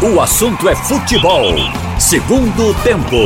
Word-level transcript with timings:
O 0.00 0.20
assunto 0.20 0.68
é 0.68 0.76
futebol. 0.76 1.56
Segundo 1.98 2.72
tempo. 2.84 3.16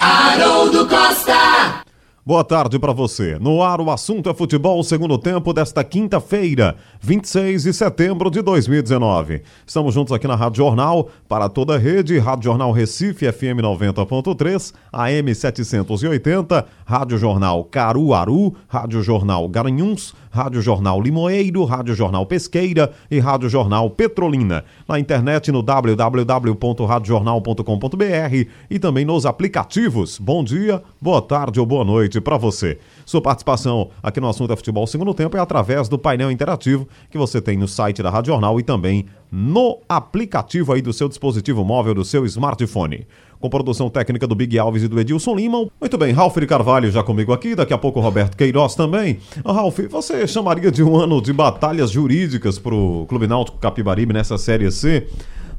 Haroldo 0.00 0.88
Costa. 0.88 1.84
Boa 2.26 2.42
tarde 2.42 2.78
para 2.78 2.90
você. 2.90 3.38
No 3.38 3.62
ar, 3.62 3.82
o 3.82 3.90
assunto 3.90 4.30
é 4.30 4.34
futebol, 4.34 4.82
segundo 4.82 5.18
tempo 5.18 5.52
desta 5.52 5.84
quinta-feira, 5.84 6.74
26 7.00 7.64
de 7.64 7.72
setembro 7.74 8.30
de 8.30 8.40
2019. 8.40 9.42
Estamos 9.66 9.92
juntos 9.92 10.10
aqui 10.10 10.26
na 10.26 10.34
Rádio 10.34 10.64
Jornal, 10.64 11.10
para 11.28 11.50
toda 11.50 11.74
a 11.74 11.78
rede, 11.78 12.18
Rádio 12.18 12.44
Jornal 12.44 12.72
Recife, 12.72 13.30
FM 13.30 13.60
90.3, 13.60 14.72
AM 14.90 15.34
780, 15.34 16.66
Rádio 16.86 17.18
Jornal 17.18 17.62
Caruaru, 17.64 18.54
Rádio 18.66 19.02
Jornal 19.02 19.46
Garanhuns, 19.46 20.14
Rádio 20.34 20.60
Jornal 20.60 21.00
Limoeiro, 21.00 21.64
Rádio 21.64 21.94
Jornal 21.94 22.26
Pesqueira 22.26 22.90
e 23.08 23.20
Rádio 23.20 23.48
Jornal 23.48 23.88
Petrolina. 23.88 24.64
Na 24.88 24.98
internet 24.98 25.52
no 25.52 25.62
www.radiojornal.com.br 25.62 28.48
e 28.68 28.78
também 28.80 29.04
nos 29.04 29.26
aplicativos. 29.26 30.18
Bom 30.18 30.42
dia, 30.42 30.82
boa 31.00 31.22
tarde 31.22 31.60
ou 31.60 31.66
boa 31.66 31.84
noite 31.84 32.20
para 32.20 32.36
você. 32.36 32.80
Sua 33.06 33.22
participação 33.22 33.90
aqui 34.02 34.20
no 34.20 34.28
assunto 34.28 34.52
é 34.52 34.56
futebol 34.56 34.88
segundo 34.88 35.14
tempo 35.14 35.36
é 35.36 35.40
através 35.40 35.88
do 35.88 35.96
painel 35.96 36.32
interativo 36.32 36.88
que 37.08 37.16
você 37.16 37.40
tem 37.40 37.56
no 37.56 37.68
site 37.68 38.02
da 38.02 38.10
Rádio 38.10 38.32
Jornal 38.32 38.58
e 38.58 38.64
também 38.64 39.06
no 39.30 39.78
aplicativo 39.88 40.72
aí 40.72 40.82
do 40.82 40.92
seu 40.92 41.08
dispositivo 41.08 41.64
móvel, 41.64 41.94
do 41.94 42.04
seu 42.04 42.26
smartphone. 42.26 43.06
Com 43.40 43.50
produção 43.50 43.90
técnica 43.90 44.26
do 44.26 44.34
Big 44.34 44.58
Alves 44.58 44.82
e 44.82 44.88
do 44.88 44.98
Edilson 44.98 45.34
Lima. 45.34 45.66
Muito 45.80 45.98
bem, 45.98 46.12
Ralf 46.12 46.36
de 46.36 46.46
Carvalho 46.46 46.90
já 46.90 47.02
comigo 47.02 47.32
aqui, 47.32 47.54
daqui 47.54 47.74
a 47.74 47.78
pouco 47.78 47.98
o 47.98 48.02
Roberto 48.02 48.36
Queiroz 48.36 48.74
também. 48.74 49.18
Ralf, 49.44 49.78
você 49.90 50.26
chamaria 50.26 50.70
de 50.70 50.82
um 50.82 50.96
ano 50.96 51.20
de 51.20 51.32
batalhas 51.32 51.90
jurídicas 51.90 52.58
para 52.58 52.74
o 52.74 53.06
Clube 53.06 53.26
Náutico 53.26 53.58
Capibaribe 53.58 54.12
nessa 54.12 54.38
Série 54.38 54.70
C? 54.70 55.06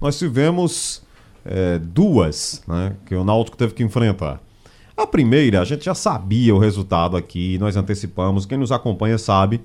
Nós 0.02 0.18
tivemos 0.18 1.04
é, 1.46 1.80
duas 1.80 2.64
né, 2.68 2.94
que 3.06 3.16
o 3.16 3.24
Náutico 3.24 3.56
teve 3.56 3.74
que 3.74 3.84
enfrentar. 3.84 4.42
A 4.98 5.06
primeira, 5.06 5.62
a 5.62 5.66
gente 5.66 5.86
já 5.86 5.94
sabia 5.94 6.56
o 6.56 6.58
resultado 6.58 7.18
aqui, 7.18 7.58
nós 7.58 7.76
antecipamos. 7.76 8.46
Quem 8.46 8.58
nos 8.58 8.72
acompanha 8.72 9.18
sabe 9.18 9.62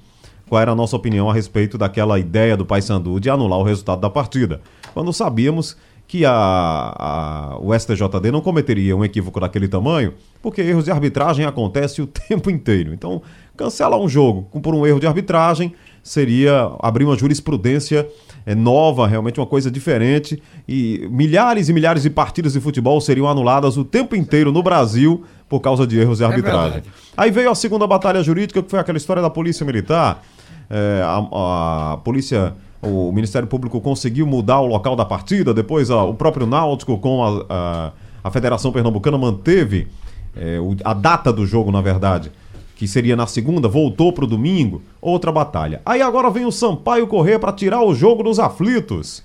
qual 0.48 0.60
era 0.60 0.72
a 0.72 0.74
nossa 0.74 0.96
opinião 0.96 1.30
a 1.30 1.32
respeito 1.32 1.78
daquela 1.78 2.18
ideia 2.18 2.56
do 2.56 2.66
Paysandu 2.66 3.20
de 3.20 3.30
anular 3.30 3.60
o 3.60 3.62
resultado 3.62 4.00
da 4.00 4.10
partida. 4.10 4.60
Quando 4.92 5.12
sabíamos 5.12 5.76
que 6.10 6.24
a, 6.26 6.32
a, 6.32 7.58
o 7.60 7.72
STJD 7.72 8.32
não 8.32 8.40
cometeria 8.40 8.96
um 8.96 9.04
equívoco 9.04 9.38
daquele 9.38 9.68
tamanho, 9.68 10.12
porque 10.42 10.60
erros 10.60 10.86
de 10.86 10.90
arbitragem 10.90 11.46
acontecem 11.46 12.02
o 12.04 12.06
tempo 12.28 12.50
inteiro. 12.50 12.92
Então, 12.92 13.22
cancelar 13.56 13.96
um 13.96 14.08
jogo 14.08 14.42
por 14.60 14.74
um 14.74 14.84
erro 14.84 14.98
de 14.98 15.06
arbitragem 15.06 15.72
seria 16.02 16.68
abrir 16.80 17.04
uma 17.04 17.16
jurisprudência 17.16 18.08
é, 18.44 18.56
nova, 18.56 19.06
realmente 19.06 19.38
uma 19.38 19.46
coisa 19.46 19.70
diferente. 19.70 20.42
E 20.66 21.06
milhares 21.12 21.68
e 21.68 21.72
milhares 21.72 22.02
de 22.02 22.10
partidas 22.10 22.54
de 22.54 22.60
futebol 22.60 23.00
seriam 23.00 23.28
anuladas 23.28 23.76
o 23.76 23.84
tempo 23.84 24.16
inteiro 24.16 24.50
no 24.50 24.64
Brasil 24.64 25.22
por 25.48 25.60
causa 25.60 25.86
de 25.86 26.00
erros 26.00 26.18
de 26.18 26.24
arbitragem. 26.24 26.78
É 26.78 26.82
Aí 27.16 27.30
veio 27.30 27.52
a 27.52 27.54
segunda 27.54 27.86
batalha 27.86 28.20
jurídica, 28.20 28.60
que 28.60 28.68
foi 28.68 28.80
aquela 28.80 28.98
história 28.98 29.22
da 29.22 29.30
Polícia 29.30 29.64
Militar. 29.64 30.24
É, 30.68 31.02
a, 31.04 31.92
a 31.92 31.96
polícia 31.98 32.56
o 32.82 33.12
Ministério 33.12 33.46
Público 33.46 33.80
conseguiu 33.80 34.26
mudar 34.26 34.60
o 34.60 34.66
local 34.66 34.96
da 34.96 35.04
partida, 35.04 35.52
depois 35.52 35.90
o 35.90 36.14
próprio 36.14 36.46
Náutico 36.46 36.98
com 36.98 37.22
a, 37.22 37.44
a, 37.48 37.92
a 38.24 38.30
Federação 38.30 38.72
Pernambucana 38.72 39.18
manteve 39.18 39.88
é, 40.36 40.58
o, 40.58 40.76
a 40.84 40.94
data 40.94 41.32
do 41.32 41.46
jogo, 41.46 41.70
na 41.70 41.80
verdade, 41.80 42.30
que 42.76 42.88
seria 42.88 43.14
na 43.14 43.26
segunda, 43.26 43.68
voltou 43.68 44.12
para 44.12 44.24
o 44.24 44.26
domingo, 44.26 44.82
outra 45.00 45.30
batalha. 45.30 45.82
Aí 45.84 46.00
agora 46.00 46.30
vem 46.30 46.46
o 46.46 46.52
Sampaio 46.52 47.06
correr 47.06 47.38
para 47.38 47.52
tirar 47.52 47.82
o 47.82 47.94
jogo 47.94 48.22
dos 48.22 48.38
aflitos. 48.38 49.22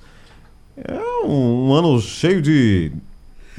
É 0.77 0.99
um, 1.25 1.69
um, 1.69 1.73
ano 1.73 2.01
cheio 2.01 2.41
de 2.41 2.91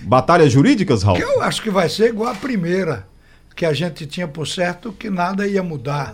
batalhas 0.02 0.52
jurídicas, 0.52 1.02
Raul. 1.02 1.16
Eu 1.16 1.42
acho 1.42 1.62
que 1.62 1.70
vai 1.70 1.88
ser 1.88 2.10
igual 2.10 2.30
a 2.30 2.34
primeira, 2.34 3.06
que 3.54 3.64
a 3.64 3.72
gente 3.72 4.04
tinha 4.06 4.28
por 4.28 4.46
certo 4.46 4.92
que 4.92 5.08
nada 5.08 5.46
ia 5.46 5.62
mudar. 5.62 6.12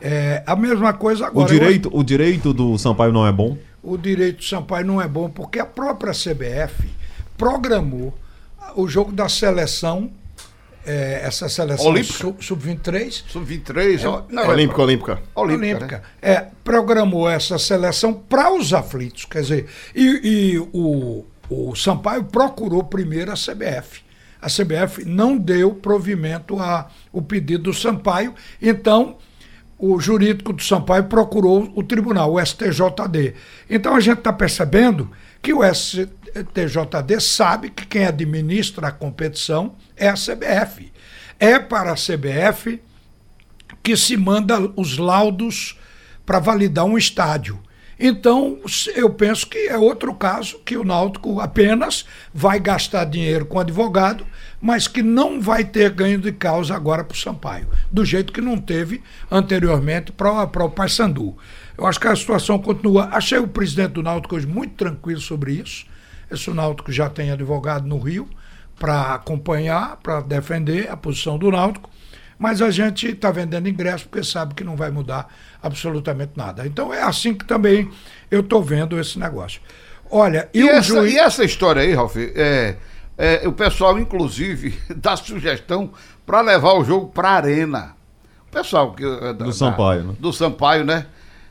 É, 0.00 0.42
a 0.46 0.56
mesma 0.56 0.92
coisa 0.92 1.26
agora. 1.26 1.46
O 1.46 1.48
direito, 1.48 1.90
o 1.92 2.02
direito 2.02 2.54
do 2.54 2.78
Sampaio 2.78 3.12
não 3.12 3.26
é 3.26 3.32
bom? 3.32 3.56
O 3.82 3.96
direito 3.96 4.38
do 4.38 4.44
Sampaio 4.44 4.86
não 4.86 5.00
é 5.00 5.06
bom 5.06 5.28
porque 5.28 5.58
a 5.58 5.66
própria 5.66 6.12
CBF 6.12 6.88
programou 7.36 8.14
o 8.74 8.88
jogo 8.88 9.12
da 9.12 9.28
seleção, 9.28 10.10
é, 10.86 11.22
essa 11.24 11.48
seleção 11.48 11.92
sub-23. 12.40 13.24
Sub-23, 13.28 14.00
é, 14.00 14.32
não, 14.32 14.48
Olímpica, 14.48 14.82
Olímpica. 14.82 15.22
Olímpica. 15.34 15.66
Olímpica. 15.66 15.96
Né? 15.98 16.02
É, 16.22 16.46
programou 16.64 17.28
essa 17.28 17.58
seleção 17.58 18.12
para 18.12 18.52
os 18.52 18.72
aflitos. 18.72 19.24
Quer 19.24 19.42
dizer, 19.42 19.66
e, 19.94 20.54
e 20.54 20.58
o, 20.72 21.24
o 21.48 21.74
Sampaio 21.74 22.24
procurou 22.24 22.84
primeiro 22.84 23.30
a 23.32 23.34
CBF. 23.34 24.02
A 24.40 24.46
CBF 24.46 25.04
não 25.04 25.36
deu 25.36 25.74
provimento 25.74 26.58
ao 26.58 27.22
pedido 27.22 27.64
do 27.64 27.74
Sampaio, 27.74 28.34
então 28.60 29.18
o 29.80 29.98
jurídico 29.98 30.52
do 30.52 30.62
Sampaio 30.62 31.04
procurou 31.04 31.72
o 31.74 31.82
tribunal, 31.82 32.34
o 32.34 32.44
STJD. 32.44 33.34
Então 33.68 33.96
a 33.96 34.00
gente 34.00 34.18
está 34.18 34.32
percebendo 34.32 35.10
que 35.40 35.54
o 35.54 35.60
STJD 35.64 37.18
sabe 37.20 37.70
que 37.70 37.86
quem 37.86 38.04
administra 38.04 38.88
a 38.88 38.92
competição 38.92 39.74
é 39.96 40.08
a 40.08 40.14
CBF. 40.14 40.92
É 41.38 41.58
para 41.58 41.92
a 41.92 41.94
CBF 41.94 42.80
que 43.82 43.96
se 43.96 44.16
manda 44.16 44.60
os 44.76 44.98
laudos 44.98 45.78
para 46.26 46.38
validar 46.38 46.84
um 46.84 46.98
estádio. 46.98 47.58
Então, 48.02 48.58
eu 48.96 49.10
penso 49.10 49.46
que 49.46 49.68
é 49.68 49.76
outro 49.76 50.14
caso 50.14 50.58
que 50.64 50.74
o 50.74 50.82
Náutico 50.82 51.38
apenas 51.38 52.06
vai 52.32 52.58
gastar 52.58 53.04
dinheiro 53.04 53.44
com 53.44 53.60
advogado, 53.60 54.26
mas 54.58 54.88
que 54.88 55.02
não 55.02 55.38
vai 55.38 55.64
ter 55.64 55.90
ganho 55.90 56.18
de 56.18 56.32
causa 56.32 56.74
agora 56.74 57.04
para 57.04 57.14
o 57.14 57.18
Sampaio, 57.18 57.68
do 57.92 58.02
jeito 58.02 58.32
que 58.32 58.40
não 58.40 58.56
teve 58.56 59.02
anteriormente 59.30 60.12
para 60.12 60.64
o 60.64 60.70
Paysandu. 60.70 61.36
Eu 61.76 61.86
acho 61.86 62.00
que 62.00 62.08
a 62.08 62.16
situação 62.16 62.58
continua. 62.58 63.10
Achei 63.12 63.38
o 63.38 63.46
presidente 63.46 63.92
do 63.92 64.02
Náutico 64.02 64.34
hoje 64.34 64.46
muito 64.46 64.72
tranquilo 64.76 65.20
sobre 65.20 65.52
isso. 65.52 65.84
Esse 66.30 66.50
Náutico 66.50 66.90
já 66.90 67.10
tem 67.10 67.30
advogado 67.30 67.86
no 67.86 67.98
Rio 67.98 68.26
para 68.78 69.12
acompanhar, 69.12 69.98
para 69.98 70.22
defender 70.22 70.90
a 70.90 70.96
posição 70.96 71.36
do 71.36 71.50
Náutico 71.50 71.90
mas 72.40 72.62
a 72.62 72.70
gente 72.70 73.06
está 73.06 73.30
vendendo 73.30 73.68
ingresso 73.68 74.08
porque 74.08 74.24
sabe 74.24 74.54
que 74.54 74.64
não 74.64 74.74
vai 74.74 74.90
mudar 74.90 75.28
absolutamente 75.62 76.32
nada. 76.34 76.66
Então 76.66 76.92
é 76.92 77.02
assim 77.02 77.34
que 77.34 77.44
também 77.44 77.90
eu 78.30 78.40
estou 78.40 78.62
vendo 78.62 78.98
esse 78.98 79.18
negócio. 79.18 79.60
Olha, 80.10 80.48
e, 80.54 80.62
e, 80.62 80.68
essa, 80.68 80.94
juiz... 80.94 81.12
e 81.12 81.18
essa, 81.18 81.44
história 81.44 81.82
aí, 81.82 81.92
Ralf, 81.92 82.16
é, 82.16 82.76
é, 83.18 83.46
o 83.46 83.52
pessoal, 83.52 83.98
inclusive, 83.98 84.80
dá 84.96 85.18
sugestão 85.18 85.90
para 86.24 86.40
levar 86.40 86.72
o 86.72 86.82
jogo 86.82 87.08
para 87.08 87.28
a 87.28 87.32
arena. 87.32 87.94
O 88.48 88.50
pessoal 88.50 88.94
que, 88.94 89.04
é, 89.04 89.34
do 89.34 89.44
da, 89.44 89.52
Sampaio, 89.52 90.04
né? 90.04 90.14
Do 90.18 90.32
Sampaio, 90.32 90.84
né? 90.86 91.06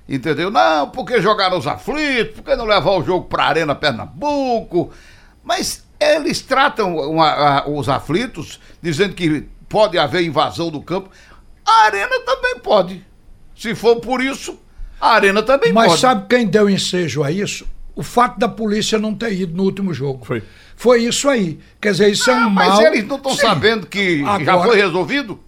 Entendeu? 0.10 0.50
Não, 0.50 0.90
porque 0.90 1.22
jogar 1.22 1.54
os 1.54 1.68
aflitos, 1.68 2.34
porque 2.34 2.56
não 2.56 2.66
levar 2.66 2.94
o 2.94 3.04
jogo 3.04 3.28
para 3.28 3.44
a 3.44 3.48
Arena 3.48 3.76
Pernambuco. 3.76 4.90
Mas 5.44 5.86
eles 6.00 6.42
tratam 6.42 6.98
uma, 6.98 7.30
a, 7.30 7.70
os 7.70 7.88
aflitos 7.88 8.60
dizendo 8.82 9.14
que 9.14 9.48
pode 9.70 9.98
haver 9.98 10.24
invasão 10.24 10.70
do 10.70 10.82
campo. 10.82 11.10
A 11.66 11.86
Arena 11.86 12.20
também 12.26 12.60
pode. 12.60 13.06
Se 13.56 13.76
for 13.76 13.98
por 13.98 14.22
isso, 14.22 14.60
a 15.00 15.12
Arena 15.12 15.44
também 15.44 15.72
Mas 15.72 15.86
pode. 15.86 15.94
Mas 15.94 16.00
sabe 16.02 16.26
quem 16.28 16.48
deu 16.48 16.70
ensejo 16.70 17.24
a 17.24 17.32
isso? 17.32 17.68
O 17.96 18.04
fato 18.04 18.40
da 18.40 18.48
polícia 18.48 18.98
não 18.98 19.14
ter 19.14 19.34
ido 19.34 19.56
no 19.56 19.64
último 19.64 19.94
jogo. 19.94 20.26
Foi. 20.26 20.44
Foi 20.76 21.04
isso 21.04 21.28
aí. 21.28 21.60
Quer 21.82 21.92
dizer, 21.92 22.10
isso 22.10 22.32
ah, 22.32 22.34
é 22.34 22.38
um 22.38 22.50
mas 22.50 22.68
mal. 22.68 22.78
Mas 22.78 22.86
eles 22.86 23.08
não 23.08 23.18
estão 23.18 23.36
sabendo 23.36 23.86
que 23.86 24.24
Agora, 24.24 24.46
já 24.46 24.64
foi 24.64 24.78
resolvido? 24.78 25.40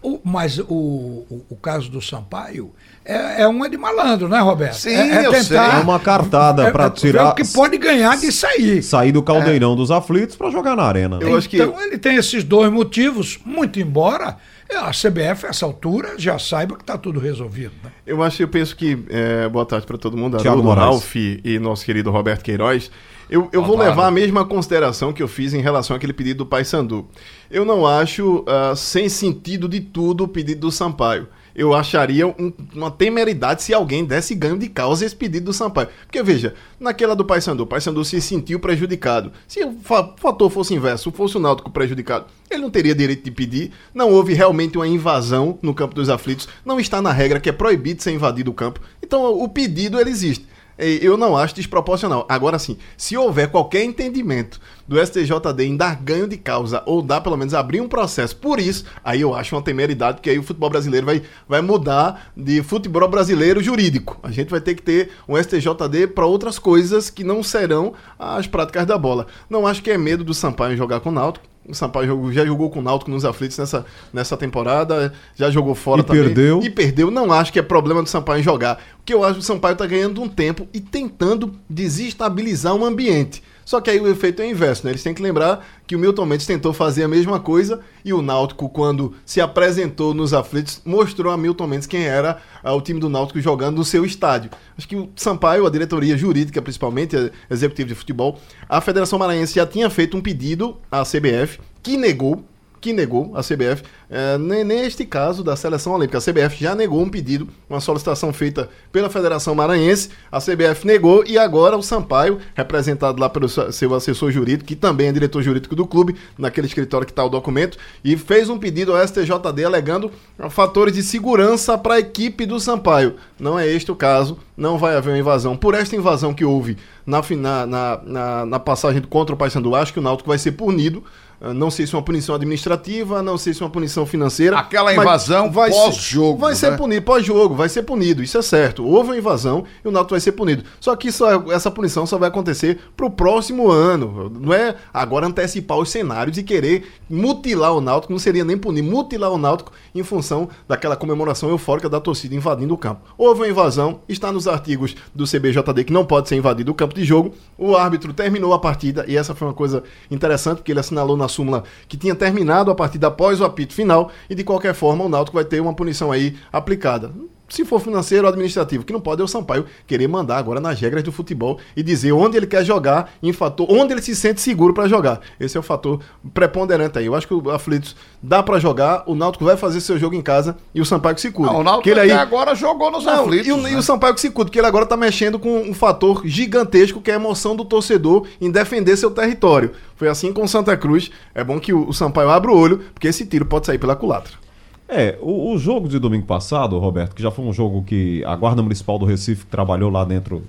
O, 0.00 0.18
mas 0.24 0.58
o, 0.58 0.64
o, 0.64 1.46
o, 1.50 1.56
caso 1.56 1.90
do 1.90 2.00
Sampaio 2.00 2.72
é, 3.08 3.42
é 3.42 3.48
uma 3.48 3.70
de 3.70 3.78
malandro, 3.78 4.28
né, 4.28 4.38
Roberto? 4.38 4.74
Sim, 4.74 4.90
é, 4.90 5.24
é 5.24 5.30
tentar, 5.30 5.78
É 5.78 5.82
uma 5.82 5.98
cartada 5.98 6.70
para 6.70 6.84
é, 6.84 6.86
é 6.88 6.90
tirar. 6.90 7.30
o 7.30 7.34
que 7.34 7.44
pode 7.44 7.78
ganhar 7.78 8.16
de 8.18 8.30
sair. 8.30 8.82
Sair 8.82 9.12
do 9.12 9.22
caldeirão 9.22 9.74
dos 9.74 9.90
aflitos 9.90 10.36
para 10.36 10.50
jogar 10.50 10.76
na 10.76 10.82
arena. 10.82 11.18
Eu 11.20 11.36
acho 11.36 11.48
que... 11.48 11.56
Então 11.56 11.80
ele 11.82 11.96
tem 11.96 12.16
esses 12.16 12.44
dois 12.44 12.70
motivos, 12.70 13.38
muito 13.44 13.80
embora 13.80 14.36
a 14.76 14.90
CBF, 14.90 15.46
a 15.46 15.48
essa 15.48 15.64
altura, 15.64 16.14
já 16.18 16.38
saiba 16.38 16.76
que 16.76 16.82
está 16.82 16.98
tudo 16.98 17.18
resolvido. 17.18 17.72
Né? 17.82 17.90
Eu 18.06 18.22
acho, 18.22 18.42
eu 18.42 18.48
penso 18.48 18.76
que. 18.76 18.98
É, 19.08 19.48
boa 19.48 19.64
tarde 19.64 19.86
para 19.86 19.96
todo 19.96 20.16
mundo. 20.16 20.36
Tiago 20.36 20.70
Ralf 20.70 21.16
e 21.16 21.58
nosso 21.58 21.84
querido 21.84 22.10
Roberto 22.10 22.42
Queiroz. 22.42 22.90
Eu, 23.30 23.48
eu 23.52 23.62
vou 23.62 23.78
levar 23.78 24.06
a 24.06 24.10
mesma 24.10 24.44
consideração 24.44 25.12
que 25.12 25.22
eu 25.22 25.28
fiz 25.28 25.52
em 25.52 25.60
relação 25.60 25.94
àquele 25.94 26.12
pedido 26.12 26.38
do 26.38 26.46
Paysandu. 26.46 27.06
Eu 27.50 27.64
não 27.64 27.86
acho 27.86 28.38
uh, 28.40 28.74
sem 28.74 29.08
sentido 29.08 29.68
de 29.68 29.80
tudo 29.80 30.24
o 30.24 30.28
pedido 30.28 30.62
do 30.62 30.70
Sampaio. 30.70 31.28
Eu 31.58 31.74
acharia 31.74 32.24
um, 32.24 32.52
uma 32.72 32.88
temeridade 32.88 33.64
se 33.64 33.74
alguém 33.74 34.04
desse 34.04 34.32
ganho 34.32 34.56
de 34.56 34.68
causa 34.68 35.04
esse 35.04 35.16
pedido 35.16 35.46
do 35.46 35.52
Sampaio. 35.52 35.88
Porque, 36.06 36.22
veja, 36.22 36.54
naquela 36.78 37.16
do 37.16 37.24
Paysandu, 37.24 37.64
o 37.64 37.66
Paysandu 37.66 38.04
se 38.04 38.20
sentiu 38.20 38.60
prejudicado. 38.60 39.32
Se 39.48 39.64
o 39.64 39.76
fator 39.82 40.48
fosse 40.50 40.72
inverso, 40.72 41.10
fosse 41.10 41.36
o 41.36 41.40
Náutico 41.40 41.68
prejudicado, 41.68 42.26
ele 42.48 42.62
não 42.62 42.70
teria 42.70 42.94
direito 42.94 43.24
de 43.24 43.32
pedir. 43.32 43.72
Não 43.92 44.08
houve 44.12 44.34
realmente 44.34 44.78
uma 44.78 44.86
invasão 44.86 45.58
no 45.60 45.74
campo 45.74 45.96
dos 45.96 46.08
aflitos. 46.08 46.46
Não 46.64 46.78
está 46.78 47.02
na 47.02 47.10
regra 47.10 47.40
que 47.40 47.48
é 47.48 47.52
proibido 47.52 48.04
ser 48.04 48.12
invadido 48.12 48.52
o 48.52 48.54
campo. 48.54 48.80
Então, 49.02 49.24
o 49.24 49.48
pedido, 49.48 50.00
ele 50.00 50.10
existe. 50.10 50.46
eu 50.78 51.16
não 51.16 51.36
acho 51.36 51.56
desproporcional. 51.56 52.24
Agora 52.28 52.60
sim, 52.60 52.78
se 52.96 53.16
houver 53.16 53.50
qualquer 53.50 53.82
entendimento 53.82 54.60
do 54.88 54.98
STJD 54.98 55.64
em 55.64 55.76
dar 55.76 55.96
ganho 55.96 56.26
de 56.26 56.38
causa 56.38 56.82
ou 56.86 57.02
dar 57.02 57.20
pelo 57.20 57.36
menos 57.36 57.52
abrir 57.52 57.80
um 57.80 57.88
processo 57.88 58.34
por 58.34 58.58
isso, 58.58 58.84
aí 59.04 59.20
eu 59.20 59.34
acho 59.34 59.54
uma 59.54 59.62
temeridade, 59.62 60.16
porque 60.16 60.30
aí 60.30 60.38
o 60.38 60.42
futebol 60.42 60.70
brasileiro 60.70 61.04
vai, 61.04 61.22
vai 61.46 61.60
mudar 61.60 62.32
de 62.34 62.62
futebol 62.62 63.06
brasileiro 63.06 63.62
jurídico. 63.62 64.18
A 64.22 64.30
gente 64.30 64.50
vai 64.50 64.60
ter 64.60 64.74
que 64.74 64.82
ter 64.82 65.10
um 65.28 65.36
STJD 65.36 66.08
para 66.14 66.24
outras 66.26 66.58
coisas 66.58 67.10
que 67.10 67.22
não 67.22 67.42
serão 67.42 67.92
as 68.18 68.46
práticas 68.46 68.86
da 68.86 68.96
bola. 68.96 69.26
Não 69.50 69.66
acho 69.66 69.82
que 69.82 69.90
é 69.90 69.98
medo 69.98 70.24
do 70.24 70.32
Sampaio 70.32 70.76
jogar 70.76 71.00
com 71.00 71.10
o 71.10 71.12
Náutico. 71.12 71.46
O 71.68 71.74
Sampaio 71.74 72.32
já 72.32 72.46
jogou 72.46 72.70
com 72.70 72.78
o 72.78 72.82
Náutico 72.82 73.10
nos 73.10 73.26
aflitos 73.26 73.58
nessa, 73.58 73.84
nessa 74.10 74.38
temporada, 74.38 75.12
já 75.36 75.50
jogou 75.50 75.74
fora 75.74 76.00
e 76.00 76.04
também. 76.04 76.22
perdeu. 76.22 76.60
E 76.62 76.70
perdeu. 76.70 77.10
Não 77.10 77.30
acho 77.30 77.52
que 77.52 77.58
é 77.58 77.62
problema 77.62 78.02
do 78.02 78.08
Sampaio 78.08 78.42
jogar. 78.42 78.80
O 78.98 79.04
que 79.04 79.12
eu 79.12 79.22
acho 79.22 79.34
que 79.34 79.40
o 79.40 79.42
Sampaio 79.42 79.74
está 79.74 79.84
ganhando 79.84 80.22
um 80.22 80.28
tempo 80.28 80.66
e 80.72 80.80
tentando 80.80 81.54
desestabilizar 81.68 82.74
um 82.74 82.86
ambiente. 82.86 83.42
Só 83.68 83.82
que 83.82 83.90
aí 83.90 84.00
o 84.00 84.08
efeito 84.08 84.40
é 84.40 84.46
o 84.46 84.50
inverso, 84.50 84.86
né? 84.86 84.92
Eles 84.92 85.02
têm 85.02 85.12
que 85.12 85.20
lembrar 85.20 85.62
que 85.86 85.94
o 85.94 85.98
Milton 85.98 86.24
Mendes 86.24 86.46
tentou 86.46 86.72
fazer 86.72 87.04
a 87.04 87.08
mesma 87.08 87.38
coisa 87.38 87.80
e 88.02 88.14
o 88.14 88.22
Náutico, 88.22 88.66
quando 88.70 89.14
se 89.26 89.42
apresentou 89.42 90.14
nos 90.14 90.32
aflitos, 90.32 90.80
mostrou 90.86 91.30
a 91.30 91.36
Milton 91.36 91.66
Mendes 91.66 91.86
quem 91.86 92.06
era 92.06 92.38
uh, 92.64 92.70
o 92.70 92.80
time 92.80 92.98
do 92.98 93.10
Náutico 93.10 93.38
jogando 93.42 93.76
no 93.76 93.84
seu 93.84 94.06
estádio. 94.06 94.50
Acho 94.74 94.88
que 94.88 94.96
o 94.96 95.10
Sampaio, 95.14 95.66
a 95.66 95.70
diretoria 95.70 96.16
jurídica, 96.16 96.62
principalmente, 96.62 97.14
a 97.14 97.30
executivo 97.50 97.90
de 97.90 97.94
futebol, 97.94 98.40
a 98.66 98.80
Federação 98.80 99.18
Maranhense 99.18 99.56
já 99.56 99.66
tinha 99.66 99.90
feito 99.90 100.16
um 100.16 100.22
pedido 100.22 100.78
à 100.90 101.02
CBF 101.02 101.60
que 101.82 101.98
negou 101.98 102.42
que 102.80 102.92
negou 102.92 103.32
a 103.34 103.40
CBF, 103.40 103.82
é, 104.10 104.38
nem, 104.38 104.64
nem 104.64 104.80
este 104.86 105.04
caso 105.04 105.44
da 105.44 105.56
seleção 105.56 105.92
olímpica. 105.92 106.18
A 106.18 106.20
CBF 106.20 106.56
já 106.62 106.74
negou 106.74 107.02
um 107.02 107.08
pedido, 107.08 107.48
uma 107.68 107.80
solicitação 107.80 108.32
feita 108.32 108.68
pela 108.90 109.10
Federação 109.10 109.54
Maranhense, 109.54 110.10
a 110.30 110.40
CBF 110.40 110.86
negou 110.86 111.24
e 111.26 111.38
agora 111.38 111.76
o 111.76 111.82
Sampaio, 111.82 112.38
representado 112.54 113.20
lá 113.20 113.28
pelo 113.28 113.48
seu 113.48 113.94
assessor 113.94 114.30
jurídico, 114.30 114.66
que 114.66 114.76
também 114.76 115.08
é 115.08 115.12
diretor 115.12 115.42
jurídico 115.42 115.76
do 115.76 115.86
clube, 115.86 116.16
naquele 116.38 116.66
escritório 116.66 117.06
que 117.06 117.12
está 117.12 117.24
o 117.24 117.28
documento, 117.28 117.76
e 118.02 118.16
fez 118.16 118.48
um 118.48 118.58
pedido 118.58 118.94
ao 118.94 119.06
STJD 119.06 119.64
alegando 119.64 120.10
fatores 120.50 120.94
de 120.94 121.02
segurança 121.02 121.76
para 121.76 121.94
a 121.94 122.00
equipe 122.00 122.46
do 122.46 122.58
Sampaio. 122.58 123.16
Não 123.38 123.58
é 123.58 123.66
este 123.66 123.90
o 123.90 123.96
caso, 123.96 124.38
não 124.56 124.78
vai 124.78 124.96
haver 124.96 125.10
uma 125.10 125.18
invasão. 125.18 125.56
Por 125.56 125.74
esta 125.74 125.94
invasão 125.94 126.34
que 126.34 126.44
houve 126.44 126.76
na, 127.06 127.22
na, 127.66 127.66
na, 128.04 128.46
na 128.46 128.58
passagem 128.58 129.00
contra 129.02 129.34
o 129.34 129.38
Paysandu, 129.38 129.74
acho 129.74 129.92
que 129.92 129.98
o 129.98 130.02
Náutico 130.02 130.28
vai 130.28 130.38
ser 130.38 130.52
punido 130.52 131.02
ah, 131.04 131.27
não 131.40 131.70
sei 131.70 131.86
se 131.86 131.94
uma 131.94 132.02
punição 132.02 132.34
administrativa, 132.34 133.22
não 133.22 133.38
sei 133.38 133.54
se 133.54 133.62
uma 133.62 133.70
punição 133.70 134.04
financeira. 134.04 134.58
Aquela 134.58 134.92
invasão 134.92 135.50
pós-jogo. 135.52 136.38
Vai 136.38 136.54
ser, 136.54 136.72
né? 136.72 136.76
punido, 136.76 137.02
pós-jogo, 137.02 137.54
vai 137.54 137.68
ser 137.68 137.82
punido, 137.84 138.22
isso 138.22 138.36
é 138.36 138.42
certo. 138.42 138.84
Houve 138.84 139.10
uma 139.10 139.16
invasão 139.16 139.64
e 139.84 139.88
o 139.88 139.90
Náutico 139.90 140.14
vai 140.14 140.20
ser 140.20 140.32
punido. 140.32 140.64
Só 140.80 140.96
que 140.96 141.08
isso, 141.08 141.24
essa 141.50 141.70
punição 141.70 142.06
só 142.06 142.18
vai 142.18 142.28
acontecer 142.28 142.80
pro 142.96 143.08
próximo 143.08 143.70
ano. 143.70 144.32
Não 144.40 144.52
é 144.52 144.74
agora 144.92 145.26
antecipar 145.26 145.78
os 145.78 145.90
cenários 145.90 146.36
e 146.38 146.42
querer 146.42 146.86
mutilar 147.08 147.72
o 147.72 147.80
Náutico, 147.80 148.12
não 148.12 148.18
seria 148.18 148.44
nem 148.44 148.58
punir, 148.58 148.82
mutilar 148.82 149.30
o 149.30 149.38
Náutico 149.38 149.72
em 149.94 150.02
função 150.02 150.48
daquela 150.66 150.96
comemoração 150.96 151.48
eufórica 151.48 151.88
da 151.88 152.00
torcida 152.00 152.34
invadindo 152.34 152.74
o 152.74 152.78
campo. 152.78 153.02
Houve 153.16 153.42
uma 153.42 153.48
invasão, 153.48 154.00
está 154.08 154.32
nos 154.32 154.48
artigos 154.48 154.96
do 155.14 155.24
CBJD 155.24 155.84
que 155.84 155.92
não 155.92 156.04
pode 156.04 156.28
ser 156.28 156.34
invadido 156.34 156.72
o 156.72 156.74
campo 156.74 156.94
de 156.94 157.04
jogo. 157.04 157.32
O 157.56 157.76
árbitro 157.76 158.12
terminou 158.12 158.52
a 158.52 158.58
partida 158.58 159.04
e 159.06 159.16
essa 159.16 159.34
foi 159.34 159.46
uma 159.46 159.54
coisa 159.54 159.84
interessante, 160.10 160.58
porque 160.58 160.72
ele 160.72 160.80
assinalou 160.80 161.16
na 161.16 161.27
súmula 161.28 161.64
que 161.86 161.96
tinha 161.96 162.14
terminado 162.14 162.70
a 162.70 162.74
partida 162.74 163.06
após 163.06 163.40
o 163.40 163.44
apito 163.44 163.74
final 163.74 164.10
e 164.28 164.34
de 164.34 164.44
qualquer 164.44 164.74
forma 164.74 165.04
o 165.04 165.08
Náutico 165.08 165.36
vai 165.36 165.44
ter 165.44 165.60
uma 165.60 165.74
punição 165.74 166.10
aí 166.10 166.36
aplicada 166.52 167.12
se 167.48 167.64
for 167.64 167.80
financeiro 167.80 168.24
ou 168.24 168.28
administrativo, 168.28 168.84
que 168.84 168.92
não 168.92 169.00
pode 169.00 169.22
é 169.22 169.24
o 169.24 169.28
Sampaio 169.28 169.64
querer 169.86 170.06
mandar 170.06 170.36
agora 170.36 170.60
nas 170.60 170.78
regras 170.78 171.02
do 171.02 171.10
futebol 171.10 171.58
e 171.76 171.82
dizer 171.82 172.12
onde 172.12 172.36
ele 172.36 172.46
quer 172.46 172.64
jogar, 172.64 173.12
em 173.22 173.32
fator, 173.32 173.66
onde 173.70 173.92
ele 173.92 174.02
se 174.02 174.14
sente 174.14 174.40
seguro 174.40 174.74
para 174.74 174.86
jogar. 174.88 175.20
Esse 175.40 175.56
é 175.56 175.60
o 175.60 175.62
fator 175.62 176.00
preponderante 176.34 176.98
aí. 176.98 177.06
Eu 177.06 177.14
acho 177.14 177.26
que 177.26 177.34
o 177.34 177.50
Aflitos 177.50 177.96
dá 178.22 178.42
para 178.42 178.58
jogar, 178.58 179.02
o 179.06 179.14
Náutico 179.14 179.44
vai 179.44 179.56
fazer 179.56 179.80
seu 179.80 179.98
jogo 179.98 180.14
em 180.14 180.22
casa 180.22 180.56
e 180.74 180.80
o 180.80 180.84
Sampaio 180.84 181.14
que 181.14 181.20
se 181.20 181.30
cuida. 181.30 181.52
Não, 181.52 181.60
o 181.60 181.64
Náutico 181.64 181.88
ele 181.88 182.00
aí... 182.00 182.10
agora 182.10 182.54
jogou 182.54 182.90
nos 182.90 183.04
não, 183.04 183.24
Aflitos. 183.24 183.46
E 183.46 183.52
o, 183.52 183.56
né? 183.56 183.72
e 183.72 183.76
o 183.76 183.82
Sampaio 183.82 184.14
que 184.14 184.20
se 184.20 184.30
cuida, 184.30 184.46
porque 184.46 184.58
ele 184.58 184.66
agora 184.66 184.84
tá 184.84 184.96
mexendo 184.96 185.38
com 185.38 185.62
um 185.62 185.74
fator 185.74 186.22
gigantesco 186.26 187.00
que 187.00 187.10
é 187.10 187.14
a 187.14 187.16
emoção 187.16 187.56
do 187.56 187.64
torcedor 187.64 188.26
em 188.40 188.50
defender 188.50 188.96
seu 188.96 189.10
território. 189.10 189.72
Foi 189.96 190.08
assim 190.08 190.32
com 190.32 190.44
o 190.44 190.48
Santa 190.48 190.76
Cruz. 190.76 191.10
É 191.34 191.42
bom 191.42 191.58
que 191.58 191.72
o, 191.72 191.88
o 191.88 191.92
Sampaio 191.92 192.30
abra 192.30 192.50
o 192.50 192.56
olho, 192.56 192.78
porque 192.92 193.08
esse 193.08 193.26
tiro 193.26 193.46
pode 193.46 193.66
sair 193.66 193.78
pela 193.78 193.96
culatra. 193.96 194.47
É, 194.88 195.18
o, 195.20 195.52
o, 195.52 195.58
jogo 195.58 195.86
de 195.86 195.98
domingo 195.98 196.24
passado, 196.24 196.78
Roberto, 196.78 197.14
que 197.14 197.22
já 197.22 197.30
foi 197.30 197.44
um 197.44 197.52
jogo 197.52 197.82
que 197.82 198.24
a 198.24 198.34
Guarda 198.34 198.62
Municipal 198.62 198.98
do 198.98 199.04
Recife 199.04 199.44
trabalhou 199.46 199.90
lá 199.90 200.02
dentro 200.02 200.42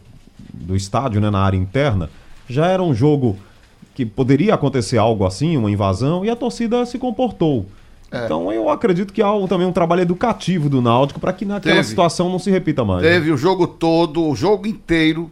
do 0.54 0.76
estádio, 0.76 1.20
né, 1.20 1.30
na 1.30 1.40
área 1.40 1.58
interna, 1.58 2.10
já 2.48 2.68
era 2.68 2.82
um 2.82 2.94
jogo 2.94 3.38
que 3.94 4.06
poderia 4.06 4.54
acontecer 4.54 4.98
algo 4.98 5.26
assim, 5.26 5.58
uma 5.58 5.70
invasão, 5.70 6.24
e 6.24 6.30
a 6.30 6.36
torcida 6.36 6.86
se 6.86 6.98
comportou. 6.98 7.66
É. 8.12 8.26
Então 8.26 8.52
eu 8.52 8.70
acredito 8.70 9.14
que 9.14 9.22
há 9.22 9.30
também 9.48 9.68
um 9.68 9.72
trabalho 9.72 10.02
educativo 10.02 10.70
do 10.70 10.82
Náutico 10.82 11.20
para 11.20 11.34
que 11.34 11.46
naquela 11.46 11.76
teve, 11.76 11.88
situação 11.88 12.30
não 12.30 12.40
se 12.40 12.50
repita 12.50 12.84
mais. 12.84 13.02
Teve 13.02 13.28
né? 13.28 13.34
o 13.34 13.38
jogo 13.38 13.68
todo, 13.68 14.26
o 14.26 14.36
jogo 14.36 14.68
inteiro, 14.68 15.30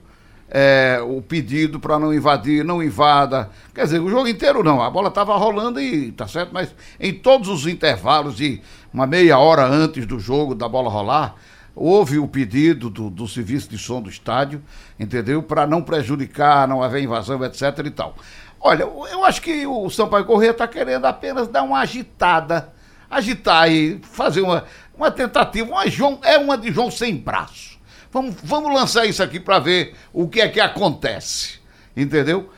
é, 0.49 0.99
o 1.05 1.21
pedido 1.21 1.79
para 1.79 1.99
não 1.99 2.13
invadir, 2.13 2.63
não 2.63 2.81
invada. 2.81 3.49
Quer 3.73 3.83
dizer, 3.83 3.99
o 3.99 4.09
jogo 4.09 4.27
inteiro 4.27 4.63
não, 4.63 4.81
a 4.81 4.89
bola 4.89 5.09
estava 5.09 5.35
rolando 5.35 5.79
e 5.79 6.11
tá 6.11 6.27
certo, 6.27 6.51
mas 6.53 6.73
em 6.99 7.13
todos 7.13 7.49
os 7.49 7.67
intervalos 7.67 8.38
de 8.38 8.61
uma 8.94 9.05
meia 9.05 9.38
hora 9.38 9.65
antes 9.65 10.05
do 10.05 10.19
jogo, 10.19 10.55
da 10.55 10.67
bola 10.67 10.89
rolar, 10.89 11.35
houve 11.75 12.17
o 12.17 12.27
pedido 12.27 12.89
do, 12.89 13.09
do 13.09 13.27
serviço 13.27 13.69
de 13.69 13.77
som 13.77 14.01
do 14.01 14.09
estádio, 14.09 14.63
entendeu? 14.99 15.44
Para 15.44 15.67
não 15.67 15.81
prejudicar, 15.81 16.67
não 16.67 16.81
haver 16.81 17.03
invasão, 17.03 17.43
etc 17.43 17.85
e 17.85 17.91
tal. 17.91 18.15
Olha, 18.59 18.83
eu 18.83 19.23
acho 19.23 19.41
que 19.41 19.67
o 19.67 19.89
Sampaio 19.89 20.25
Corrêa 20.25 20.51
está 20.51 20.67
querendo 20.67 21.05
apenas 21.05 21.47
dar 21.47 21.61
uma 21.61 21.79
agitada, 21.79 22.73
agitar 23.09 23.71
e 23.71 24.00
fazer 24.01 24.41
uma, 24.41 24.63
uma 24.95 25.11
tentativa, 25.11 25.69
uma 25.69 25.88
João, 25.88 26.19
é 26.23 26.38
uma 26.38 26.57
de 26.57 26.71
João 26.71 26.89
sem 26.89 27.15
braço. 27.15 27.76
Vamos, 28.12 28.36
vamos 28.44 28.74
lançar 28.74 29.06
isso 29.06 29.21
aqui 29.21 29.39
para 29.39 29.59
ver 29.59 29.95
o 30.13 30.27
que 30.27 30.42
é 30.42 30.48
que 30.48 30.59
acontece, 30.59 31.59
entendeu? 31.95 32.50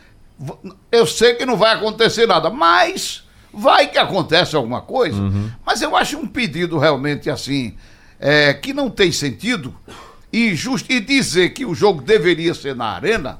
Eu 0.91 1.05
sei 1.05 1.35
que 1.35 1.45
não 1.45 1.57
vai 1.57 1.73
acontecer 1.73 2.25
nada, 2.25 2.49
mas 2.49 3.23
Vai 3.51 3.87
que 3.87 3.97
acontece 3.97 4.55
alguma 4.55 4.81
coisa, 4.81 5.19
uhum. 5.19 5.51
mas 5.65 5.81
eu 5.81 5.95
acho 5.95 6.17
um 6.17 6.27
pedido 6.27 6.77
realmente 6.77 7.29
assim, 7.29 7.75
é, 8.19 8.53
que 8.53 8.73
não 8.73 8.89
tem 8.89 9.11
sentido, 9.11 9.75
e, 10.31 10.53
just, 10.53 10.87
e 10.89 10.99
dizer 10.99 11.49
que 11.49 11.65
o 11.65 11.73
jogo 11.73 12.01
deveria 12.01 12.53
ser 12.53 12.75
na 12.75 12.85
arena, 12.85 13.39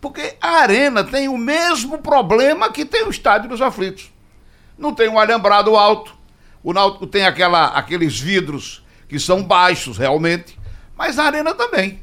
porque 0.00 0.36
a 0.40 0.60
arena 0.60 1.02
tem 1.02 1.28
o 1.28 1.36
mesmo 1.36 1.98
problema 1.98 2.70
que 2.70 2.84
tem 2.84 3.04
o 3.04 3.10
estádio 3.10 3.48
dos 3.48 3.60
aflitos. 3.60 4.12
Não 4.78 4.94
tem 4.94 5.08
um 5.08 5.18
alambrado 5.18 5.76
alto, 5.76 6.14
o 6.62 6.72
Náutico 6.72 7.06
tem 7.06 7.26
aquela, 7.26 7.66
aqueles 7.66 8.18
vidros 8.18 8.84
que 9.08 9.18
são 9.18 9.42
baixos 9.42 9.98
realmente, 9.98 10.56
mas 10.96 11.18
a 11.18 11.24
arena 11.24 11.54
também. 11.54 12.00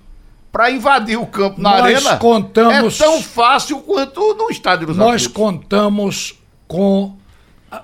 Para 0.52 0.72
invadir 0.72 1.18
o 1.18 1.28
campo 1.28 1.62
na 1.62 1.70
Nós 1.72 1.82
arena 1.82 2.18
contamos, 2.18 3.00
é 3.00 3.04
tão 3.04 3.22
fácil 3.22 3.82
quanto 3.82 4.34
no 4.34 4.50
estádio 4.50 4.88
dos 4.88 4.98
Nós 4.98 5.28
contamos 5.28 6.40
com 6.68 7.16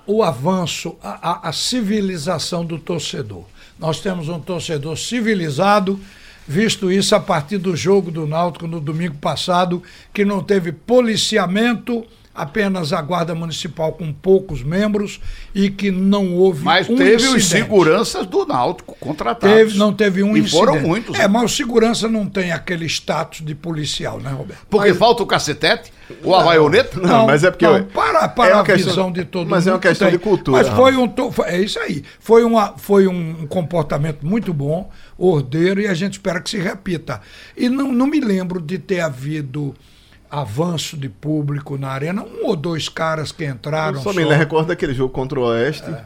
o 0.08 0.24
avanço, 0.24 0.96
a, 1.04 1.50
a, 1.50 1.54
civilização 1.54 2.66
do 2.66 2.80
torcedor. 2.80 3.44
Nós 3.78 4.00
temos 4.00 4.30
um 4.30 4.40
torcedor 4.40 4.98
civilizado, 4.98 6.00
visto 6.48 6.92
isso 6.92 7.16
a 7.16 7.20
partir 7.20 7.58
do 7.58 7.76
jogo 7.76 8.10
do 8.10 8.26
Náutico 8.26 8.68
no 8.68 8.80
domingo 8.80 9.18
passado, 9.18 9.84
que 10.14 10.26
não 10.26 10.42
teve 10.42 10.72
policiamento 10.72 12.06
apenas 12.36 12.92
a 12.92 13.02
Guarda 13.02 13.34
Municipal 13.34 13.94
com 13.94 14.12
poucos 14.12 14.62
membros 14.62 15.22
e 15.54 15.70
que 15.70 15.90
não 15.90 16.36
houve 16.36 16.64
mas 16.66 16.90
um 16.90 16.96
teve 16.96 17.16
incidente. 17.16 17.38
os 17.38 17.46
seguranças 17.46 18.26
do 18.28 18.46
Náutico 18.46 18.98
contratados. 19.00 19.56
Teve, 19.56 19.78
não 19.78 19.94
teve 19.94 20.22
um 20.22 20.36
e 20.36 20.42
incidente. 20.42 20.52
foram 20.52 20.82
muitos. 20.82 21.18
É, 21.18 21.28
mas 21.28 21.44
o 21.44 21.56
segurança 21.56 22.10
não 22.10 22.28
tem 22.28 22.52
aquele 22.52 22.86
status 22.86 23.42
de 23.42 23.56
policial, 23.56 24.20
né, 24.20 24.32
Roberto? 24.32 24.66
Porque 24.70 24.90
mas... 24.90 24.98
falta 24.98 25.24
o 25.24 25.26
cacetete? 25.26 25.94
Ou 26.24 26.36
a 26.36 26.44
baioneta? 26.44 27.00
Não, 27.00 27.10
não, 27.10 27.26
mas 27.28 27.44
é 27.44 27.50
porque... 27.50 27.66
Não, 27.66 27.84
para 27.86 28.28
para 28.28 28.58
é 28.58 28.60
a 28.60 28.64
questão, 28.64 28.90
visão 28.90 29.12
de 29.12 29.24
todo 29.24 29.50
mas 29.50 29.50
mundo. 29.50 29.56
Mas 29.56 29.68
é 29.68 29.72
uma 29.72 29.80
questão 29.80 30.10
tem. 30.10 30.18
de 30.18 30.24
cultura. 30.24 30.58
Mas 30.58 30.70
foi 30.76 30.98
um... 30.98 31.14
É 31.46 31.60
isso 31.62 31.80
aí. 31.80 32.04
Foi, 32.20 32.44
uma, 32.44 32.74
foi 32.78 33.08
um 33.08 33.48
comportamento 33.48 34.26
muito 34.26 34.54
bom, 34.54 34.92
ordeiro, 35.18 35.80
e 35.80 35.88
a 35.88 35.94
gente 35.94 36.14
espera 36.14 36.42
que 36.42 36.50
se 36.50 36.58
repita. 36.58 37.22
E 37.56 37.70
não, 37.70 37.92
não 37.92 38.08
me 38.08 38.20
lembro 38.20 38.62
de 38.62 38.78
ter 38.78 39.00
havido 39.00 39.74
avanço 40.42 40.98
de 40.98 41.10
público 41.10 41.78
na 41.78 41.90
arena, 41.90 42.24
um 42.24 42.48
ou 42.48 42.56
dois 42.56 42.90
caras 42.90 43.32
que 43.32 43.46
entraram. 43.46 43.98
Eu 43.98 44.04
só, 44.04 44.12
só. 44.12 44.20
me 44.20 44.26
recordo 44.26 44.68
daquele 44.68 44.94
jogo 44.94 45.14
contra 45.14 45.40
o 45.40 45.44
Oeste, 45.44 45.90
é. 45.90 46.04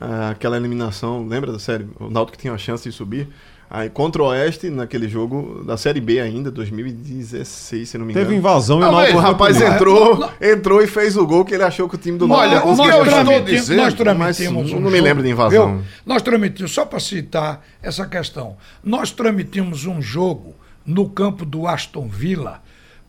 Ah, 0.00 0.30
aquela 0.30 0.56
eliminação, 0.56 1.26
lembra 1.26 1.52
da 1.52 1.58
série? 1.58 1.86
O 2.00 2.10
Náutico 2.10 2.36
tinha 2.36 2.52
a 2.52 2.58
chance 2.58 2.88
de 2.88 2.94
subir. 2.94 3.28
Aí 3.70 3.88
contra 3.88 4.22
o 4.22 4.26
Oeste, 4.26 4.70
naquele 4.70 5.08
jogo 5.08 5.64
da 5.64 5.76
Série 5.76 6.00
B 6.00 6.20
ainda, 6.20 6.50
2016, 6.50 7.88
se 7.88 7.98
não 7.98 8.04
me 8.04 8.12
engano. 8.12 8.26
Teve 8.26 8.36
invasão 8.36 8.80
e 8.80 8.84
o 8.84 8.90
Náutico. 8.90 9.18
O 9.18 9.20
rapaz 9.20 9.60
entrou, 9.60 10.30
entrou 10.40 10.82
e 10.82 10.86
fez 10.86 11.16
o 11.16 11.26
gol 11.26 11.44
que 11.44 11.54
ele 11.54 11.62
achou 11.62 11.88
que 11.88 11.94
o 11.94 11.98
time 11.98 12.18
do 12.18 12.28
Náutico... 12.28 12.68
Olha, 12.68 12.72
o 12.72 12.76
que 12.76 13.10
eu 13.10 13.20
estou 13.20 13.40
dizendo... 13.40 13.82
Nós 13.82 13.94
tramitimos 13.94 14.72
um 14.72 14.80
Não 14.80 14.90
me 14.90 15.00
lembro 15.00 15.22
de 15.22 15.30
invasão. 15.30 15.78
Viu? 15.78 15.84
Nós 16.04 16.22
tramitimos, 16.22 16.72
só 16.72 16.84
para 16.84 17.00
citar 17.00 17.64
essa 17.82 18.06
questão, 18.06 18.56
nós 18.82 19.10
tramitimos 19.10 19.86
um 19.86 20.00
jogo 20.00 20.54
no 20.84 21.08
campo 21.08 21.44
do 21.44 21.66
Aston 21.66 22.06
Villa, 22.06 22.62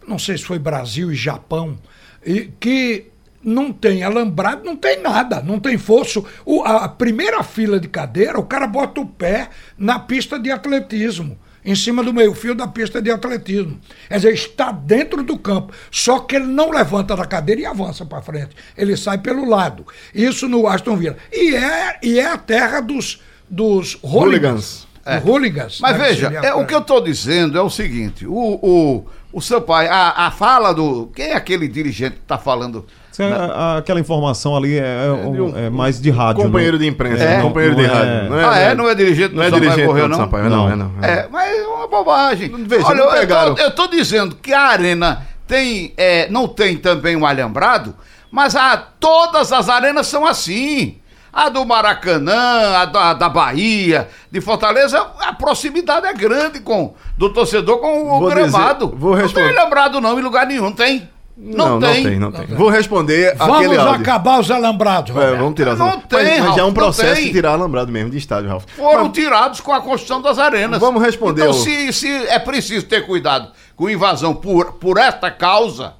não 0.08 0.20
sei 0.20 0.38
se 0.38 0.46
foi 0.46 0.60
Brasil 0.60 1.12
e 1.12 1.16
Japão, 1.16 1.78
e 2.26 2.52
que 2.60 3.12
não 3.46 3.72
tem 3.72 4.04
alambrado, 4.04 4.66
não 4.66 4.76
tem 4.76 5.02
nada, 5.02 5.42
não 5.42 5.60
tem 5.60 5.78
fosso. 5.78 6.26
O, 6.44 6.64
a 6.64 6.90
primeira 6.90 7.44
fila 7.44 7.80
de 7.80 7.88
cadeira, 7.88 8.40
o 8.40 8.46
cara 8.46 8.66
bota 8.66 9.00
o 9.00 9.06
pé 9.06 9.50
na 9.78 10.00
pista 10.00 10.40
de 10.40 10.50
atletismo, 10.50 11.38
em 11.64 11.76
cima 11.76 12.04
do 12.04 12.12
meio-fio 12.12 12.56
da 12.56 12.68
pista 12.68 13.00
de 13.00 13.12
atletismo. 13.12 13.80
Quer 14.08 14.16
dizer, 14.16 14.34
está 14.34 14.72
dentro 14.72 15.24
do 15.24 15.38
campo. 15.38 15.74
Só 15.92 16.20
que 16.20 16.36
ele 16.36 16.48
não 16.48 16.72
levanta 16.72 17.16
da 17.16 17.26
cadeira 17.26 17.62
e 17.62 17.66
avança 17.66 18.04
para 18.04 18.22
frente. 18.22 18.56
Ele 18.76 18.98
sai 18.98 19.20
pelo 19.20 19.48
lado. 19.48 19.86
Isso 20.14 20.50
no 20.50 20.68
Aston 20.68 20.98
Villa. 20.98 21.18
E 21.32 21.56
é, 21.56 22.00
e 22.02 22.20
é 22.20 22.32
a 22.32 22.38
terra 22.38 22.82
dos, 22.82 23.22
dos 23.48 23.98
hooligans. 24.04 24.88
É. 25.06 25.20
hooligans. 25.20 25.80
Mas 25.80 25.98
né, 25.98 26.08
veja, 26.08 26.28
é, 26.44 26.54
o 26.56 26.66
que 26.66 26.74
eu 26.74 26.80
estou 26.80 27.00
dizendo 27.00 27.58
é 27.58 27.62
o 27.62 27.70
seguinte: 27.70 28.26
o, 28.26 28.60
o, 28.62 29.06
o 29.36 29.42
Sampaio, 29.42 29.92
a, 29.92 30.28
a 30.28 30.32
fala 30.32 30.74
do. 30.74 31.12
Quem 31.14 31.26
é 31.26 31.36
aquele 31.36 31.68
dirigente 31.68 32.16
que 32.16 32.22
está 32.22 32.38
falando? 32.38 32.86
É, 33.20 33.78
aquela 33.78 34.00
informação 34.00 34.56
ali 34.56 34.78
é, 34.80 35.08
é, 35.08 35.12
um, 35.12 35.58
é, 35.58 35.70
mais 35.70 36.00
de 36.00 36.10
rádio. 36.10 36.44
Companheiro 36.44 36.80
de 36.80 36.88
imprensa, 36.88 37.22
é, 37.22 37.42
companheiro 37.42 37.76
de 37.76 37.84
é. 37.84 37.88
rádio. 37.88 38.30
Não 38.30 38.40
é, 38.40 38.46
ah, 38.46 38.58
é? 38.58 38.76
Não 38.76 38.90
é 38.90 38.96
dirigente 38.96 39.30
do 39.30 39.36
não 39.36 39.44
é 39.44 39.52
dirigente 39.52 39.86
correu, 39.86 40.08
não? 40.08 40.18
Sampaio, 40.18 40.50
não, 40.50 40.70
não, 40.70 40.90
não, 40.90 41.04
É, 41.04 41.28
mas 41.30 41.54
é 41.54 41.68
uma 41.68 41.86
bobagem. 41.86 42.50
Veja, 42.66 42.88
Olha, 42.88 43.02
eu, 43.02 43.58
eu 43.58 43.72
tô 43.72 43.88
dizendo 43.88 44.38
que 44.38 44.54
a 44.54 44.62
arena 44.62 45.28
tem, 45.46 45.94
é, 45.98 46.30
não 46.30 46.48
tem 46.48 46.78
também 46.78 47.18
um 47.18 47.26
alambrado, 47.26 47.94
mas 48.32 48.56
a, 48.56 48.78
todas 48.78 49.52
as 49.52 49.68
arenas 49.68 50.08
são 50.08 50.26
assim. 50.26 50.96
A 51.36 51.50
do 51.50 51.66
Maracanã, 51.66 52.78
a 52.78 52.86
da, 52.86 53.10
a 53.10 53.14
da 53.14 53.28
Bahia, 53.28 54.08
de 54.32 54.40
Fortaleza, 54.40 55.06
a 55.20 55.34
proximidade 55.34 56.08
é 56.08 56.14
grande 56.14 56.62
com 56.62 56.96
do 57.18 57.30
torcedor 57.30 57.80
com 57.80 58.04
o 58.04 58.20
vou 58.20 58.30
gramado. 58.30 58.86
Dizer, 58.86 58.98
vou 58.98 59.14
responder. 59.14 59.48
Não 59.48 59.54
tem 59.54 59.64
lembrado 59.66 60.00
não 60.00 60.18
em 60.18 60.24
lugar 60.24 60.48
nenhum, 60.48 60.72
tem. 60.72 61.10
Não, 61.38 61.78
não, 61.78 61.80
tem. 61.82 62.04
não 62.04 62.10
tem, 62.10 62.20
não 62.20 62.32
tem. 62.32 62.56
Vou 62.56 62.70
responder 62.70 63.36
vamos 63.36 63.58
aquele 63.58 63.76
Vamos 63.76 64.00
acabar 64.00 64.40
os 64.40 64.50
alambrados, 64.50 65.14
é, 65.14 65.36
Vamos 65.36 65.56
tirar 65.56 65.74
os 65.74 65.80
Não 65.80 66.00
tem, 66.00 66.40
mas, 66.40 66.46
mas 66.46 66.56
já 66.56 66.62
é 66.62 66.66
um 66.66 66.74
processo 66.74 67.22
de 67.22 67.32
tirar 67.34 67.52
alambrado 67.52 67.92
mesmo 67.92 68.10
de 68.10 68.18
estádio, 68.18 68.50
Ralf. 68.50 68.64
Foram 68.74 69.04
mas, 69.04 69.12
tirados 69.12 69.60
com 69.60 69.74
a 69.74 69.82
construção 69.82 70.22
das 70.22 70.40
arenas. 70.40 70.80
Vamos 70.80 71.04
responder. 71.04 71.42
Então, 71.42 71.52
o... 71.52 71.54
se, 71.54 71.92
se 71.92 72.10
é 72.28 72.40
preciso 72.40 72.86
ter 72.86 73.06
cuidado 73.06 73.52
com 73.76 73.90
invasão 73.90 74.34
por, 74.34 74.76
por 74.76 74.98
esta 74.98 75.30
causa, 75.30 75.96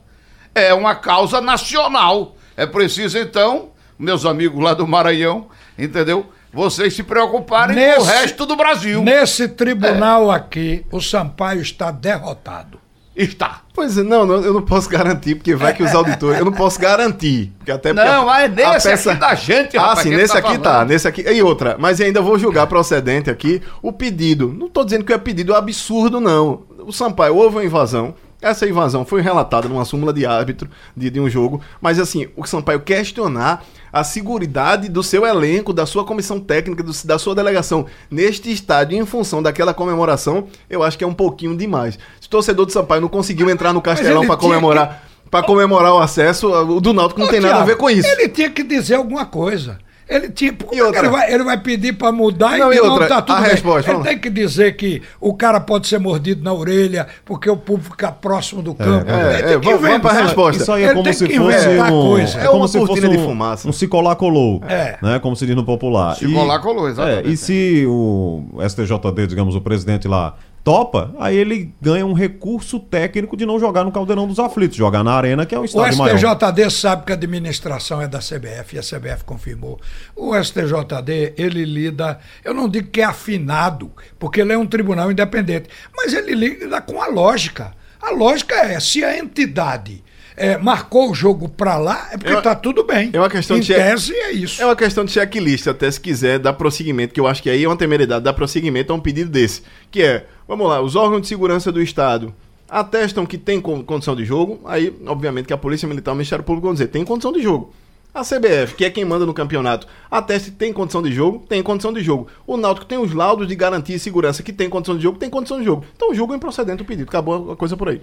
é 0.54 0.74
uma 0.74 0.96
causa 0.96 1.42
nacional. 1.42 2.38
É 2.56 2.66
preciso, 2.66 3.18
então, 3.18 3.72
meus 3.98 4.26
amigos 4.26 4.64
lá 4.64 4.74
do 4.74 4.88
Maranhão, 4.88 5.48
entendeu? 5.78 6.26
Vocês 6.54 6.94
se 6.94 7.04
preocuparem 7.04 7.76
nesse, 7.76 7.98
com 7.98 8.02
o 8.02 8.06
resto 8.06 8.46
do 8.46 8.56
Brasil. 8.56 9.04
Nesse 9.04 9.48
tribunal 9.50 10.32
é. 10.32 10.38
aqui, 10.38 10.86
o 10.90 11.02
Sampaio 11.02 11.62
está 11.62 11.92
derrotado. 11.92 12.80
Está. 13.16 13.62
Pois 13.74 13.98
é, 13.98 14.04
não, 14.04 14.26
não, 14.26 14.36
eu 14.42 14.54
não 14.54 14.62
posso 14.62 14.90
garantir, 14.90 15.36
porque 15.36 15.56
vai 15.56 15.74
que 15.74 15.82
os 15.82 15.94
auditores. 15.96 16.38
Eu 16.38 16.46
não 16.46 16.52
posso 16.52 16.80
garantir. 16.80 17.54
Porque 17.58 17.72
até 17.72 17.94
porque 17.94 18.10
não, 18.10 18.26
mas 18.26 18.54
nesse 18.54 18.90
peça... 18.90 19.12
aqui 19.12 19.20
da 19.20 19.36
gente, 19.36 19.78
rapaz, 19.78 20.00
Ah, 20.00 20.04
sim, 20.04 20.10
nesse 20.10 20.34
tá 20.34 20.40
aqui 20.40 20.58
tá, 20.58 20.64
falando. 20.64 20.80
tá. 20.80 20.86
Nesse 20.86 21.08
aqui. 21.08 21.22
E 21.22 21.42
outra, 21.42 21.78
mas 21.80 22.02
ainda 22.02 22.22
vou 22.22 22.38
julgar 22.38 22.68
procedente 22.68 23.30
aqui 23.30 23.62
o 23.82 23.94
pedido. 23.94 24.54
Não 24.58 24.68
estou 24.68 24.84
dizendo 24.84 25.06
que 25.06 25.14
é 25.14 25.18
pedido 25.18 25.56
absurdo, 25.56 26.20
não. 26.20 26.64
O 26.86 26.92
Sampaio 26.92 27.36
houve 27.36 27.56
uma 27.56 27.66
invasão. 27.66 28.14
Essa 28.42 28.68
invasão 28.68 29.06
foi 29.06 29.22
relatada 29.22 29.68
numa 29.68 29.86
súmula 29.86 30.12
de 30.12 30.26
árbitro 30.26 30.70
de, 30.96 31.10
de 31.10 31.20
um 31.20 31.30
jogo, 31.30 31.62
mas 31.82 32.00
assim, 32.00 32.28
o 32.36 32.46
Sampaio 32.46 32.82
questionar 32.82 33.64
a 33.96 34.04
seguridade 34.04 34.90
do 34.90 35.02
seu 35.02 35.26
elenco, 35.26 35.72
da 35.72 35.86
sua 35.86 36.04
comissão 36.04 36.38
técnica, 36.38 36.84
do, 36.84 36.92
da 37.06 37.18
sua 37.18 37.34
delegação 37.34 37.86
neste 38.12 38.52
estádio 38.52 38.98
em 38.98 39.06
função 39.06 39.42
daquela 39.42 39.74
comemoração, 39.74 40.48
eu 40.70 40.84
acho 40.84 40.98
que 40.98 41.04
é 41.06 41.08
um 41.08 41.14
pouquinho 41.14 41.56
demais. 41.56 41.98
Se 42.20 42.28
o 42.28 42.30
torcedor 42.30 42.66
do 42.66 42.74
Sampaio 42.74 43.00
não 43.00 43.08
conseguiu 43.08 43.50
entrar 43.50 43.72
no 43.72 43.82
Castelão 43.82 44.28
para 44.28 44.36
comemorar, 44.36 45.02
que... 45.24 45.30
para 45.30 45.46
comemorar 45.46 45.94
o 45.94 46.00
acesso, 46.00 46.52
o 46.52 46.82
do 46.82 46.92
Náutico 46.92 47.22
não 47.22 47.28
Ô, 47.28 47.30
tem 47.30 47.40
Thiago, 47.40 47.54
nada 47.54 47.64
a 47.64 47.66
ver 47.66 47.78
com 47.78 47.90
isso. 47.90 48.06
Ele 48.06 48.28
tinha 48.28 48.50
que 48.50 48.64
dizer 48.64 48.96
alguma 48.96 49.26
coisa. 49.26 49.80
Ele, 50.08 50.30
tipo, 50.30 50.66
outra? 50.66 51.00
Ele, 51.00 51.10
vai, 51.10 51.34
ele 51.34 51.44
vai 51.44 51.58
pedir 51.58 51.94
para 51.94 52.12
mudar 52.12 52.58
não, 52.58 52.72
e, 52.72 52.76
e 52.76 52.80
outra, 52.80 53.00
não, 53.00 53.08
tá 53.08 53.22
tudo 53.24 53.38
a 53.38 53.42
bem. 53.42 53.52
resposta. 53.52 53.92
Ele 53.92 54.04
tem 54.04 54.20
que 54.20 54.30
dizer 54.30 54.76
que 54.76 55.02
o 55.20 55.34
cara 55.34 55.60
pode 55.60 55.88
ser 55.88 56.00
mordido 56.00 56.44
na 56.44 56.54
orelha 56.54 57.08
porque 57.26 57.50
o 57.50 57.58
público 57.58 57.92
fica 57.92 58.12
próximo 58.12 58.62
do 58.62 58.76
campo. 58.76 59.10
É, 59.10 59.42
é, 59.42 59.54
é 59.54 59.58
vamos, 59.58 59.82
vamos 59.82 60.02
para 60.02 60.20
a 60.20 60.24
resposta. 60.24 60.62
Isso 60.62 60.72
aí 60.72 60.84
é 60.84 60.94
como 60.94 61.12
se 61.12 61.28
fosse 61.28 61.70
um, 61.70 62.08
coisa. 62.08 62.40
É, 62.40 62.48
como 62.48 62.68
se 62.68 62.86
fosse 62.86 63.06
um, 63.08 63.10
de 63.10 63.18
fumaça. 63.18 63.68
Um 63.68 63.72
se 63.72 63.88
colar 63.88 64.16
colou, 64.16 64.62
é. 64.68 64.98
né? 65.02 65.18
Como 65.20 65.36
se 65.36 65.46
diz 65.48 65.56
no 65.56 65.66
popular. 65.66 66.16
Se 66.16 66.32
colar 66.32 66.60
colou, 66.60 66.88
exatamente. 66.88 67.28
É, 67.28 67.32
e 67.32 67.36
se 67.36 67.86
o 67.88 68.44
STJD, 68.68 69.28
digamos, 69.28 69.56
o 69.56 69.62
presidente 69.62 70.08
lá 70.08 70.36
topa, 70.66 71.14
aí 71.20 71.38
ele 71.38 71.72
ganha 71.80 72.04
um 72.04 72.14
recurso 72.14 72.80
técnico 72.80 73.38
de 73.38 73.46
não 73.46 73.60
jogar 73.60 73.84
no 73.84 73.92
Caldeirão 73.92 74.28
dos 74.28 74.40
Aflitos, 74.40 74.76
jogar 74.76 75.04
na 75.04 75.14
Arena, 75.14 75.46
que 75.46 75.54
é 75.54 75.60
um 75.60 75.64
estádio 75.64 75.96
maior. 76.00 76.16
O 76.16 76.18
STJD 76.18 76.58
maior. 76.58 76.70
sabe 76.72 77.06
que 77.06 77.12
a 77.12 77.16
administração 77.16 78.02
é 78.02 78.08
da 78.08 78.18
CBF 78.18 78.76
e 78.76 78.80
a 78.80 78.82
CBF 78.82 79.24
confirmou. 79.24 79.80
O 80.16 80.36
STJD, 80.36 81.36
ele 81.38 81.64
lida, 81.66 82.20
eu 82.44 82.52
não 82.52 82.68
digo 82.68 82.90
que 82.90 83.00
é 83.00 83.04
afinado, 83.04 83.92
porque 84.18 84.42
ele 84.42 84.54
é 84.54 84.58
um 84.58 84.66
tribunal 84.66 85.12
independente, 85.12 85.70
mas 85.96 86.16
ele 86.16 86.34
lida 86.34 86.82
com 86.82 87.00
a 87.00 87.08
lógica. 87.08 87.72
A 88.02 88.10
lógica 88.10 88.56
é, 88.56 88.80
se 88.80 89.04
a 89.04 89.20
entidade 89.20 90.04
é, 90.38 90.58
marcou 90.58 91.12
o 91.12 91.16
jogo 91.16 91.48
para 91.48 91.78
lá, 91.78 92.10
é 92.12 92.18
porque 92.18 92.34
está 92.34 92.56
tudo 92.56 92.84
bem. 92.84 93.10
É 93.14 93.20
uma 93.20 93.30
questão 93.30 93.58
em 93.58 93.62
de 93.62 93.74
tese 93.74 94.14
é 94.14 94.32
isso. 94.32 94.62
É 94.62 94.66
uma 94.66 94.76
questão 94.76 95.06
de 95.06 95.12
checklist, 95.12 95.68
até 95.68 95.90
se 95.90 96.00
quiser 96.00 96.40
dar 96.40 96.54
prosseguimento, 96.54 97.14
que 97.14 97.20
eu 97.20 97.28
acho 97.28 97.42
que 97.42 97.50
aí 97.50 97.64
é 97.64 97.68
uma 97.68 97.78
temeridade, 97.78 98.24
dar 98.24 98.34
prosseguimento 98.34 98.92
a 98.92 98.96
um 98.96 99.00
pedido 99.00 99.30
desse, 99.30 99.62
que 99.90 100.02
é, 100.02 100.26
vamos 100.48 100.68
lá, 100.68 100.82
os 100.82 100.96
órgãos 100.96 101.22
de 101.22 101.28
segurança 101.28 101.72
do 101.72 101.82
Estado 101.82 102.34
atestam 102.68 103.26
que 103.26 103.38
tem 103.38 103.62
condição 103.62 104.16
de 104.16 104.26
jogo, 104.26 104.60
aí, 104.66 104.94
obviamente, 105.06 105.46
que 105.46 105.54
a 105.54 105.58
Polícia 105.58 105.88
Militar 105.88 106.12
e 106.12 106.14
o 106.14 106.16
Ministério 106.16 106.44
Público 106.44 106.68
vão 106.68 106.74
dizer, 106.74 106.88
tem 106.88 107.06
condição 107.06 107.32
de 107.32 107.42
jogo. 107.42 107.74
A 108.14 108.22
CBF, 108.22 108.76
que 108.76 108.86
é 108.86 108.90
quem 108.90 109.04
manda 109.04 109.26
no 109.26 109.34
campeonato, 109.34 109.88
atesta 110.10 110.50
que 110.50 110.56
tem 110.56 110.72
condição 110.72 111.04
de 111.04 111.12
jogo, 111.12 111.46
tem 111.50 111.62
condição 111.62 111.92
de 111.92 112.02
jogo. 112.02 112.28
O 112.48 112.56
Náutico 112.56 112.86
tem 112.86 112.98
os 112.98 113.14
laudos 113.14 113.46
de 113.46 113.54
garantia 113.56 113.98
e 113.98 114.00
segurança 114.00 114.42
que 114.42 114.54
tem 114.54 114.70
condição 114.70 114.96
de 114.96 115.04
jogo, 115.04 115.20
tem 115.20 115.30
condição 115.30 115.60
de 115.60 115.66
jogo. 115.66 115.84
Então 115.94 116.14
é 116.14 116.36
improcedente 116.36 116.82
o 116.82 116.86
pedido, 116.86 117.10
acabou 117.10 117.52
a 117.52 117.58
coisa 117.58 117.76
por 117.76 117.90
aí. 117.90 118.02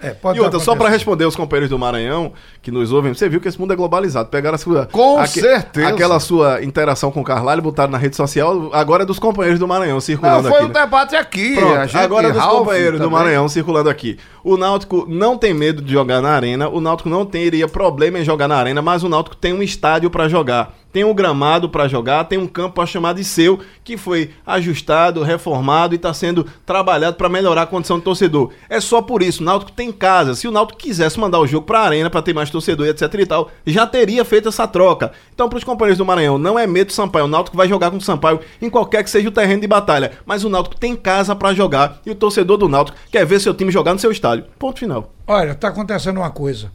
É, 0.00 0.14
e 0.34 0.40
outra, 0.40 0.60
só 0.60 0.76
para 0.76 0.88
responder 0.88 1.24
os 1.24 1.34
companheiros 1.34 1.68
do 1.68 1.76
Maranhão 1.76 2.32
que 2.62 2.70
nos 2.70 2.92
ouvem, 2.92 3.12
você 3.12 3.28
viu 3.28 3.40
que 3.40 3.48
esse 3.48 3.58
mundo 3.60 3.72
é 3.72 3.76
globalizado. 3.76 4.28
Pegaram 4.28 4.54
a 4.54 4.58
sua. 4.58 4.86
Com 4.86 5.18
aque, 5.18 5.40
certeza. 5.40 5.88
Aquela 5.88 6.20
sua 6.20 6.62
interação 6.62 7.10
com 7.10 7.20
o 7.20 7.24
Carlalho, 7.24 7.60
botaram 7.60 7.90
na 7.90 7.98
rede 7.98 8.14
social, 8.14 8.70
agora 8.72 9.02
é 9.02 9.06
dos 9.06 9.18
companheiros 9.18 9.58
do 9.58 9.66
Maranhão 9.66 10.00
circulando 10.00 10.42
não, 10.42 10.50
foi 10.50 10.60
aqui. 10.60 10.72
Foi 10.72 10.82
um 10.82 10.84
debate 10.84 11.16
aqui. 11.16 11.54
Pronto, 11.56 11.98
agora 11.98 12.28
é 12.28 12.32
dos 12.32 12.40
Ralf 12.40 12.58
companheiros 12.58 13.00
também. 13.00 13.08
do 13.08 13.10
Maranhão 13.10 13.48
circulando 13.48 13.90
aqui. 13.90 14.18
O 14.44 14.56
Náutico 14.56 15.04
não 15.08 15.36
tem 15.36 15.52
medo 15.52 15.82
de 15.82 15.92
jogar 15.92 16.22
na 16.22 16.30
arena, 16.30 16.68
o 16.68 16.80
Náutico 16.80 17.08
não 17.08 17.26
teria 17.26 17.66
problema 17.66 18.20
em 18.20 18.24
jogar 18.24 18.46
na 18.46 18.56
arena, 18.56 18.80
mas 18.80 19.02
o 19.02 19.08
Náutico 19.08 19.34
tem 19.34 19.52
um 19.52 19.62
estádio 19.62 20.10
para 20.10 20.28
jogar 20.28 20.74
tem 20.92 21.04
um 21.04 21.14
gramado 21.14 21.68
para 21.68 21.88
jogar, 21.88 22.24
tem 22.24 22.38
um 22.38 22.46
campo 22.46 22.76
para 22.76 22.86
chamar 22.86 23.14
de 23.14 23.24
seu, 23.24 23.60
que 23.84 23.96
foi 23.96 24.30
ajustado, 24.46 25.22
reformado 25.22 25.94
e 25.94 25.96
está 25.96 26.12
sendo 26.14 26.46
trabalhado 26.64 27.16
para 27.16 27.28
melhorar 27.28 27.62
a 27.62 27.66
condição 27.66 27.98
do 27.98 28.04
torcedor. 28.04 28.50
É 28.68 28.80
só 28.80 29.02
por 29.02 29.22
isso, 29.22 29.42
o 29.42 29.46
Náutico 29.46 29.72
tem 29.72 29.92
casa. 29.92 30.34
Se 30.34 30.48
o 30.48 30.50
Náutico 30.50 30.78
quisesse 30.78 31.18
mandar 31.18 31.40
o 31.40 31.46
jogo 31.46 31.66
para 31.66 31.80
a 31.80 31.84
arena 31.84 32.10
para 32.10 32.22
ter 32.22 32.34
mais 32.34 32.50
torcedor 32.50 32.86
e 32.86 32.90
etc 32.90 33.14
e 33.14 33.26
tal, 33.26 33.50
já 33.66 33.86
teria 33.86 34.24
feito 34.24 34.48
essa 34.48 34.66
troca. 34.66 35.12
Então, 35.34 35.48
para 35.48 35.58
os 35.58 35.64
companheiros 35.64 35.98
do 35.98 36.04
Maranhão, 36.04 36.38
não 36.38 36.58
é 36.58 36.66
medo 36.66 36.88
do 36.88 36.92
Sampaio. 36.92 37.26
O 37.26 37.28
Náutico 37.28 37.56
vai 37.56 37.68
jogar 37.68 37.90
com 37.90 37.96
o 37.96 38.00
Sampaio 38.00 38.40
em 38.60 38.70
qualquer 38.70 39.04
que 39.04 39.10
seja 39.10 39.28
o 39.28 39.32
terreno 39.32 39.60
de 39.60 39.66
batalha, 39.66 40.12
mas 40.24 40.44
o 40.44 40.48
Náutico 40.48 40.76
tem 40.76 40.96
casa 40.96 41.34
para 41.36 41.54
jogar 41.54 42.00
e 42.04 42.10
o 42.10 42.14
torcedor 42.14 42.56
do 42.56 42.68
Náutico 42.68 42.96
quer 43.10 43.26
ver 43.26 43.40
seu 43.40 43.54
time 43.54 43.70
jogar 43.70 43.92
no 43.92 43.98
seu 43.98 44.10
estádio. 44.10 44.46
Ponto 44.58 44.78
final. 44.78 45.12
Olha, 45.26 45.52
está 45.52 45.68
acontecendo 45.68 46.18
uma 46.18 46.30
coisa. 46.30 46.72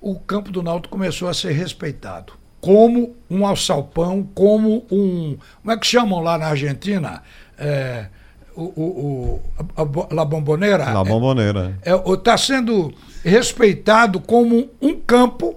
O 0.00 0.18
campo 0.18 0.50
do 0.50 0.62
Náutico 0.62 0.90
começou 0.96 1.28
a 1.28 1.34
ser 1.34 1.52
respeitado 1.52 2.41
como 2.62 3.16
um 3.28 3.44
alçapão, 3.44 4.26
como 4.34 4.86
um. 4.88 5.36
Como 5.60 5.72
é 5.72 5.76
que 5.76 5.84
chamam 5.84 6.20
lá 6.20 6.38
na 6.38 6.46
Argentina? 6.46 7.20
É, 7.58 8.06
o, 8.54 8.62
o, 8.62 8.84
o, 8.84 9.40
a, 9.76 10.14
La 10.14 10.24
Bombonera? 10.24 10.92
La 10.92 11.02
Bombonera. 11.02 11.76
Está 11.80 11.90
é, 11.90 12.12
é, 12.12 12.16
tá 12.18 12.38
sendo 12.38 12.94
respeitado 13.24 14.20
como 14.20 14.70
um 14.80 14.94
campo 14.94 15.56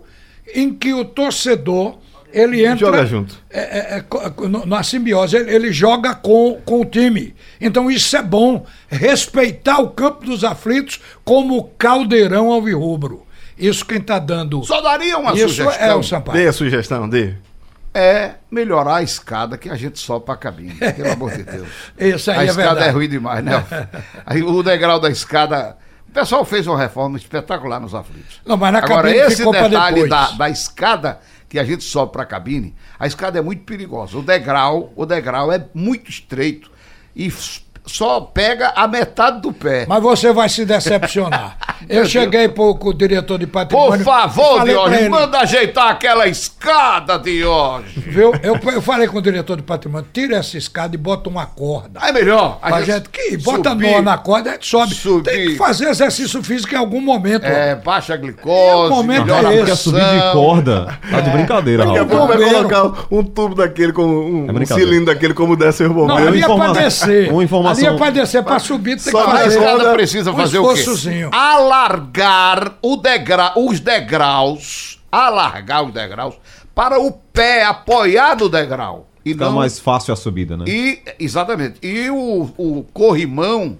em 0.53 0.73
que 0.73 0.95
o 0.95 1.05
torcedor 1.05 1.99
ele 2.33 2.65
entra. 2.65 2.87
Joga 2.87 3.05
junto. 3.05 3.39
É, 3.51 3.59
é, 3.59 3.97
é 3.99 4.65
na 4.65 4.81
simbiose, 4.81 5.37
ele, 5.37 5.53
ele, 5.53 5.71
joga 5.71 6.15
com, 6.15 6.59
com 6.65 6.81
o 6.81 6.85
time. 6.85 7.35
Então 7.61 7.91
isso 7.91 8.17
é 8.17 8.23
bom. 8.23 8.65
Respeitar 8.87 9.77
o 9.79 9.91
campo 9.91 10.25
dos 10.25 10.43
aflitos 10.43 10.99
como 11.23 11.65
caldeirão 11.77 12.51
alvirrubro. 12.51 13.24
Isso 13.57 13.85
quem 13.85 13.97
está 13.97 14.19
dando. 14.19 14.63
Só 14.63 14.81
daria 14.81 15.17
uma 15.17 15.33
Isso 15.33 15.49
sugestão. 15.49 15.87
É 15.87 15.95
o 15.95 16.03
Sampaio. 16.03 16.37
Dê 16.37 16.47
a 16.47 16.53
sugestão, 16.53 17.09
dê. 17.09 17.33
É 17.93 18.35
melhorar 18.51 18.97
a 18.97 19.03
escada 19.03 19.57
que 19.57 19.69
a 19.69 19.75
gente 19.75 19.97
sobe 19.99 20.25
para 20.25 20.33
a 20.33 20.37
cabine, 20.37 20.73
pelo 20.73 21.11
amor 21.11 21.31
de 21.31 21.43
Deus. 21.43 21.67
Isso 21.97 22.29
aí 22.29 22.39
a 22.39 22.41
é 22.41 22.45
escada 22.47 22.67
verdade. 22.67 22.89
é 22.89 22.91
ruim 22.91 23.07
demais, 23.07 23.43
né? 23.43 23.65
Aí, 24.25 24.43
o 24.43 24.61
degrau 24.61 24.99
da 24.99 25.09
escada. 25.09 25.77
O 26.09 26.11
pessoal 26.11 26.43
fez 26.43 26.67
uma 26.67 26.77
reforma 26.77 27.17
espetacular 27.17 27.79
nos 27.79 27.95
aflitos. 27.95 28.41
Não, 28.45 28.57
mas 28.57 28.73
na 28.73 28.79
Agora, 28.79 29.03
cabine 29.03 29.19
esse 29.19 29.49
detalhe 29.49 30.07
da, 30.07 30.31
da 30.31 30.49
escada 30.49 31.19
que 31.47 31.59
a 31.59 31.63
gente 31.63 31.83
sobe 31.83 32.11
para 32.11 32.23
a 32.23 32.25
cabine, 32.25 32.75
a 32.99 33.07
escada 33.07 33.39
é 33.39 33.41
muito 33.41 33.63
perigosa. 33.63 34.17
O 34.17 34.21
degrau, 34.21 34.91
o 34.95 35.05
degrau 35.05 35.51
é 35.51 35.65
muito 35.73 36.09
estreito 36.09 36.69
e 37.15 37.31
só 37.85 38.21
pega 38.21 38.73
a 38.75 38.87
metade 38.87 39.41
do 39.41 39.51
pé. 39.51 39.85
Mas 39.87 40.01
você 40.01 40.33
vai 40.33 40.49
se 40.49 40.65
decepcionar. 40.65 41.57
Eu 41.87 42.05
cheguei 42.05 42.47
pro, 42.47 42.77
o 42.81 42.93
diretor 42.93 43.37
de 43.37 43.45
patrimônio. 43.45 43.97
Por 43.97 44.03
favor, 44.03 44.63
Diógenes, 44.63 45.09
manda 45.09 45.39
ajeitar 45.39 45.89
aquela 45.89 46.27
escada, 46.27 47.19
Diógenes. 47.19 47.93
Viu? 47.95 48.33
Eu, 48.41 48.59
eu 48.73 48.81
falei 48.81 49.07
com 49.07 49.17
o 49.17 49.21
diretor 49.21 49.57
de 49.57 49.63
patrimônio, 49.63 50.07
tira 50.11 50.37
essa 50.37 50.57
escada 50.57 50.95
e 50.95 50.97
bota 50.97 51.29
uma 51.29 51.45
corda. 51.45 51.99
É 52.01 52.11
melhor. 52.11 52.57
A, 52.61 52.75
a 52.75 52.81
gente, 52.81 52.95
gente 52.95 53.09
que 53.09 53.37
bota 53.37 53.71
subir, 53.71 53.91
nó 53.91 54.01
na 54.01 54.17
corda, 54.17 54.51
a 54.51 54.53
gente 54.53 54.67
sobe. 54.67 54.95
Subir. 54.95 55.23
Tem 55.31 55.47
que 55.49 55.55
fazer 55.57 55.89
exercício 55.89 56.41
físico 56.41 56.73
em 56.73 56.77
algum 56.77 57.01
momento. 57.01 57.45
É, 57.45 57.75
baixa 57.75 58.13
a 58.13 58.17
glicose. 58.17 58.91
O 58.91 58.95
momento 58.95 59.31
é 59.31 59.39
esse. 59.39 59.57
Porque 59.57 59.75
subir 59.75 59.99
de 59.99 60.31
corda. 60.31 60.99
Tá 61.09 61.21
de 61.21 61.29
brincadeira, 61.29 61.85
Daqui 61.85 61.99
a 61.99 62.05
pouco 62.05 62.27
vai 62.27 62.37
colocar 62.37 63.05
um 63.11 63.23
tubo 63.23 63.55
daquele, 63.55 63.93
com 63.93 64.03
um, 64.03 64.47
é 64.49 64.51
um 64.51 64.65
cilindro 64.65 65.05
daquele 65.05 65.33
como 65.33 65.55
desce 65.55 65.83
o 65.83 65.93
bombeiros. 65.93 66.21
Não, 66.21 66.27
ali 66.27 66.41
é 66.41 66.47
pra 66.47 66.73
descer. 66.73 67.31
Uma 67.31 67.43
informação. 67.43 67.74
Ali 67.77 67.95
é 67.95 67.97
pra 67.97 68.09
descer, 68.09 68.43
pra 68.43 68.59
subir, 68.59 68.97
tem 68.97 69.05
que 69.05 69.11
fazer. 69.11 69.43
A 69.43 69.47
escada 69.47 69.93
precisa 69.93 70.33
fazer 70.33 70.59
o 70.59 70.73
quê? 70.73 70.83
Alargar 71.31 72.77
o 72.81 72.97
degra, 72.97 73.53
os 73.55 73.79
degraus, 73.79 74.99
alargar 75.11 75.83
os 75.83 75.93
degraus 75.93 76.35
para 76.73 76.99
o 76.99 77.11
pé 77.11 77.63
apoiar 77.63 78.37
no 78.37 78.49
degrau. 78.49 79.07
E 79.25 79.31
Fica 79.33 79.45
não, 79.45 79.53
mais 79.53 79.79
fácil 79.79 80.13
a 80.13 80.15
subida, 80.15 80.55
né? 80.55 80.65
E, 80.67 81.01
exatamente. 81.19 81.79
E 81.81 82.09
o, 82.11 82.51
o 82.57 82.85
corrimão, 82.93 83.77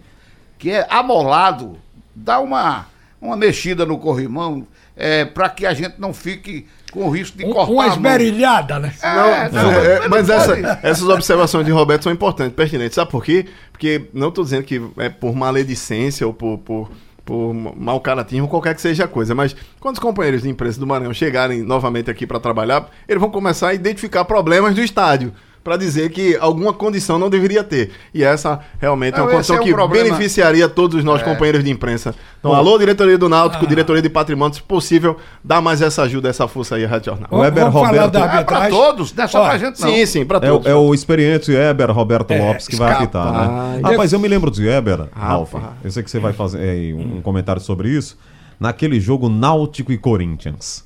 que 0.58 0.72
é 0.72 0.88
amolado, 0.90 1.78
dá 2.16 2.40
uma, 2.40 2.88
uma 3.22 3.36
mexida 3.36 3.86
no 3.86 4.00
corrimão 4.00 4.66
é, 4.96 5.26
para 5.26 5.50
que 5.50 5.66
a 5.66 5.74
gente 5.74 5.96
não 6.00 6.14
fique 6.14 6.66
com 6.96 7.08
o 7.08 7.10
risco 7.10 7.38
de 7.38 7.46
um, 7.46 7.52
cortar. 7.52 7.72
Uma 7.72 7.88
esmerilhada, 7.88 8.80
né? 8.80 8.94
É, 9.02 9.50
não, 9.50 9.64
não, 9.64 9.72
é, 9.72 10.08
mas 10.08 10.30
essa, 10.30 10.80
essas 10.82 11.08
observações 11.08 11.66
de 11.66 11.72
Roberto 11.72 12.04
são 12.04 12.12
importantes, 12.12 12.56
pertinentes. 12.56 12.96
Sabe 12.96 13.12
por 13.12 13.24
quê? 13.24 13.46
Porque 13.72 14.06
não 14.14 14.30
estou 14.30 14.44
dizendo 14.44 14.64
que 14.64 14.82
é 14.98 15.10
por 15.10 15.36
maledicência 15.36 16.26
ou 16.26 16.34
por, 16.34 16.58
por 16.60 16.90
por 17.26 17.56
mau 17.56 18.00
caratismo, 18.00 18.48
qualquer 18.48 18.76
que 18.76 18.82
seja 18.82 19.06
a 19.06 19.08
coisa. 19.08 19.34
Mas 19.34 19.56
quando 19.80 19.96
os 19.96 20.00
companheiros 20.00 20.44
de 20.44 20.50
imprensa 20.50 20.80
do 20.80 20.86
Maranhão 20.86 21.12
chegarem 21.12 21.64
novamente 21.64 22.10
aqui 22.12 22.28
para 22.28 22.40
trabalhar, 22.40 22.88
eles 23.08 23.20
vão 23.20 23.32
começar 23.32 23.70
a 23.70 23.74
identificar 23.74 24.24
problemas 24.26 24.76
do 24.76 24.82
estádio 24.82 25.34
para 25.66 25.78
dizer 25.78 26.12
que 26.12 26.38
alguma 26.38 26.72
condição 26.72 27.18
não 27.18 27.28
deveria 27.28 27.64
ter. 27.64 27.90
E 28.14 28.24
essa 28.24 28.60
realmente 28.80 29.18
é 29.18 29.22
uma 29.24 29.32
condição 29.32 29.56
é 29.56 29.60
um 29.60 29.64
que 29.64 29.74
problema... 29.74 30.04
beneficiaria 30.04 30.70
todos 30.70 31.00
os 31.00 31.04
nossos 31.04 31.24
é. 31.24 31.26
companheiros 31.26 31.64
de 31.64 31.72
imprensa. 31.72 32.14
Então, 32.38 32.52
Bom, 32.52 32.58
alô, 32.58 32.78
diretoria 32.78 33.18
do 33.18 33.28
Náutico, 33.28 33.66
ah. 33.66 33.68
diretoria 33.68 34.00
de 34.00 34.08
patrimônio, 34.08 34.54
se 34.54 34.62
possível, 34.62 35.18
dá 35.44 35.60
mais 35.60 35.82
essa 35.82 36.04
ajuda, 36.04 36.30
essa 36.30 36.48
força 36.48 36.76
aí, 36.76 36.86
Rádio 36.86 37.08
Jornal. 37.08 37.30
O 37.32 37.40
Weber 37.40 37.68
Roberto... 37.68 38.16
É 38.16 38.44
para 38.44 38.70
todos, 38.70 39.12
não 39.12 39.24
é 39.24 39.28
só 39.28 39.44
para 39.44 39.58
gente 39.58 39.82
não. 39.82 39.90
Sim, 39.90 40.06
sim, 40.06 40.24
para 40.24 40.40
todos. 40.40 40.68
É, 40.68 40.70
é, 40.70 40.76
o 40.76 40.94
experiente 40.94 41.52
Weber 41.52 41.92
Roberto 41.92 42.30
é, 42.30 42.40
Lopes 42.40 42.68
que 42.68 42.76
vai 42.76 42.94
apitar, 42.94 43.32
né? 43.34 43.82
Ah, 43.84 43.98
mas 43.98 44.14
eu 44.14 44.20
me 44.20 44.28
lembro 44.28 44.52
de 44.52 44.68
Weber, 44.68 45.08
Ralf, 45.14 45.56
eu 45.84 45.90
sei 45.90 46.04
que 46.04 46.12
você 46.12 46.20
vai 46.20 46.32
fazer 46.32 46.60
é, 46.60 46.94
um 46.94 47.22
comentário 47.24 47.60
sobre 47.60 47.90
isso, 47.90 48.20
naquele 48.60 49.00
jogo 49.00 49.30
Náutico 49.30 49.92
e 49.92 49.98
Corinthians 49.98 50.85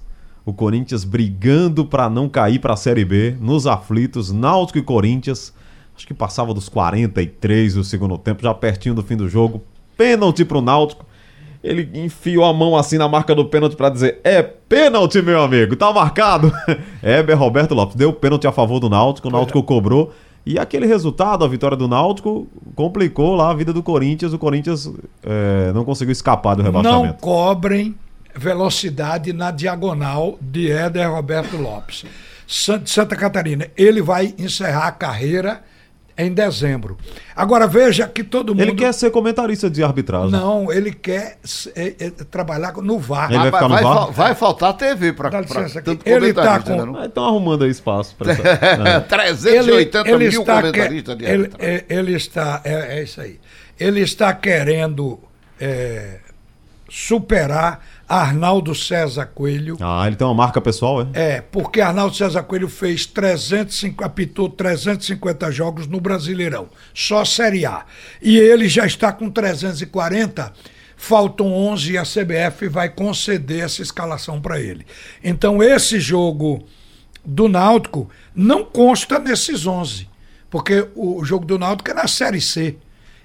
o 0.50 0.54
Corinthians 0.54 1.04
brigando 1.04 1.86
para 1.86 2.10
não 2.10 2.28
cair 2.28 2.60
para 2.60 2.74
a 2.74 2.78
Série 2.78 3.06
B, 3.06 3.36
nos 3.40 3.68
aflitos, 3.68 4.32
Náutico 4.32 4.80
e 4.80 4.82
Corinthians. 4.82 5.54
Acho 5.96 6.08
que 6.08 6.14
passava 6.14 6.54
dos 6.54 6.70
43 6.70 7.76
do 7.76 7.84
segundo 7.84 8.18
tempo, 8.18 8.44
já 8.44 8.54
pertinho 8.54 8.96
do 8.96 9.04
fim 9.04 9.16
do 9.16 9.28
jogo. 9.28 9.62
Pênalti 9.98 10.46
pro 10.46 10.62
Náutico. 10.62 11.06
Ele 11.62 11.90
enfiou 11.94 12.46
a 12.46 12.54
mão 12.54 12.78
assim 12.78 12.98
na 12.98 13.10
marca 13.10 13.36
do 13.36 13.44
pênalti 13.44 13.76
para 13.76 13.90
dizer: 13.90 14.20
"É 14.24 14.42
pênalti, 14.42 15.22
meu 15.22 15.42
amigo, 15.42 15.76
tá 15.76 15.92
marcado". 15.92 16.54
Heber 17.04 17.38
Roberto 17.38 17.76
Lopes 17.76 17.96
deu 17.96 18.14
pênalti 18.14 18.48
a 18.48 18.52
favor 18.52 18.80
do 18.80 18.90
Náutico, 18.90 19.28
o 19.28 19.32
Náutico 19.32 19.62
cobrou. 19.62 20.14
E 20.46 20.58
aquele 20.58 20.86
resultado, 20.86 21.44
a 21.44 21.48
vitória 21.48 21.76
do 21.76 21.88
Náutico, 21.88 22.48
complicou 22.76 23.36
lá 23.36 23.52
a 23.52 23.54
vida 23.54 23.74
do 23.74 23.84
Corinthians. 23.84 24.34
O 24.34 24.40
Corinthians 24.40 24.90
é, 25.22 25.72
não 25.74 25.84
conseguiu 25.84 26.14
escapar 26.14 26.56
do 26.56 26.64
rebaixamento. 26.64 27.06
Não 27.06 27.14
cobrem 27.14 27.94
velocidade 28.36 29.34
na 29.34 29.52
diagonal 29.52 30.38
de 30.42 30.72
Éder 30.72 31.12
Roberto 31.12 31.58
Lopes. 31.58 32.06
Santa 32.48 33.16
Catarina, 33.16 33.68
ele 33.78 34.02
vai 34.02 34.34
encerrar 34.38 34.88
a 34.88 34.92
carreira 34.92 35.62
em 36.20 36.34
dezembro. 36.34 36.98
Agora 37.34 37.66
veja 37.66 38.06
que 38.06 38.26
todo 38.26 38.54
mundo. 38.54 38.62
Ele 38.62 38.76
quer 38.76 38.94
ser 38.94 39.10
comentarista 39.10 39.70
de 39.70 39.82
arbitragem. 39.82 40.32
Não, 40.32 40.70
ele 40.70 40.92
quer 40.92 41.38
é, 41.76 41.96
é, 41.98 42.10
trabalhar 42.30 42.74
no 42.74 43.00
VAR. 43.00 43.32
Ele 43.32 43.38
vai 43.38 43.52
ficar 43.52 43.70
no 43.70 43.76
vai, 43.76 43.84
VAR? 43.84 44.12
vai 44.12 44.36
faltar 44.36 44.74
TV 44.74 45.14
para. 45.14 45.30
Ele 46.06 46.30
está 46.30 46.60
com. 46.60 46.98
Ah, 46.98 47.06
Estão 47.06 47.26
arrumando 47.26 47.64
aí 47.64 47.72
espaço 47.72 48.16
para 48.18 48.34
é. 48.36 49.00
380 49.00 50.00
ele, 50.00 50.12
ele 50.12 50.30
mil 50.30 50.44
comentaristas 50.44 51.16
que... 51.16 51.24
de 51.24 51.32
ele, 51.32 51.52
ele, 51.58 51.86
ele 51.88 52.16
está. 52.16 52.62
É, 52.66 53.00
é, 53.00 53.04
isso 53.04 53.22
aí. 53.22 53.40
Ele 53.80 54.02
está 54.02 54.34
querendo 54.34 55.18
é, 55.58 56.20
superar 56.90 57.82
Arnaldo 58.10 58.74
César 58.74 59.28
Coelho. 59.28 59.78
Ah, 59.80 60.08
ele 60.08 60.16
tem 60.16 60.26
uma 60.26 60.34
marca 60.34 60.60
pessoal, 60.60 61.04
é? 61.04 61.08
É, 61.14 61.42
porque 61.42 61.80
Arnaldo 61.80 62.16
César 62.16 62.42
Coelho 62.42 62.68
fez 62.68 63.06
350, 63.06 64.04
apitou 64.04 64.50
350 64.50 65.52
jogos 65.52 65.86
no 65.86 66.02
Brasileirão, 66.02 66.70
só 66.92 67.24
Série 67.24 67.68
A. 67.68 67.86
E 68.20 68.36
ele 68.36 68.68
já 68.68 68.88
está 68.88 69.12
com 69.12 69.30
340, 69.30 70.52
faltam 70.98 71.54
11 71.54 71.92
e 71.92 71.98
a 72.00 72.04
CBF 72.04 72.68
vai 72.68 72.90
conceder 72.90 73.66
essa 73.66 73.84
escalação 73.84 74.42
para 74.42 74.60
ele. 74.60 74.88
Então 75.24 75.62
esse 75.62 76.00
jogo 76.00 76.66
do 77.24 77.48
Náutico 77.48 78.10
não 78.34 78.66
consta 78.66 79.20
nesses 79.20 79.68
11, 79.68 80.10
porque 80.50 80.88
o 80.96 81.24
jogo 81.24 81.46
do 81.46 81.60
Náutico 81.60 81.92
é 81.92 81.94
na 81.94 82.08
Série 82.08 82.42
C. 82.42 82.76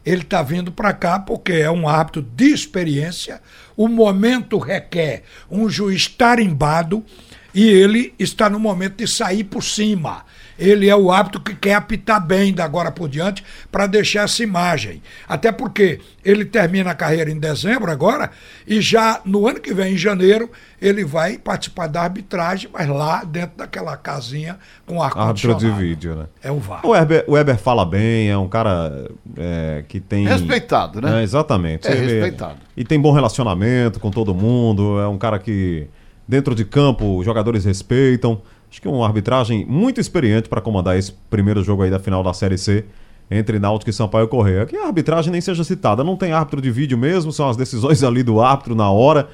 Ele 0.05 0.23
está 0.23 0.43
vindo 0.43 0.71
para 0.71 0.93
cá 0.93 1.19
porque 1.19 1.53
é 1.53 1.71
um 1.71 1.89
árbitro 1.89 2.23
de 2.23 2.53
experiência, 2.53 3.41
o 3.77 3.89
momento 3.89 4.59
requer 4.59 5.25
um 5.51 5.69
juiz 5.69 6.07
tarimbado 6.07 7.05
e 7.55 7.67
ele 7.67 8.13
está 8.19 8.51
no 8.51 8.59
momento 8.59 8.97
de 8.97 9.09
sair 9.09 9.45
por 9.45 9.63
cima. 9.63 10.25
Ele 10.59 10.89
é 10.89 10.97
o 10.97 11.11
hábito 11.11 11.41
que 11.41 11.55
quer 11.55 11.75
apitar 11.75 12.25
bem 12.25 12.53
da 12.53 12.65
agora 12.65 12.91
por 12.91 13.09
diante 13.09 13.45
para 13.71 13.87
deixar 13.87 14.25
essa 14.25 14.43
imagem. 14.43 15.03
Até 15.29 15.53
porque 15.53 16.01
ele 16.25 16.45
termina 16.45 16.91
a 16.91 16.95
carreira 16.95 17.31
em 17.31 17.39
dezembro 17.39 17.91
agora 17.91 18.31
e 18.67 18.81
já 18.81 19.21
no 19.25 19.47
ano 19.47 19.61
que 19.61 19.75
vem, 19.75 19.95
em 19.95 19.97
janeiro, 19.97 20.51
ele 20.81 21.05
vai 21.05 21.39
participar 21.39 21.87
da 21.87 22.03
arbitragem, 22.03 22.69
mas 22.73 22.89
lá 22.89 23.25
dentro 23.25 23.59
daquela 23.59 23.97
casinha 23.97 24.59
com 24.87 25.03
ar 25.03 25.17
Árbitro 25.17 25.55
de 25.55 25.71
vídeo, 25.71 26.15
né? 26.15 26.27
É 26.43 26.51
o 26.51 26.59
VAR. 26.59 26.85
O 26.85 26.91
Weber, 26.91 27.25
o 27.27 27.33
Weber 27.33 27.57
fala 27.57 27.85
bem, 27.85 28.31
é 28.31 28.37
um 28.37 28.49
cara 28.49 29.09
é, 29.37 29.85
que 29.87 30.01
tem... 30.01 30.27
Respeitado, 30.27 31.01
né? 31.01 31.21
É, 31.21 31.23
exatamente. 31.23 31.87
É 31.87 31.93
ele... 31.93 32.13
respeitado. 32.13 32.57
E 32.77 32.85
tem 32.85 33.01
bom 33.01 33.13
relacionamento 33.13 34.01
com 34.01 34.11
todo 34.11 34.35
mundo, 34.35 34.99
é 35.01 35.07
um 35.07 35.19
cara 35.19 35.39
que 35.39 35.89
dentro 36.27 36.55
de 36.55 36.65
campo 36.65 37.19
os 37.19 37.25
jogadores 37.25 37.65
respeitam. 37.65 38.41
Acho 38.75 38.83
que 38.83 38.89
uma 38.89 39.07
arbitragem 39.07 39.65
muito 39.65 40.01
experiente 40.01 40.49
para 40.49 40.61
comandar 40.61 40.99
esse 40.99 41.13
primeiro 41.31 41.63
jogo 41.63 41.85
aí 41.85 41.91
da 41.93 42.01
final 42.01 42.25
da 42.25 42.35
Série 42.35 42.59
C 42.59 42.85
entre 43.31 43.61
Náutico 43.61 43.89
e 43.89 43.93
Sampaio 43.93 44.27
Correia. 44.27 44.67
Que 44.67 44.77
a 44.77 44.87
arbitragem 44.87 45.31
nem 45.31 45.41
seja 45.41 45.63
citada, 45.63 46.03
não 46.03 46.17
tem 46.17 46.33
árbitro 46.33 46.61
de 46.61 46.73
vídeo 46.73 46.99
mesmo, 46.99 47.31
são 47.31 47.49
as 47.49 47.57
decisões 47.57 48.03
ali 48.03 48.25
do 48.25 48.41
árbitro 48.41 48.75
na 48.75 48.91
hora, 48.91 49.29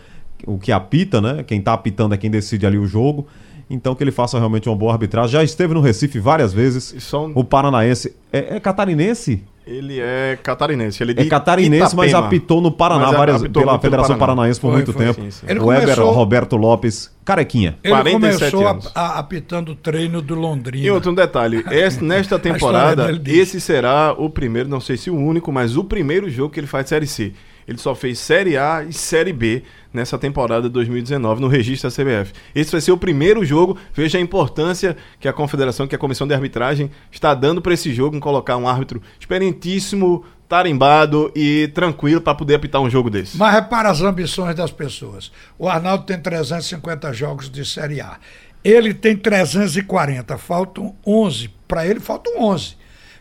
o 0.47 0.59
que 0.59 0.71
apita, 0.71 1.23
né? 1.23 1.43
Quem 1.43 1.59
está 1.59 1.73
apitando 1.73 2.15
é 2.15 2.19
quem 2.19 2.31
decide 2.31 2.67
ali 2.67 2.77
o 2.77 2.87
jogo. 2.87 3.27
Então 3.71 3.95
que 3.95 4.05
ele 4.05 4.11
faça 4.11 4.37
realmente 4.37 4.69
uma 4.69 4.77
boa 4.77 4.93
arbitragem. 4.93 5.31
Já 5.31 5.43
esteve 5.43 5.73
no 5.73 5.81
Recife 5.81 6.19
várias 6.21 6.53
vezes. 6.53 6.95
São... 7.03 7.33
O 7.35 7.43
paranaense 7.43 8.15
é, 8.31 8.57
é 8.57 8.61
catarinense? 8.61 9.43
Ele 9.71 10.01
é 10.01 10.37
catarinense. 10.43 11.01
Ele 11.01 11.15
é, 11.17 11.23
é 11.23 11.27
catarinense, 11.27 11.95
Itapema. 11.95 12.03
mas 12.03 12.15
apitou 12.15 12.61
no 12.61 12.73
Paraná, 12.73 13.13
várias, 13.13 13.43
pela 13.47 13.79
Federação 13.79 14.19
Paranaense 14.19 14.61
por 14.61 14.69
foi, 14.69 14.77
muito 14.77 14.93
foi, 14.93 15.07
tempo. 15.07 15.23
Sim, 15.23 15.31
sim. 15.31 15.47
Ele 15.49 15.61
o 15.61 15.63
começou... 15.63 15.89
Weber 15.89 16.05
Roberto 16.07 16.57
Lopes, 16.57 17.17
carequinha. 17.25 17.79
Ele 17.85 17.95
47 17.95 18.51
começou 18.51 18.69
anos. 18.69 18.93
A, 18.95 19.01
a, 19.01 19.19
apitando 19.21 19.73
o 19.73 19.75
treino 19.77 20.21
do 20.21 20.35
Londrina. 20.35 20.85
E 20.85 20.91
outro 20.91 21.15
detalhe, 21.15 21.65
esse, 21.71 22.03
nesta 22.03 22.39
temporada, 22.39 23.11
esse 23.25 23.61
será 23.61 24.13
o 24.19 24.29
primeiro, 24.29 24.69
não 24.69 24.81
sei 24.81 24.97
se 24.97 25.09
o 25.09 25.17
único, 25.17 25.53
mas 25.53 25.77
o 25.77 25.85
primeiro 25.85 26.29
jogo 26.29 26.53
que 26.53 26.59
ele 26.59 26.67
faz 26.67 26.87
de 26.87 26.89
Série 26.89 27.07
C. 27.07 27.33
Ele 27.71 27.79
só 27.79 27.95
fez 27.95 28.19
Série 28.19 28.59
A 28.59 28.83
e 28.83 28.93
Série 28.93 29.33
B 29.33 29.63
nessa 29.95 30.19
temporada 30.19 30.63
de 30.63 30.71
2019 30.71 31.41
no 31.41 31.47
registro 31.47 31.89
da 31.89 31.95
CBF. 31.95 32.33
Esse 32.53 32.73
vai 32.73 32.81
ser 32.81 32.91
o 32.91 32.99
primeiro 32.99 33.45
jogo. 33.45 33.79
Veja 33.95 34.19
a 34.19 34.21
importância 34.21 34.97
que 35.21 35.29
a 35.29 35.33
confederação, 35.33 35.87
que 35.87 35.95
a 35.95 35.99
comissão 35.99 36.27
de 36.27 36.35
arbitragem 36.35 36.91
está 37.13 37.33
dando 37.33 37.63
para 37.63 37.73
esse 37.73 37.95
jogo 37.95 38.17
em 38.17 38.21
colocar 38.21 38.57
um 38.57 38.67
árbitro 38.67 39.01
experientíssimo, 39.21 40.25
tarimbado 40.49 41.31
e 41.33 41.69
tranquilo 41.69 42.21
para 42.21 42.35
poder 42.35 42.57
apitar 42.57 42.81
um 42.81 42.91
jogo 42.91 43.09
desse. 43.09 43.39
Mas 43.39 43.55
repara 43.55 43.89
as 43.89 44.01
ambições 44.01 44.57
das 44.57 44.73
pessoas. 44.73 45.31
O 45.57 45.69
Arnaldo 45.69 46.03
tem 46.03 46.19
350 46.19 47.13
jogos 47.13 47.49
de 47.49 47.65
Série 47.65 48.01
A. 48.01 48.19
Ele 48.65 48.93
tem 48.93 49.17
340, 49.17 50.37
faltam 50.39 50.97
11. 51.07 51.49
Para 51.69 51.87
ele 51.87 52.01
faltam 52.01 52.43
11 52.43 52.80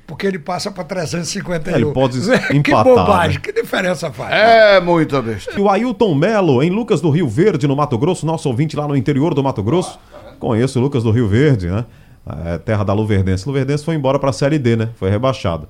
porque 0.09 0.25
ele 0.25 0.39
passa 0.39 0.71
para 0.71 0.83
351. 0.83 1.75
Ele 1.75 1.85
pode 1.93 2.17
empatar. 2.51 2.63
que 2.63 2.71
bobagem, 2.71 3.37
né? 3.37 3.41
que 3.43 3.53
diferença 3.53 4.11
faz? 4.11 4.33
É, 4.33 4.81
muito 4.81 5.21
besta. 5.21 5.53
E 5.55 5.61
o 5.61 5.69
Ailton 5.69 6.15
Melo, 6.15 6.63
em 6.63 6.71
Lucas 6.71 6.99
do 6.99 7.11
Rio 7.11 7.29
Verde, 7.29 7.67
no 7.67 7.75
Mato 7.75 7.95
Grosso, 7.95 8.25
nosso 8.25 8.49
ouvinte 8.49 8.75
lá 8.75 8.87
no 8.87 8.95
interior 8.95 9.35
do 9.35 9.43
Mato 9.43 9.61
Grosso. 9.61 9.99
Conheço 10.39 10.79
o 10.79 10.81
Lucas 10.81 11.03
do 11.03 11.11
Rio 11.11 11.27
Verde, 11.27 11.67
né? 11.67 11.85
É, 12.45 12.57
terra 12.57 12.83
da 12.83 12.91
Luverdense. 12.91 13.47
Luverdense 13.47 13.85
foi 13.85 13.93
embora 13.93 14.17
para 14.17 14.31
a 14.31 14.33
Série 14.33 14.57
D, 14.57 14.75
né? 14.75 14.89
Foi 14.95 15.11
rebaixado. 15.11 15.67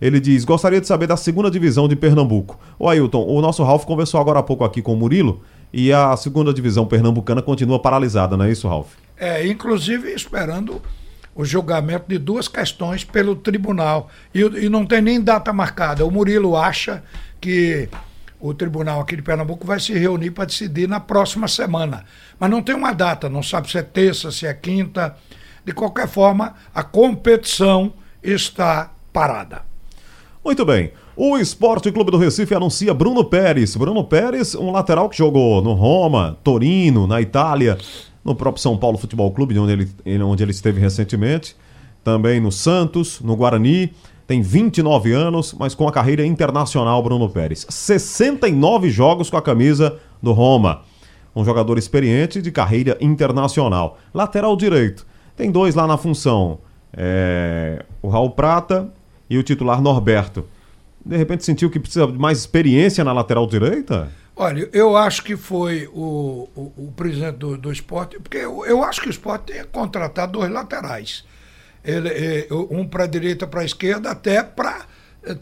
Ele 0.00 0.20
diz: 0.20 0.44
gostaria 0.44 0.80
de 0.80 0.86
saber 0.86 1.08
da 1.08 1.16
segunda 1.16 1.50
divisão 1.50 1.88
de 1.88 1.96
Pernambuco. 1.96 2.60
Ô 2.78 2.88
Ailton, 2.88 3.26
o 3.26 3.40
nosso 3.40 3.64
Ralf 3.64 3.84
conversou 3.84 4.20
agora 4.20 4.38
há 4.38 4.42
pouco 4.42 4.62
aqui 4.62 4.80
com 4.80 4.92
o 4.92 4.96
Murilo 4.96 5.42
e 5.72 5.92
a 5.92 6.16
segunda 6.16 6.54
divisão 6.54 6.86
pernambucana 6.86 7.42
continua 7.42 7.80
paralisada, 7.80 8.36
não 8.36 8.44
é 8.44 8.52
isso, 8.52 8.68
Ralf? 8.68 8.92
É, 9.16 9.44
inclusive 9.46 10.12
esperando 10.12 10.80
o 11.40 11.44
julgamento 11.44 12.04
de 12.06 12.18
duas 12.18 12.48
questões 12.48 13.02
pelo 13.02 13.34
tribunal. 13.34 14.10
E, 14.34 14.40
e 14.40 14.68
não 14.68 14.84
tem 14.84 15.00
nem 15.00 15.20
data 15.20 15.52
marcada. 15.52 16.04
O 16.04 16.10
Murilo 16.10 16.54
acha 16.54 17.02
que 17.40 17.88
o 18.38 18.52
tribunal 18.52 19.00
aqui 19.00 19.16
de 19.16 19.22
Pernambuco 19.22 19.66
vai 19.66 19.80
se 19.80 19.94
reunir 19.94 20.32
para 20.32 20.44
decidir 20.44 20.86
na 20.86 21.00
próxima 21.00 21.48
semana. 21.48 22.04
Mas 22.38 22.50
não 22.50 22.62
tem 22.62 22.74
uma 22.74 22.92
data, 22.92 23.28
não 23.28 23.42
sabe 23.42 23.70
se 23.70 23.78
é 23.78 23.82
terça, 23.82 24.30
se 24.30 24.46
é 24.46 24.52
quinta. 24.52 25.16
De 25.64 25.72
qualquer 25.72 26.08
forma, 26.08 26.54
a 26.74 26.82
competição 26.82 27.94
está 28.22 28.90
parada. 29.10 29.62
Muito 30.44 30.64
bem. 30.64 30.92
O 31.16 31.38
Esporte 31.38 31.90
Clube 31.90 32.10
do 32.10 32.18
Recife 32.18 32.54
anuncia 32.54 32.92
Bruno 32.92 33.24
Pérez. 33.24 33.76
Bruno 33.76 34.04
Pérez, 34.04 34.54
um 34.54 34.70
lateral 34.70 35.08
que 35.08 35.16
jogou 35.16 35.62
no 35.62 35.72
Roma, 35.72 36.38
Torino, 36.44 37.06
na 37.06 37.20
Itália, 37.20 37.78
no 38.24 38.34
próprio 38.34 38.62
São 38.62 38.76
Paulo 38.76 38.98
Futebol 38.98 39.30
Clube, 39.32 39.58
onde 39.58 39.72
ele, 39.72 40.22
onde 40.22 40.42
ele 40.42 40.50
esteve 40.50 40.80
recentemente, 40.80 41.56
também 42.04 42.40
no 42.40 42.52
Santos, 42.52 43.20
no 43.20 43.36
Guarani. 43.36 43.92
Tem 44.26 44.42
29 44.42 45.12
anos, 45.12 45.54
mas 45.58 45.74
com 45.74 45.88
a 45.88 45.92
carreira 45.92 46.24
internacional, 46.24 47.02
Bruno 47.02 47.28
Pérez. 47.28 47.66
69 47.68 48.88
jogos 48.88 49.28
com 49.28 49.36
a 49.36 49.42
camisa 49.42 49.98
do 50.22 50.32
Roma. 50.32 50.82
Um 51.34 51.44
jogador 51.44 51.78
experiente 51.78 52.40
de 52.40 52.52
carreira 52.52 52.96
internacional. 53.00 53.98
Lateral 54.14 54.56
direito. 54.56 55.06
Tem 55.36 55.50
dois 55.50 55.74
lá 55.74 55.86
na 55.86 55.96
função. 55.96 56.58
É... 56.92 57.84
o 58.02 58.08
Raul 58.08 58.30
Prata 58.30 58.92
e 59.28 59.38
o 59.38 59.42
titular 59.42 59.80
Norberto. 59.80 60.44
De 61.04 61.16
repente 61.16 61.44
sentiu 61.44 61.70
que 61.70 61.80
precisa 61.80 62.06
de 62.06 62.18
mais 62.18 62.38
experiência 62.38 63.02
na 63.02 63.12
lateral 63.12 63.46
direita? 63.46 64.10
Olha, 64.36 64.68
eu 64.72 64.96
acho 64.96 65.22
que 65.22 65.36
foi 65.36 65.86
o, 65.92 66.48
o, 66.54 66.72
o 66.86 66.92
presidente 66.96 67.36
do, 67.36 67.58
do 67.58 67.70
esporte, 67.70 68.18
porque 68.18 68.38
eu, 68.38 68.64
eu 68.64 68.82
acho 68.82 69.00
que 69.00 69.08
o 69.08 69.10
esporte 69.10 69.52
tem 69.52 69.62
que 69.62 69.68
contratar 69.68 70.26
dois 70.26 70.50
laterais 70.50 71.24
ele, 71.84 72.08
é, 72.08 72.46
um 72.70 72.86
para 72.86 73.04
a 73.04 73.06
direita, 73.06 73.46
para 73.46 73.62
a 73.62 73.64
esquerda, 73.64 74.10
até 74.10 74.42
para 74.42 74.84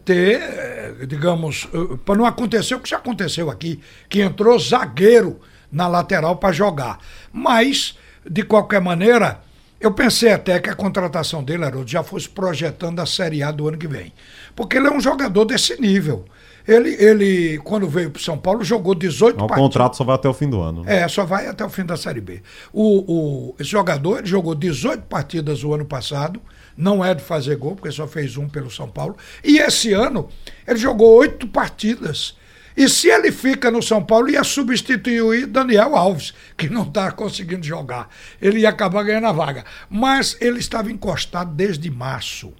ter, 0.05 0.41
é, 0.41 1.07
digamos, 1.07 1.69
para 2.05 2.17
não 2.17 2.25
acontecer 2.25 2.75
o 2.75 2.81
que 2.81 2.91
já 2.91 2.97
aconteceu 2.97 3.51
aqui, 3.51 3.81
que 4.09 4.21
entrou 4.21 4.59
zagueiro 4.59 5.41
na 5.71 5.87
lateral 5.87 6.37
para 6.37 6.53
jogar. 6.53 6.99
Mas, 7.33 7.97
de 8.29 8.43
qualquer 8.43 8.81
maneira, 8.81 9.41
eu 9.81 9.93
pensei 9.93 10.33
até 10.33 10.59
que 10.59 10.71
a 10.71 10.75
contratação 10.75 11.43
dele, 11.43 11.65
Haroldo, 11.65 11.91
já 11.91 12.03
fosse 12.03 12.29
projetando 12.29 13.01
a 13.01 13.07
Série 13.07 13.43
A 13.43 13.51
do 13.51 13.69
ano 13.69 13.79
que 13.79 13.87
vem. 13.87 14.13
Porque 14.57 14.77
ele 14.77 14.89
é 14.89 14.93
um 14.93 15.01
jogador 15.01 15.45
desse 15.45 15.81
nível. 15.81 16.25
Ele, 16.69 16.91
ele 17.03 17.59
quando 17.65 17.89
veio 17.89 18.11
para 18.11 18.21
São 18.21 18.37
Paulo, 18.37 18.63
jogou 18.63 18.95
18 18.95 19.39
partidas. 19.39 19.59
O 19.59 19.63
contrato 19.63 19.97
só 19.97 20.05
vai 20.05 20.15
até 20.17 20.29
o 20.29 20.35
fim 20.35 20.51
do 20.51 20.61
ano. 20.61 20.85
É, 20.87 21.09
só 21.09 21.25
vai 21.25 21.47
até 21.47 21.65
o 21.65 21.71
fim 21.71 21.87
da 21.87 21.97
Série 21.97 22.21
B. 22.21 22.43
O, 22.71 23.05
o, 23.11 23.55
esse 23.59 23.71
jogador 23.71 24.19
ele 24.19 24.27
jogou 24.27 24.55
18 24.55 25.05
partidas 25.05 25.65
o 25.65 25.73
ano 25.73 25.87
passado, 25.87 26.43
não 26.77 27.03
é 27.03 27.15
de 27.15 27.23
fazer 27.23 27.57
gol, 27.57 27.75
porque 27.75 27.91
só 27.91 28.07
fez 28.07 28.37
um 28.37 28.47
pelo 28.47 28.71
São 28.71 28.87
Paulo. 28.87 29.17
E 29.43 29.57
esse 29.59 29.95
ano, 29.95 30.29
ele 30.67 30.79
jogou 30.79 31.17
oito 31.17 31.49
partidas. 31.49 32.37
E 32.77 32.87
se 32.87 33.09
ele 33.09 33.33
fica 33.33 33.71
no 33.71 33.83
São 33.83 34.05
Paulo, 34.05 34.29
ia 34.31 34.45
substituir 34.45 35.47
Daniel 35.47 35.97
Alves, 35.97 36.35
que 36.57 36.69
não 36.69 36.83
está 36.83 37.11
conseguindo 37.11 37.67
jogar. 37.67 38.11
Ele 38.41 38.61
ia 38.61 38.69
acabar 38.69 39.03
ganhando 39.05 39.27
a 39.27 39.33
vaga. 39.33 39.65
Mas 39.89 40.37
ele 40.39 40.61
estava 40.61 40.93
encostado 40.93 41.51
desde 41.55 41.91
março. 41.91 42.53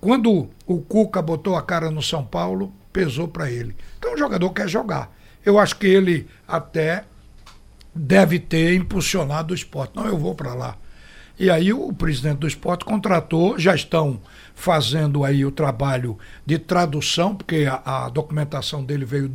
Quando 0.00 0.48
o 0.66 0.80
Cuca 0.80 1.22
botou 1.22 1.56
a 1.56 1.62
cara 1.62 1.90
no 1.90 2.02
São 2.02 2.24
Paulo, 2.24 2.72
pesou 2.92 3.28
para 3.28 3.50
ele. 3.50 3.76
Então 3.98 4.14
o 4.14 4.18
jogador 4.18 4.50
quer 4.50 4.68
jogar. 4.68 5.14
Eu 5.44 5.58
acho 5.58 5.76
que 5.76 5.86
ele 5.86 6.26
até 6.46 7.04
deve 7.94 8.38
ter 8.38 8.74
impulsionado 8.74 9.52
o 9.52 9.56
esporte. 9.56 9.94
Não, 9.94 10.06
eu 10.06 10.18
vou 10.18 10.34
para 10.34 10.54
lá. 10.54 10.76
E 11.38 11.48
aí 11.48 11.72
o 11.72 11.90
presidente 11.90 12.38
do 12.38 12.46
esporte 12.46 12.84
contratou, 12.84 13.58
já 13.58 13.74
estão 13.74 14.20
fazendo 14.54 15.24
aí 15.24 15.42
o 15.42 15.50
trabalho 15.50 16.18
de 16.44 16.58
tradução, 16.58 17.34
porque 17.34 17.66
a, 17.66 18.04
a 18.04 18.08
documentação 18.10 18.84
dele 18.84 19.06
veio 19.06 19.32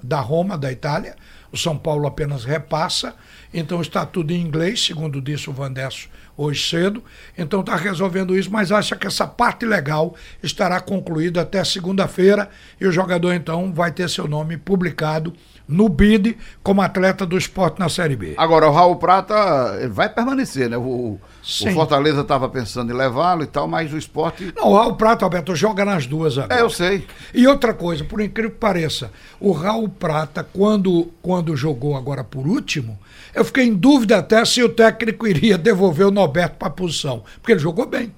da 0.00 0.20
Roma, 0.20 0.56
da 0.56 0.70
Itália. 0.70 1.16
O 1.50 1.58
São 1.58 1.76
Paulo 1.76 2.06
apenas 2.06 2.44
repassa, 2.44 3.16
então 3.52 3.80
está 3.80 4.06
tudo 4.06 4.30
em 4.30 4.40
inglês, 4.40 4.84
segundo 4.84 5.20
disse 5.20 5.50
o 5.50 5.52
Vandesso 5.52 6.08
hoje 6.42 6.68
cedo. 6.68 7.04
Então 7.36 7.60
está 7.60 7.76
resolvendo 7.76 8.36
isso, 8.36 8.50
mas 8.50 8.72
acha 8.72 8.96
que 8.96 9.06
essa 9.06 9.26
parte 9.26 9.66
legal 9.66 10.14
estará 10.42 10.80
concluída 10.80 11.42
até 11.42 11.62
segunda-feira 11.62 12.48
e 12.80 12.86
o 12.86 12.92
jogador 12.92 13.34
então 13.34 13.72
vai 13.72 13.92
ter 13.92 14.08
seu 14.08 14.26
nome 14.26 14.56
publicado 14.56 15.32
no 15.70 15.88
BID 15.88 16.36
como 16.62 16.82
atleta 16.82 17.24
do 17.24 17.38
esporte 17.38 17.78
na 17.78 17.88
Série 17.88 18.16
B. 18.16 18.34
Agora, 18.36 18.68
o 18.68 18.72
Raul 18.72 18.96
Prata 18.96 19.78
ele 19.78 19.88
vai 19.88 20.08
permanecer, 20.08 20.68
né? 20.68 20.76
O, 20.76 21.18
o 21.20 21.72
Fortaleza 21.72 22.20
estava 22.20 22.48
pensando 22.48 22.92
em 22.92 22.96
levá-lo 22.96 23.44
e 23.44 23.46
tal, 23.46 23.68
mas 23.68 23.92
o 23.92 23.96
esporte. 23.96 24.52
Não, 24.56 24.68
o 24.68 24.76
Raul 24.76 24.96
Prata, 24.96 25.24
Alberto, 25.24 25.54
joga 25.54 25.84
nas 25.84 26.06
duas 26.06 26.36
agora. 26.36 26.60
É, 26.60 26.62
eu 26.62 26.70
sei. 26.70 27.06
E 27.32 27.46
outra 27.46 27.72
coisa, 27.72 28.04
por 28.04 28.20
incrível 28.20 28.50
que 28.50 28.58
pareça, 28.58 29.12
o 29.38 29.52
Raul 29.52 29.88
Prata, 29.88 30.42
quando, 30.42 31.12
quando 31.22 31.56
jogou 31.56 31.96
agora 31.96 32.24
por 32.24 32.46
último, 32.46 32.98
eu 33.32 33.44
fiquei 33.44 33.64
em 33.64 33.74
dúvida 33.74 34.18
até 34.18 34.44
se 34.44 34.62
o 34.62 34.68
técnico 34.68 35.26
iria 35.26 35.56
devolver 35.56 36.06
o 36.06 36.10
Norberto 36.10 36.56
para 36.56 36.68
a 36.68 36.72
posição, 36.72 37.22
porque 37.40 37.52
ele 37.52 37.60
jogou 37.60 37.86
bem. 37.86 38.12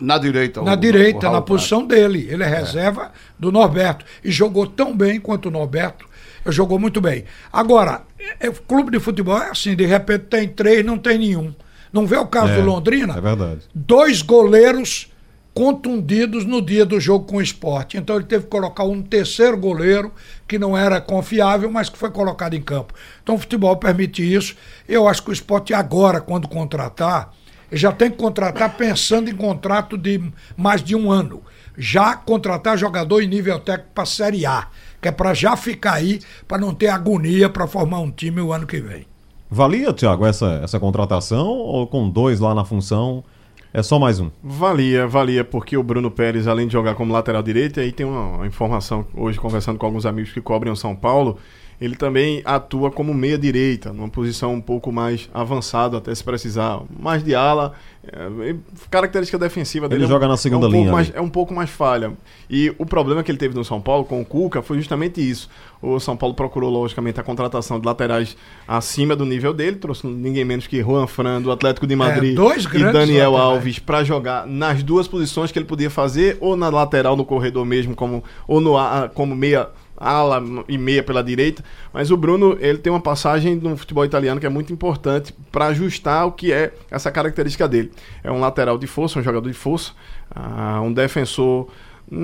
Na 0.00 0.18
direita. 0.18 0.60
Na 0.60 0.74
o, 0.74 0.76
direita, 0.76 1.28
o 1.28 1.32
na 1.32 1.40
posição 1.40 1.86
dele. 1.86 2.28
Ele 2.30 2.42
é, 2.42 2.46
é 2.46 2.58
reserva 2.58 3.10
do 3.38 3.50
Norberto. 3.50 4.04
E 4.22 4.30
jogou 4.30 4.66
tão 4.66 4.94
bem 4.94 5.18
quanto 5.18 5.46
o 5.46 5.50
Norberto 5.50 6.07
jogou 6.52 6.78
muito 6.78 7.00
bem. 7.00 7.24
Agora, 7.52 8.02
é, 8.40 8.50
clube 8.50 8.90
de 8.90 9.00
futebol 9.00 9.38
é 9.40 9.50
assim, 9.50 9.74
de 9.76 9.86
repente 9.86 10.24
tem 10.24 10.48
três, 10.48 10.84
não 10.84 10.98
tem 10.98 11.18
nenhum. 11.18 11.54
Não 11.92 12.06
vê 12.06 12.16
o 12.16 12.26
caso 12.26 12.52
é, 12.52 12.56
do 12.56 12.62
Londrina? 12.62 13.16
É 13.16 13.20
verdade. 13.20 13.60
Dois 13.74 14.22
goleiros 14.22 15.10
contundidos 15.58 16.44
no 16.44 16.62
dia 16.62 16.86
do 16.86 17.00
jogo 17.00 17.26
com 17.26 17.38
o 17.38 17.42
esporte. 17.42 17.96
Então 17.96 18.14
ele 18.14 18.26
teve 18.26 18.44
que 18.44 18.50
colocar 18.50 18.84
um 18.84 19.02
terceiro 19.02 19.56
goleiro 19.56 20.12
que 20.46 20.58
não 20.58 20.76
era 20.76 21.00
confiável, 21.00 21.68
mas 21.68 21.88
que 21.88 21.98
foi 21.98 22.10
colocado 22.10 22.54
em 22.54 22.62
campo. 22.62 22.94
Então 23.22 23.34
o 23.34 23.38
futebol 23.38 23.76
permite 23.76 24.22
isso. 24.22 24.54
Eu 24.88 25.08
acho 25.08 25.22
que 25.22 25.30
o 25.30 25.32
esporte 25.32 25.74
agora, 25.74 26.20
quando 26.20 26.46
contratar, 26.46 27.32
já 27.72 27.90
tem 27.90 28.10
que 28.10 28.16
contratar 28.16 28.76
pensando 28.76 29.28
em 29.28 29.34
contrato 29.34 29.98
de 29.98 30.22
mais 30.56 30.80
de 30.82 30.94
um 30.94 31.10
ano. 31.10 31.42
Já 31.76 32.14
contratar 32.14 32.78
jogador 32.78 33.20
em 33.20 33.26
nível 33.26 33.58
técnico 33.58 33.90
para 33.94 34.04
a 34.04 34.06
Série 34.06 34.46
A 34.46 34.68
que 35.00 35.08
é 35.08 35.12
para 35.12 35.34
já 35.34 35.56
ficar 35.56 35.94
aí, 35.94 36.20
para 36.46 36.58
não 36.58 36.74
ter 36.74 36.88
agonia 36.88 37.48
para 37.48 37.66
formar 37.66 38.00
um 38.00 38.10
time 38.10 38.40
o 38.40 38.52
ano 38.52 38.66
que 38.66 38.80
vem. 38.80 39.06
Valia, 39.50 39.92
Thiago, 39.92 40.26
essa, 40.26 40.60
essa 40.62 40.78
contratação 40.78 41.46
ou 41.46 41.86
com 41.86 42.08
dois 42.08 42.38
lá 42.38 42.54
na 42.54 42.64
função? 42.64 43.24
É 43.72 43.82
só 43.82 43.98
mais 43.98 44.18
um. 44.18 44.30
Valia, 44.42 45.06
valia, 45.06 45.44
porque 45.44 45.76
o 45.76 45.82
Bruno 45.82 46.10
Pérez, 46.10 46.46
além 46.46 46.66
de 46.66 46.72
jogar 46.72 46.94
como 46.94 47.12
lateral 47.12 47.42
direito, 47.42 47.80
aí 47.80 47.92
tem 47.92 48.06
uma, 48.06 48.36
uma 48.36 48.46
informação, 48.46 49.06
hoje 49.14 49.38
conversando 49.38 49.78
com 49.78 49.86
alguns 49.86 50.06
amigos 50.06 50.32
que 50.32 50.40
cobrem 50.40 50.72
o 50.72 50.76
São 50.76 50.96
Paulo, 50.96 51.38
ele 51.80 51.94
também 51.94 52.42
atua 52.44 52.90
como 52.90 53.14
meia 53.14 53.38
direita, 53.38 53.92
numa 53.92 54.08
posição 54.08 54.52
um 54.52 54.60
pouco 54.60 54.90
mais 54.90 55.30
avançada, 55.32 55.98
até 55.98 56.12
se 56.12 56.24
precisar, 56.24 56.80
mais 56.98 57.22
de 57.22 57.34
ala. 57.34 57.72
É, 58.10 58.54
característica 58.90 59.38
defensiva 59.38 59.88
dele. 59.88 60.02
Ele 60.02 60.06
é 60.06 60.12
joga 60.12 60.26
na 60.26 60.36
segunda 60.36 60.66
é 60.66 60.68
um 60.68 60.72
linha. 60.72 60.90
Mais, 60.90 61.12
é 61.14 61.20
um 61.20 61.28
pouco 61.28 61.54
mais 61.54 61.70
falha. 61.70 62.12
E 62.50 62.74
o 62.78 62.86
problema 62.86 63.22
que 63.22 63.30
ele 63.30 63.38
teve 63.38 63.54
no 63.54 63.64
São 63.64 63.80
Paulo 63.80 64.04
com 64.04 64.20
o 64.20 64.24
Cuca 64.24 64.62
foi 64.62 64.78
justamente 64.78 65.20
isso. 65.20 65.48
O 65.80 66.00
São 66.00 66.16
Paulo 66.16 66.34
procurou, 66.34 66.70
logicamente, 66.70 67.20
a 67.20 67.22
contratação 67.22 67.78
de 67.78 67.86
laterais 67.86 68.36
acima 68.66 69.14
do 69.14 69.24
nível 69.24 69.52
dele, 69.52 69.76
trouxe 69.76 70.06
ninguém 70.06 70.44
menos 70.44 70.66
que 70.66 70.82
Juan 70.82 71.06
Fran, 71.06 71.40
do 71.40 71.52
Atlético 71.52 71.86
de 71.86 71.94
é, 71.94 71.96
Madrid, 71.96 72.36
é, 72.36 72.76
e 72.78 72.92
Daniel 72.92 73.36
Alves 73.36 73.78
para 73.78 74.02
jogar 74.02 74.46
nas 74.46 74.82
duas 74.82 75.06
posições 75.06 75.52
que 75.52 75.58
ele 75.58 75.66
podia 75.66 75.90
fazer, 75.90 76.38
ou 76.40 76.56
na 76.56 76.70
lateral 76.70 77.16
no 77.16 77.24
corredor 77.24 77.64
mesmo, 77.64 77.94
como, 77.94 78.24
ou 78.48 78.60
no 78.60 78.74
como 79.14 79.36
meia 79.36 79.68
ala 79.98 80.42
e 80.68 80.78
meia 80.78 81.02
pela 81.02 81.22
direita, 81.22 81.64
mas 81.92 82.10
o 82.10 82.16
Bruno 82.16 82.56
ele 82.60 82.78
tem 82.78 82.92
uma 82.92 83.00
passagem 83.00 83.56
no 83.56 83.76
futebol 83.76 84.04
italiano 84.04 84.40
que 84.40 84.46
é 84.46 84.48
muito 84.48 84.72
importante 84.72 85.34
para 85.50 85.66
ajustar 85.66 86.26
o 86.26 86.32
que 86.32 86.52
é 86.52 86.72
essa 86.90 87.10
característica 87.10 87.66
dele. 87.66 87.90
É 88.22 88.30
um 88.30 88.40
lateral 88.40 88.78
de 88.78 88.86
força, 88.86 89.18
um 89.18 89.22
jogador 89.22 89.48
de 89.48 89.56
força, 89.56 89.92
uh, 90.34 90.80
um 90.80 90.92
defensor 90.92 91.68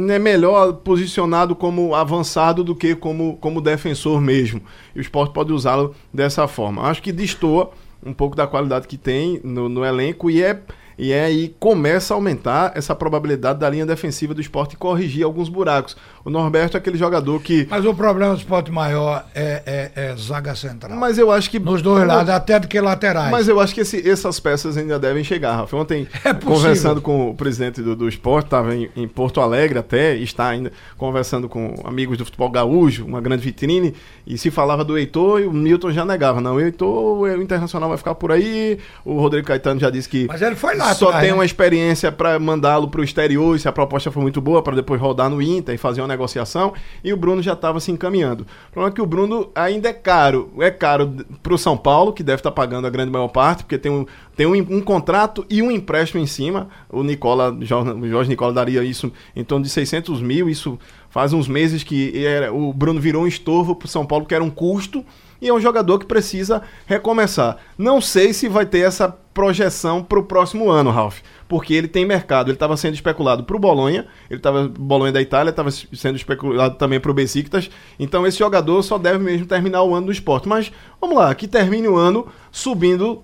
é 0.08 0.18
melhor 0.18 0.72
posicionado 0.74 1.54
como 1.54 1.94
avançado 1.94 2.64
do 2.64 2.74
que 2.74 2.94
como, 2.94 3.36
como 3.36 3.60
defensor 3.60 4.20
mesmo. 4.20 4.62
E 4.94 4.98
o 4.98 5.02
esporte 5.02 5.32
pode 5.34 5.52
usá-lo 5.52 5.94
dessa 6.12 6.48
forma. 6.48 6.82
Acho 6.82 7.02
que 7.02 7.12
destoa 7.12 7.70
um 8.04 8.12
pouco 8.12 8.34
da 8.34 8.46
qualidade 8.46 8.88
que 8.88 8.96
tem 8.96 9.40
no, 9.44 9.68
no 9.68 9.84
elenco 9.84 10.30
e 10.30 10.42
é 10.42 10.58
E 10.98 11.12
aí 11.12 11.54
começa 11.58 12.14
a 12.14 12.16
aumentar 12.16 12.72
essa 12.74 12.94
probabilidade 12.94 13.58
da 13.58 13.68
linha 13.68 13.84
defensiva 13.84 14.34
do 14.34 14.40
esporte 14.40 14.76
corrigir 14.76 15.24
alguns 15.24 15.48
buracos. 15.48 15.96
O 16.24 16.30
Norberto 16.30 16.76
é 16.76 16.78
aquele 16.78 16.96
jogador 16.96 17.40
que. 17.42 17.66
Mas 17.68 17.84
o 17.84 17.94
problema 17.94 18.34
do 18.34 18.38
esporte 18.38 18.70
maior 18.70 19.26
é, 19.34 19.90
é, 19.94 20.10
é 20.10 20.16
zaga 20.16 20.54
central. 20.54 20.96
Mas 20.96 21.18
eu 21.18 21.30
acho 21.30 21.50
que. 21.50 21.58
Nos 21.58 21.82
dois 21.82 22.06
lados, 22.06 22.30
até 22.30 22.58
do 22.58 22.68
que 22.68 22.80
laterais. 22.80 23.30
Mas 23.30 23.48
eu 23.48 23.60
acho 23.60 23.74
que 23.74 23.80
esse, 23.80 24.08
essas 24.08 24.38
peças 24.40 24.76
ainda 24.76 24.98
devem 24.98 25.24
chegar, 25.24 25.56
Rafa. 25.56 25.76
Ontem, 25.76 26.08
é 26.24 26.32
conversando 26.32 27.00
com 27.00 27.30
o 27.30 27.34
presidente 27.34 27.82
do, 27.82 27.96
do 27.96 28.08
esporte, 28.08 28.46
estava 28.46 28.74
em, 28.74 28.88
em, 28.96 29.08
Porto 29.08 29.40
Alegre 29.40 29.78
até, 29.78 30.16
está 30.16 30.48
ainda 30.48 30.72
conversando 30.96 31.48
com 31.48 31.74
amigos 31.84 32.16
do 32.16 32.24
futebol 32.24 32.50
gaúcho, 32.50 33.04
uma 33.04 33.20
grande 33.20 33.42
vitrine, 33.42 33.94
e 34.26 34.38
se 34.38 34.50
falava 34.50 34.84
do 34.84 34.96
Heitor 34.96 35.40
e 35.40 35.46
o 35.46 35.52
Milton 35.52 35.90
já 35.90 36.04
negava. 36.04 36.40
Não, 36.40 36.54
o 36.54 36.60
Heitor, 36.60 37.18
o 37.20 37.42
Internacional 37.42 37.88
vai 37.88 37.98
ficar 37.98 38.14
por 38.14 38.32
aí, 38.32 38.78
o 39.04 39.18
Rodrigo 39.18 39.46
Caetano 39.46 39.80
já 39.80 39.90
disse 39.90 40.08
que. 40.08 40.26
Mas 40.26 40.42
ele 40.42 40.56
foi 40.56 40.76
lá, 40.76 40.94
Só 40.94 41.12
tem 41.12 41.28
né? 41.28 41.34
uma 41.34 41.44
experiência 41.44 42.10
para 42.10 42.38
mandá-lo 42.38 42.88
para 42.88 43.00
o 43.00 43.04
exterior, 43.04 43.58
se 43.58 43.68
a 43.68 43.72
proposta 43.72 44.10
for 44.10 44.20
muito 44.20 44.40
boa, 44.40 44.62
para 44.62 44.76
depois 44.76 45.00
rodar 45.00 45.28
no 45.28 45.42
Inter 45.42 45.74
e 45.74 45.78
fazer 45.78 46.00
uma 46.00 46.08
negociação 46.08 46.72
e 47.02 47.12
o 47.12 47.16
Bruno 47.16 47.42
já 47.42 47.52
estava 47.52 47.80
se 47.80 47.90
encaminhando. 47.90 48.46
O 48.68 48.72
problema 48.72 48.92
é 48.92 48.94
que 48.94 49.02
o 49.02 49.06
Bruno 49.06 49.50
ainda 49.54 49.88
é 49.88 49.92
caro. 49.92 50.52
É 50.58 50.70
caro 50.70 51.14
para 51.42 51.54
o 51.54 51.58
São 51.58 51.76
Paulo, 51.76 52.12
que 52.12 52.22
deve 52.22 52.40
estar 52.40 52.50
tá 52.50 52.54
pagando 52.54 52.86
a 52.86 52.90
grande 52.90 53.10
maior 53.10 53.28
parte, 53.28 53.64
porque 53.64 53.78
tem 53.78 53.90
um, 53.92 54.06
tem 54.36 54.46
um, 54.46 54.54
um 54.54 54.80
contrato 54.80 55.44
e 55.48 55.62
um 55.62 55.70
empréstimo 55.70 56.20
em 56.20 56.26
cima. 56.26 56.68
O 56.90 57.02
Nicola, 57.02 57.56
Jorge 57.60 58.28
Nicola 58.28 58.52
daria 58.52 58.82
isso 58.82 59.12
em 59.34 59.44
torno 59.44 59.64
de 59.64 59.70
600 59.70 60.20
mil. 60.20 60.48
Isso 60.48 60.78
faz 61.14 61.32
uns 61.32 61.46
meses 61.46 61.84
que 61.84 62.26
era, 62.26 62.52
o 62.52 62.72
Bruno 62.72 63.00
virou 63.00 63.22
um 63.22 63.26
estorvo 63.28 63.76
para 63.76 63.86
o 63.86 63.88
São 63.88 64.04
Paulo, 64.04 64.26
que 64.26 64.34
era 64.34 64.42
um 64.42 64.50
custo 64.50 65.04
e 65.40 65.46
é 65.46 65.54
um 65.54 65.60
jogador 65.60 66.00
que 66.00 66.06
precisa 66.06 66.60
recomeçar. 66.86 67.56
Não 67.78 68.00
sei 68.00 68.32
se 68.32 68.48
vai 68.48 68.66
ter 68.66 68.80
essa 68.80 69.08
projeção 69.32 70.02
para 70.02 70.18
o 70.18 70.24
próximo 70.24 70.68
ano, 70.68 70.90
Ralf, 70.90 71.20
porque 71.48 71.74
ele 71.74 71.88
tem 71.88 72.04
mercado. 72.04 72.48
Ele 72.48 72.56
estava 72.56 72.76
sendo 72.76 72.94
especulado 72.94 73.44
para 73.44 73.56
o 73.56 73.58
Bolonha, 73.58 74.06
ele 74.30 74.38
estava 74.38 74.68
Bolonha 74.68 75.12
da 75.12 75.20
Itália, 75.20 75.50
estava 75.50 75.70
sendo 75.70 76.16
especulado 76.16 76.76
também 76.76 77.00
para 77.00 77.10
o 77.10 77.14
Besiktas. 77.14 77.70
Então 77.98 78.26
esse 78.26 78.38
jogador 78.38 78.82
só 78.82 78.98
deve 78.98 79.18
mesmo 79.18 79.46
terminar 79.46 79.82
o 79.82 79.94
ano 79.94 80.06
do 80.06 80.12
esporte. 80.12 80.48
Mas 80.48 80.72
vamos 81.00 81.16
lá, 81.16 81.34
que 81.34 81.46
termine 81.46 81.88
o 81.88 81.96
ano 81.96 82.26
subindo 82.50 83.22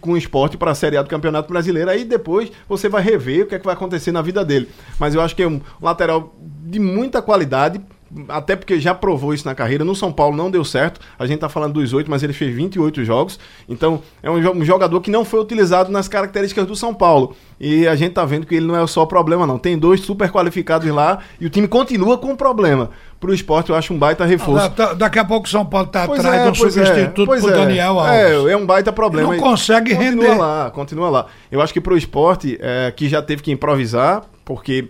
com 0.00 0.12
o 0.12 0.16
esporte 0.16 0.56
para 0.56 0.70
a 0.70 0.74
Série 0.74 0.96
A 0.96 1.02
do 1.02 1.08
Campeonato 1.08 1.48
Brasileiro. 1.48 1.90
Aí 1.90 2.04
depois 2.04 2.50
você 2.68 2.88
vai 2.88 3.02
rever 3.02 3.44
o 3.44 3.46
que, 3.46 3.54
é 3.54 3.58
que 3.58 3.64
vai 3.64 3.74
acontecer 3.74 4.12
na 4.12 4.22
vida 4.22 4.44
dele. 4.44 4.68
Mas 4.98 5.14
eu 5.14 5.20
acho 5.20 5.34
que 5.36 5.42
é 5.42 5.48
um 5.48 5.60
lateral 5.80 6.34
de 6.38 6.78
muita 6.78 7.20
qualidade 7.20 7.80
até 8.28 8.56
porque 8.56 8.80
já 8.80 8.94
provou 8.94 9.32
isso 9.32 9.46
na 9.46 9.54
carreira. 9.54 9.84
No 9.84 9.94
São 9.94 10.12
Paulo 10.12 10.36
não 10.36 10.50
deu 10.50 10.64
certo. 10.64 11.00
A 11.18 11.26
gente 11.26 11.38
tá 11.38 11.48
falando 11.48 11.74
dos 11.74 11.92
oito, 11.92 12.10
mas 12.10 12.22
ele 12.22 12.32
fez 12.32 12.54
28 12.54 13.04
jogos. 13.04 13.38
Então, 13.68 14.02
é 14.22 14.30
um 14.30 14.64
jogador 14.64 15.00
que 15.00 15.10
não 15.10 15.24
foi 15.24 15.40
utilizado 15.40 15.90
nas 15.90 16.08
características 16.08 16.66
do 16.66 16.74
São 16.74 16.92
Paulo. 16.92 17.36
E 17.60 17.86
a 17.86 17.94
gente 17.94 18.12
tá 18.12 18.24
vendo 18.24 18.46
que 18.46 18.54
ele 18.54 18.66
não 18.66 18.76
é 18.76 18.86
só 18.86 19.06
problema, 19.06 19.46
não. 19.46 19.58
Tem 19.58 19.78
dois 19.78 20.00
super 20.00 20.30
qualificados 20.30 20.88
lá 20.90 21.18
e 21.40 21.46
o 21.46 21.50
time 21.50 21.68
continua 21.68 22.18
com 22.18 22.34
problema. 22.34 22.90
Pro 23.20 23.34
esporte, 23.34 23.68
eu 23.68 23.76
acho 23.76 23.92
um 23.92 23.98
baita 23.98 24.24
reforço. 24.24 24.64
Ah, 24.64 24.68
da, 24.68 24.94
daqui 24.94 25.18
a 25.18 25.24
pouco 25.24 25.46
o 25.46 25.50
São 25.50 25.64
Paulo 25.64 25.88
tá 25.88 26.06
pois 26.06 26.20
atrás 26.20 26.40
é, 26.40 26.44
do 26.44 26.50
é, 26.50 26.54
substituto 26.54 27.34
é, 27.34 27.40
pro 27.40 27.50
é. 27.50 27.52
Daniel 27.52 28.00
Alves. 28.00 28.14
É, 28.14 28.52
é 28.52 28.56
um 28.56 28.64
baita 28.64 28.90
problema. 28.92 29.34
Ele 29.34 29.40
não 29.42 29.48
consegue 29.50 29.94
continua 29.94 30.10
render. 30.10 30.26
Continua 30.26 30.46
lá, 30.46 30.70
continua 30.70 31.10
lá. 31.10 31.26
Eu 31.52 31.60
acho 31.60 31.72
que 31.72 31.82
pro 31.82 31.98
esporte, 31.98 32.58
é, 32.60 32.90
que 32.96 33.10
já 33.10 33.20
teve 33.20 33.42
que 33.42 33.52
improvisar, 33.52 34.22
porque 34.42 34.88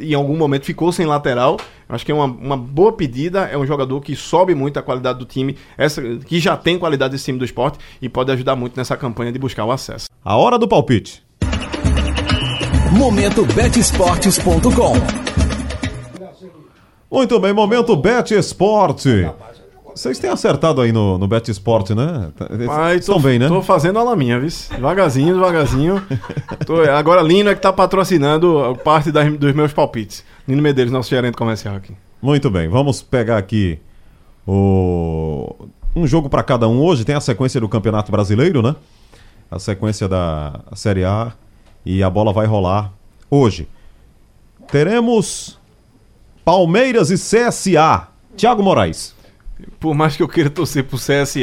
em 0.00 0.14
algum 0.14 0.36
momento 0.36 0.64
ficou 0.64 0.92
sem 0.92 1.06
lateral. 1.06 1.58
Acho 1.88 2.04
que 2.04 2.12
é 2.12 2.14
uma, 2.14 2.24
uma 2.24 2.56
boa 2.56 2.92
pedida. 2.92 3.44
É 3.44 3.56
um 3.56 3.66
jogador 3.66 4.00
que 4.00 4.16
sobe 4.16 4.54
muito 4.54 4.78
a 4.78 4.82
qualidade 4.82 5.18
do 5.18 5.24
time, 5.24 5.56
essa, 5.76 6.02
que 6.26 6.40
já 6.40 6.56
tem 6.56 6.78
qualidade 6.78 7.12
desse 7.12 7.24
time 7.24 7.38
do 7.38 7.44
esporte 7.44 7.78
e 8.00 8.08
pode 8.08 8.30
ajudar 8.32 8.56
muito 8.56 8.76
nessa 8.76 8.96
campanha 8.96 9.32
de 9.32 9.38
buscar 9.38 9.64
o 9.64 9.72
acesso. 9.72 10.06
A 10.24 10.36
hora 10.36 10.58
do 10.58 10.68
palpite. 10.68 11.22
Momento 12.92 13.44
betesportes.com 13.46 14.92
Muito 17.10 17.40
bem, 17.40 17.52
momento 17.52 17.96
Bet 17.96 18.34
Esporte. 18.34 19.26
Vocês 19.94 20.18
têm 20.18 20.30
acertado 20.30 20.80
aí 20.80 20.90
no, 20.90 21.18
no 21.18 21.28
Bet 21.28 21.50
Sport, 21.50 21.90
né? 21.90 22.32
Pai, 22.66 22.96
Estão 22.96 23.20
bem, 23.20 23.38
né? 23.38 23.48
Tô 23.48 23.62
fazendo 23.62 23.98
a 23.98 24.16
minha, 24.16 24.40
viu? 24.40 24.48
Devagarzinho, 24.70 25.34
devagarzinho. 25.34 26.02
tô, 26.66 26.80
agora 26.80 27.20
Lino 27.20 27.50
é 27.50 27.54
que 27.54 27.60
tá 27.60 27.72
patrocinando 27.72 28.78
parte 28.82 29.12
das, 29.12 29.30
dos 29.36 29.54
meus 29.54 29.72
palpites. 29.72 30.24
Lino 30.48 30.62
Medeiros, 30.62 30.92
nosso 30.92 31.10
gerente 31.10 31.36
comercial 31.36 31.76
aqui. 31.76 31.94
Muito 32.20 32.50
bem, 32.50 32.68
vamos 32.68 33.02
pegar 33.02 33.36
aqui 33.36 33.78
o... 34.46 35.68
um 35.94 36.06
jogo 36.06 36.28
para 36.28 36.42
cada 36.42 36.66
um 36.66 36.80
hoje. 36.80 37.04
Tem 37.04 37.14
a 37.14 37.20
sequência 37.20 37.60
do 37.60 37.68
Campeonato 37.68 38.10
Brasileiro, 38.10 38.62
né? 38.62 38.74
A 39.50 39.58
sequência 39.58 40.08
da 40.08 40.60
Série 40.74 41.04
A. 41.04 41.32
E 41.84 42.02
a 42.02 42.08
bola 42.08 42.32
vai 42.32 42.46
rolar 42.46 42.92
hoje. 43.28 43.68
Teremos 44.70 45.58
Palmeiras 46.44 47.10
e 47.10 47.14
CSA. 47.14 48.08
Tiago 48.36 48.62
Moraes 48.62 49.14
por 49.78 49.94
mais 49.94 50.16
que 50.16 50.22
eu 50.22 50.28
queira 50.28 50.48
torcer 50.48 50.84
pro 50.84 50.96
CSA, 50.96 51.40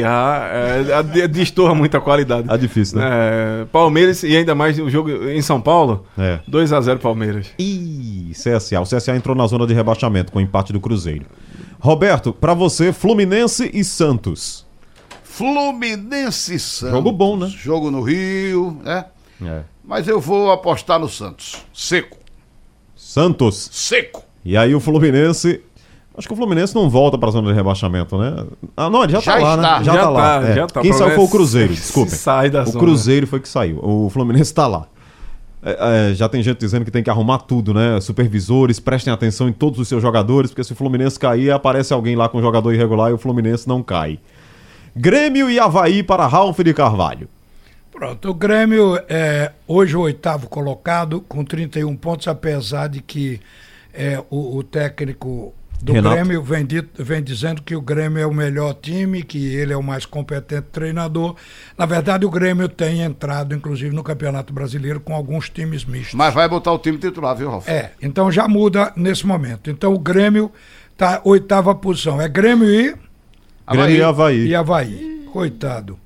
é, 1.14 1.28
distorra 1.28 1.74
muito 1.74 1.96
a 1.96 2.00
qualidade. 2.00 2.50
É 2.50 2.56
difícil, 2.56 2.98
né? 2.98 3.08
É, 3.10 3.64
Palmeiras 3.66 4.22
e 4.22 4.36
ainda 4.36 4.54
mais 4.54 4.78
o 4.78 4.88
jogo 4.88 5.10
em 5.28 5.42
São 5.42 5.60
Paulo, 5.60 6.06
é. 6.18 6.40
2 6.46 6.72
a 6.72 6.80
0 6.80 6.98
Palmeiras. 6.98 7.48
Ih, 7.58 8.32
CSA. 8.32 8.80
O 8.80 8.84
CSA 8.84 9.14
entrou 9.16 9.36
na 9.36 9.46
zona 9.46 9.66
de 9.66 9.74
rebaixamento 9.74 10.32
com 10.32 10.38
o 10.38 10.42
empate 10.42 10.72
do 10.72 10.80
Cruzeiro. 10.80 11.26
Roberto, 11.78 12.32
para 12.32 12.54
você, 12.54 12.92
Fluminense 12.92 13.70
e 13.72 13.82
Santos. 13.82 14.66
Fluminense 15.22 16.54
e 16.54 16.58
Santos. 16.58 16.96
Jogo 16.96 17.12
bom, 17.12 17.36
né? 17.36 17.46
Jogo 17.48 17.90
no 17.90 18.02
Rio, 18.02 18.78
né? 18.84 19.06
É. 19.42 19.62
Mas 19.82 20.06
eu 20.06 20.20
vou 20.20 20.50
apostar 20.50 20.98
no 20.98 21.08
Santos. 21.08 21.64
Seco. 21.72 22.18
Santos. 22.94 23.70
Seco. 23.72 24.22
E 24.44 24.56
aí 24.56 24.74
o 24.74 24.80
Fluminense 24.80 25.62
Acho 26.20 26.28
que 26.28 26.34
o 26.34 26.36
Fluminense 26.36 26.74
não 26.74 26.90
volta 26.90 27.16
para 27.16 27.30
a 27.30 27.32
zona 27.32 27.48
de 27.48 27.54
rebaixamento, 27.54 28.18
né? 28.18 28.44
Ah, 28.76 28.90
não, 28.90 29.02
ele 29.02 29.12
já, 29.12 29.20
já 29.20 29.32
tá 29.32 29.38
lá, 29.38 29.56
né? 29.56 29.62
Já, 29.62 29.94
já 29.94 30.00
tá, 30.02 30.10
lá. 30.10 30.40
Tá, 30.40 30.48
é. 30.48 30.54
já 30.54 30.66
tá. 30.66 30.80
Quem 30.82 30.92
saiu 30.92 31.14
foi 31.14 31.24
o 31.24 31.28
Cruzeiro, 31.28 31.72
desculpe. 31.72 32.10
Sai 32.10 32.50
da 32.50 32.62
o 32.62 32.66
zona. 32.66 32.78
Cruzeiro 32.78 33.26
foi 33.26 33.40
que 33.40 33.48
saiu. 33.48 33.80
O 33.82 34.10
Fluminense 34.10 34.50
está 34.50 34.66
lá. 34.66 34.86
É, 35.62 36.10
é, 36.10 36.14
já 36.14 36.28
tem 36.28 36.42
gente 36.42 36.58
dizendo 36.58 36.84
que 36.84 36.90
tem 36.90 37.02
que 37.02 37.08
arrumar 37.08 37.38
tudo, 37.38 37.72
né? 37.72 37.98
Supervisores, 38.02 38.78
prestem 38.78 39.10
atenção 39.10 39.48
em 39.48 39.52
todos 39.54 39.80
os 39.80 39.88
seus 39.88 40.02
jogadores, 40.02 40.50
porque 40.50 40.62
se 40.62 40.74
o 40.74 40.76
Fluminense 40.76 41.18
cair, 41.18 41.52
aparece 41.52 41.94
alguém 41.94 42.14
lá 42.14 42.28
com 42.28 42.36
um 42.36 42.42
jogador 42.42 42.74
irregular 42.74 43.10
e 43.10 43.14
o 43.14 43.18
Fluminense 43.18 43.66
não 43.66 43.82
cai. 43.82 44.18
Grêmio 44.94 45.48
e 45.48 45.58
Havaí 45.58 46.02
para 46.02 46.26
Ralf 46.26 46.58
de 46.58 46.74
Carvalho. 46.74 47.30
Pronto, 47.90 48.28
o 48.28 48.34
Grêmio 48.34 49.00
é 49.08 49.52
hoje 49.66 49.96
o 49.96 50.02
oitavo 50.02 50.50
colocado, 50.50 51.22
com 51.22 51.42
31 51.42 51.96
pontos, 51.96 52.28
apesar 52.28 52.88
de 52.88 53.00
que 53.00 53.40
é, 53.94 54.22
o, 54.28 54.58
o 54.58 54.62
técnico 54.62 55.54
do 55.82 55.92
Renato. 55.92 56.14
Grêmio 56.14 56.42
vem, 56.42 56.64
dito, 56.64 57.02
vem 57.02 57.22
dizendo 57.22 57.62
que 57.62 57.74
o 57.74 57.80
Grêmio 57.80 58.20
é 58.20 58.26
o 58.26 58.34
melhor 58.34 58.74
time, 58.74 59.22
que 59.22 59.54
ele 59.54 59.72
é 59.72 59.76
o 59.76 59.82
mais 59.82 60.04
competente 60.04 60.66
treinador. 60.70 61.34
Na 61.76 61.86
verdade, 61.86 62.26
o 62.26 62.30
Grêmio 62.30 62.68
tem 62.68 63.02
entrado, 63.02 63.54
inclusive, 63.54 63.94
no 63.94 64.02
Campeonato 64.02 64.52
Brasileiro 64.52 65.00
com 65.00 65.14
alguns 65.14 65.48
times 65.48 65.84
mistos. 65.84 66.14
Mas 66.14 66.34
vai 66.34 66.48
botar 66.48 66.72
o 66.72 66.78
time 66.78 66.98
titular, 66.98 67.34
viu, 67.36 67.50
Ralf? 67.50 67.68
É, 67.68 67.92
então 68.02 68.30
já 68.30 68.46
muda 68.46 68.92
nesse 68.96 69.26
momento. 69.26 69.70
Então 69.70 69.94
o 69.94 69.98
Grêmio 69.98 70.52
está 70.92 71.20
oitava 71.24 71.74
posição. 71.74 72.20
É 72.20 72.28
Grêmio 72.28 72.68
e. 72.68 72.94
Grêmio 73.70 73.96
e 73.96 74.02
Havaí. 74.02 74.46
E 74.46 74.54
Havaí. 74.54 75.26
Coitado 75.32 75.98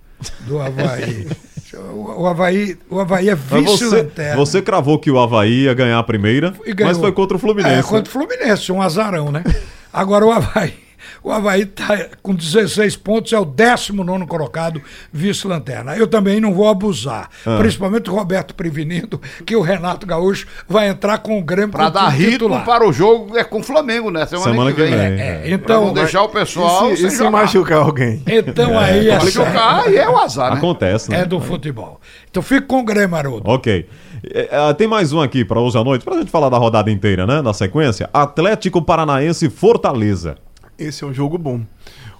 do 0.46 0.60
Havaí. 0.60 1.26
O 1.76 2.26
Havaí, 2.26 2.76
o 2.88 3.00
Havaí 3.00 3.28
é 3.28 3.34
vice-lanterna. 3.34 4.36
Você, 4.36 4.58
você 4.58 4.62
cravou 4.62 4.98
que 4.98 5.10
o 5.10 5.18
Havaí 5.18 5.64
ia 5.64 5.74
ganhar 5.74 5.98
a 5.98 6.02
primeira, 6.02 6.54
mas 6.80 6.98
foi 6.98 7.12
contra 7.12 7.36
o 7.36 7.40
Fluminense. 7.40 7.78
É, 7.78 7.82
contra 7.82 8.08
o 8.08 8.12
Fluminense, 8.12 8.70
um 8.70 8.80
azarão, 8.80 9.32
né? 9.32 9.42
Agora 9.92 10.24
o 10.24 10.30
Havaí 10.30 10.83
o 11.24 11.32
Havaí 11.32 11.62
está 11.62 12.06
com 12.22 12.34
16 12.34 12.96
pontos, 12.96 13.32
é 13.32 13.38
o 13.38 13.46
19 13.46 14.26
colocado, 14.26 14.82
vice-lanterna. 15.10 15.96
Eu 15.96 16.06
também 16.06 16.38
não 16.38 16.52
vou 16.52 16.68
abusar, 16.68 17.30
ah. 17.46 17.56
principalmente 17.56 18.10
o 18.10 18.14
Roberto 18.14 18.54
prevenindo 18.54 19.18
que 19.46 19.56
o 19.56 19.62
Renato 19.62 20.06
Gaúcho 20.06 20.46
vai 20.68 20.86
entrar 20.88 21.16
com 21.18 21.38
o 21.38 21.42
Grêmio 21.42 21.70
Para 21.70 21.88
dar 21.88 22.08
ritmo 22.10 22.60
para 22.60 22.86
o 22.86 22.92
jogo 22.92 23.38
é 23.38 23.42
com 23.42 23.60
o 23.60 23.62
Flamengo, 23.62 24.10
né? 24.10 24.26
Semana, 24.26 24.50
Semana 24.50 24.72
que, 24.72 24.82
vem. 24.82 24.90
Que 24.90 24.96
vem. 24.96 25.20
É, 25.20 25.42
é. 25.46 25.50
Então, 25.50 25.86
não 25.86 25.94
deixar 25.94 26.24
o 26.24 26.28
pessoal. 26.28 26.92
E 26.92 26.96
se, 26.98 27.06
e 27.06 27.10
se 27.10 27.30
machucar 27.30 27.78
alguém? 27.78 28.22
Então 28.26 28.78
é, 28.78 28.84
aí 28.84 29.08
é. 29.08 29.14
Machucar 29.14 29.84
aí 29.86 29.96
é 29.96 30.08
o 30.08 30.18
azar. 30.18 30.50
Né? 30.50 30.58
Acontece, 30.58 31.10
né? 31.10 31.20
É 31.20 31.24
do 31.24 31.40
futebol. 31.40 32.00
Então 32.30 32.42
fica 32.42 32.66
com 32.66 32.80
o 32.80 32.84
Grêmio, 32.84 33.16
Haroldo. 33.16 33.50
Ok. 33.50 33.88
Uh, 34.24 34.74
tem 34.74 34.86
mais 34.86 35.12
um 35.12 35.22
aqui 35.22 35.42
para 35.42 35.58
hoje 35.58 35.78
à 35.78 35.84
noite, 35.84 36.04
para 36.04 36.16
a 36.16 36.18
gente 36.18 36.30
falar 36.30 36.50
da 36.50 36.58
rodada 36.58 36.90
inteira, 36.90 37.26
né? 37.26 37.40
Na 37.40 37.54
sequência: 37.54 38.10
Atlético 38.12 38.82
Paranaense 38.82 39.48
Fortaleza 39.48 40.36
esse 40.78 41.04
é 41.04 41.06
um 41.06 41.12
jogo 41.12 41.38
bom. 41.38 41.60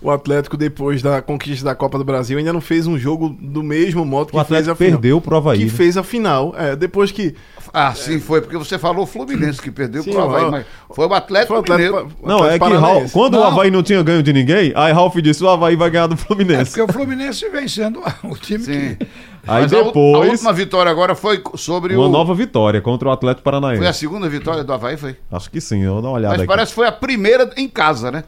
O 0.00 0.10
Atlético, 0.10 0.56
depois 0.56 1.00
da 1.00 1.22
conquista 1.22 1.64
da 1.64 1.74
Copa 1.74 1.96
do 1.96 2.04
Brasil, 2.04 2.36
ainda 2.36 2.52
não 2.52 2.60
fez 2.60 2.86
um 2.86 2.98
jogo 2.98 3.30
do 3.40 3.62
mesmo 3.62 4.04
modo 4.04 4.32
que 4.32 4.36
o 4.36 4.44
fez 4.44 4.68
a 4.68 4.74
final. 4.74 4.92
perdeu 4.92 5.20
pro 5.20 5.36
Havaí. 5.36 5.60
Que 5.60 5.64
né? 5.64 5.70
fez 5.70 5.96
a 5.96 6.02
final. 6.02 6.54
É, 6.58 6.76
depois 6.76 7.10
que 7.10 7.34
Ah, 7.72 7.94
sim, 7.94 8.20
foi, 8.20 8.42
porque 8.42 8.58
você 8.58 8.78
falou 8.78 9.06
Fluminense 9.06 9.62
que 9.62 9.70
perdeu 9.70 10.02
sim, 10.02 10.10
pro 10.10 10.20
Havaí, 10.20 10.50
mas 10.50 10.66
foi 10.90 11.06
o 11.06 11.14
Atlético, 11.14 11.48
foi 11.48 11.56
o 11.56 11.60
Atlético 11.60 11.96
Mineiro. 11.96 12.16
Não, 12.22 12.46
é 12.46 12.58
que 12.58 12.74
Raul, 12.74 13.08
quando 13.10 13.32
não. 13.32 13.40
o 13.40 13.44
Havaí 13.44 13.70
não 13.70 13.82
tinha 13.82 14.02
ganho 14.02 14.22
de 14.22 14.32
ninguém, 14.32 14.72
aí 14.76 14.92
Ralf 14.92 15.16
disse 15.16 15.42
o 15.42 15.48
Havaí 15.48 15.74
vai 15.74 15.88
ganhar 15.88 16.06
do 16.06 16.18
Fluminense. 16.18 16.60
É 16.60 16.64
porque 16.64 16.82
o 16.82 16.92
Fluminense 16.92 17.48
vem 17.48 17.66
sendo 17.66 18.02
o 18.24 18.36
time 18.36 18.62
sim. 18.62 18.96
que... 18.96 19.06
Aí 19.46 19.62
mas 19.62 19.70
depois... 19.70 20.14
A, 20.14 20.26
a, 20.26 20.30
última 20.30 20.52
vitória 20.52 20.90
agora 20.90 21.14
foi 21.14 21.42
sobre 21.56 21.96
uma 21.96 22.06
o... 22.06 22.10
nova 22.10 22.34
vitória 22.34 22.80
contra 22.82 23.08
o 23.08 23.12
Atlético 23.12 23.42
Paranaense. 23.42 23.78
Foi 23.78 23.88
a 23.88 23.92
segunda 23.92 24.28
vitória 24.28 24.62
do 24.62 24.72
Havaí, 24.72 24.98
foi? 24.98 25.16
Acho 25.32 25.50
que 25.50 25.60
sim, 25.62 25.82
eu 25.82 25.94
vou 25.94 26.02
dar 26.02 26.08
uma 26.08 26.16
olhada 26.16 26.34
Mas 26.34 26.42
aqui. 26.42 26.48
parece 26.48 26.72
que 26.72 26.76
foi 26.76 26.86
a 26.86 26.92
primeira 26.92 27.50
em 27.56 27.68
casa, 27.68 28.10
né? 28.10 28.24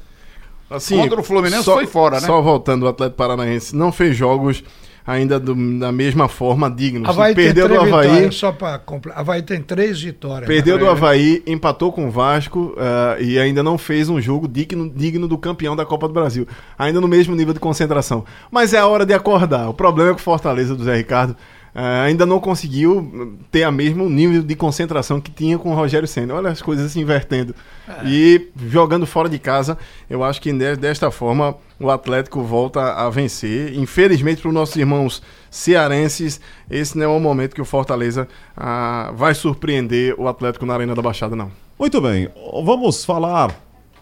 Assim, 0.70 0.98
contra 0.98 1.20
o 1.20 1.22
Fluminense 1.22 1.64
só, 1.64 1.74
foi 1.74 1.86
fora, 1.86 2.20
né? 2.20 2.26
Só 2.26 2.40
voltando, 2.42 2.84
o 2.84 2.88
Atlético 2.88 3.16
Paranaense 3.16 3.74
não 3.74 3.92
fez 3.92 4.16
jogos 4.16 4.64
ainda 5.06 5.38
do, 5.38 5.54
da 5.78 5.92
mesma 5.92 6.26
forma 6.26 6.68
digno. 6.68 7.08
Havaí 7.08 7.34
perdeu 7.34 7.68
do 7.68 7.78
Havaí. 7.78 8.08
Vitórias, 8.08 8.34
só 8.34 8.50
para 8.50 8.82
Havaí 9.14 9.42
tem 9.42 9.62
três 9.62 10.00
vitórias. 10.00 10.48
Perdeu 10.48 10.76
do 10.76 10.88
Havaí, 10.88 11.42
empatou 11.46 11.92
com 11.92 12.08
o 12.08 12.10
Vasco 12.10 12.74
uh, 12.76 13.22
e 13.22 13.38
ainda 13.38 13.62
não 13.62 13.78
fez 13.78 14.08
um 14.08 14.20
jogo 14.20 14.48
digno, 14.48 14.90
digno 14.90 15.28
do 15.28 15.38
campeão 15.38 15.76
da 15.76 15.86
Copa 15.86 16.08
do 16.08 16.14
Brasil. 16.14 16.46
Ainda 16.76 17.00
no 17.00 17.06
mesmo 17.06 17.36
nível 17.36 17.54
de 17.54 17.60
concentração. 17.60 18.24
Mas 18.50 18.74
é 18.74 18.78
a 18.78 18.86
hora 18.86 19.06
de 19.06 19.14
acordar. 19.14 19.68
O 19.68 19.74
problema 19.74 20.10
é 20.10 20.14
que 20.14 20.20
o 20.20 20.24
Fortaleza 20.24 20.74
do 20.74 20.82
Zé 20.82 20.96
Ricardo 20.96 21.36
ainda 21.78 22.24
não 22.24 22.40
conseguiu 22.40 23.36
ter 23.50 23.62
a 23.62 23.70
mesmo 23.70 24.08
nível 24.08 24.42
de 24.42 24.56
concentração 24.56 25.20
que 25.20 25.30
tinha 25.30 25.58
com 25.58 25.72
o 25.72 25.74
Rogério 25.74 26.08
Senna. 26.08 26.34
Olha 26.34 26.48
as 26.48 26.62
coisas 26.62 26.90
se 26.90 26.98
invertendo. 26.98 27.54
É. 27.86 28.06
E 28.06 28.50
jogando 28.68 29.06
fora 29.06 29.28
de 29.28 29.38
casa, 29.38 29.76
eu 30.08 30.24
acho 30.24 30.40
que 30.40 30.50
desta 30.76 31.10
forma 31.10 31.54
o 31.78 31.90
Atlético 31.90 32.42
volta 32.42 32.94
a 32.94 33.10
vencer. 33.10 33.74
Infelizmente, 33.74 34.40
para 34.40 34.48
os 34.48 34.54
nossos 34.54 34.74
irmãos 34.76 35.22
cearenses, 35.50 36.40
esse 36.70 36.96
não 36.96 37.04
é 37.04 37.08
o 37.08 37.20
momento 37.20 37.54
que 37.54 37.60
o 37.60 37.64
Fortaleza 37.66 38.26
uh, 38.56 39.14
vai 39.14 39.34
surpreender 39.34 40.14
o 40.18 40.26
Atlético 40.28 40.64
na 40.64 40.72
Arena 40.72 40.94
da 40.94 41.02
Baixada, 41.02 41.36
não. 41.36 41.50
Muito 41.78 42.00
bem, 42.00 42.28
vamos 42.64 43.04
falar 43.04 43.54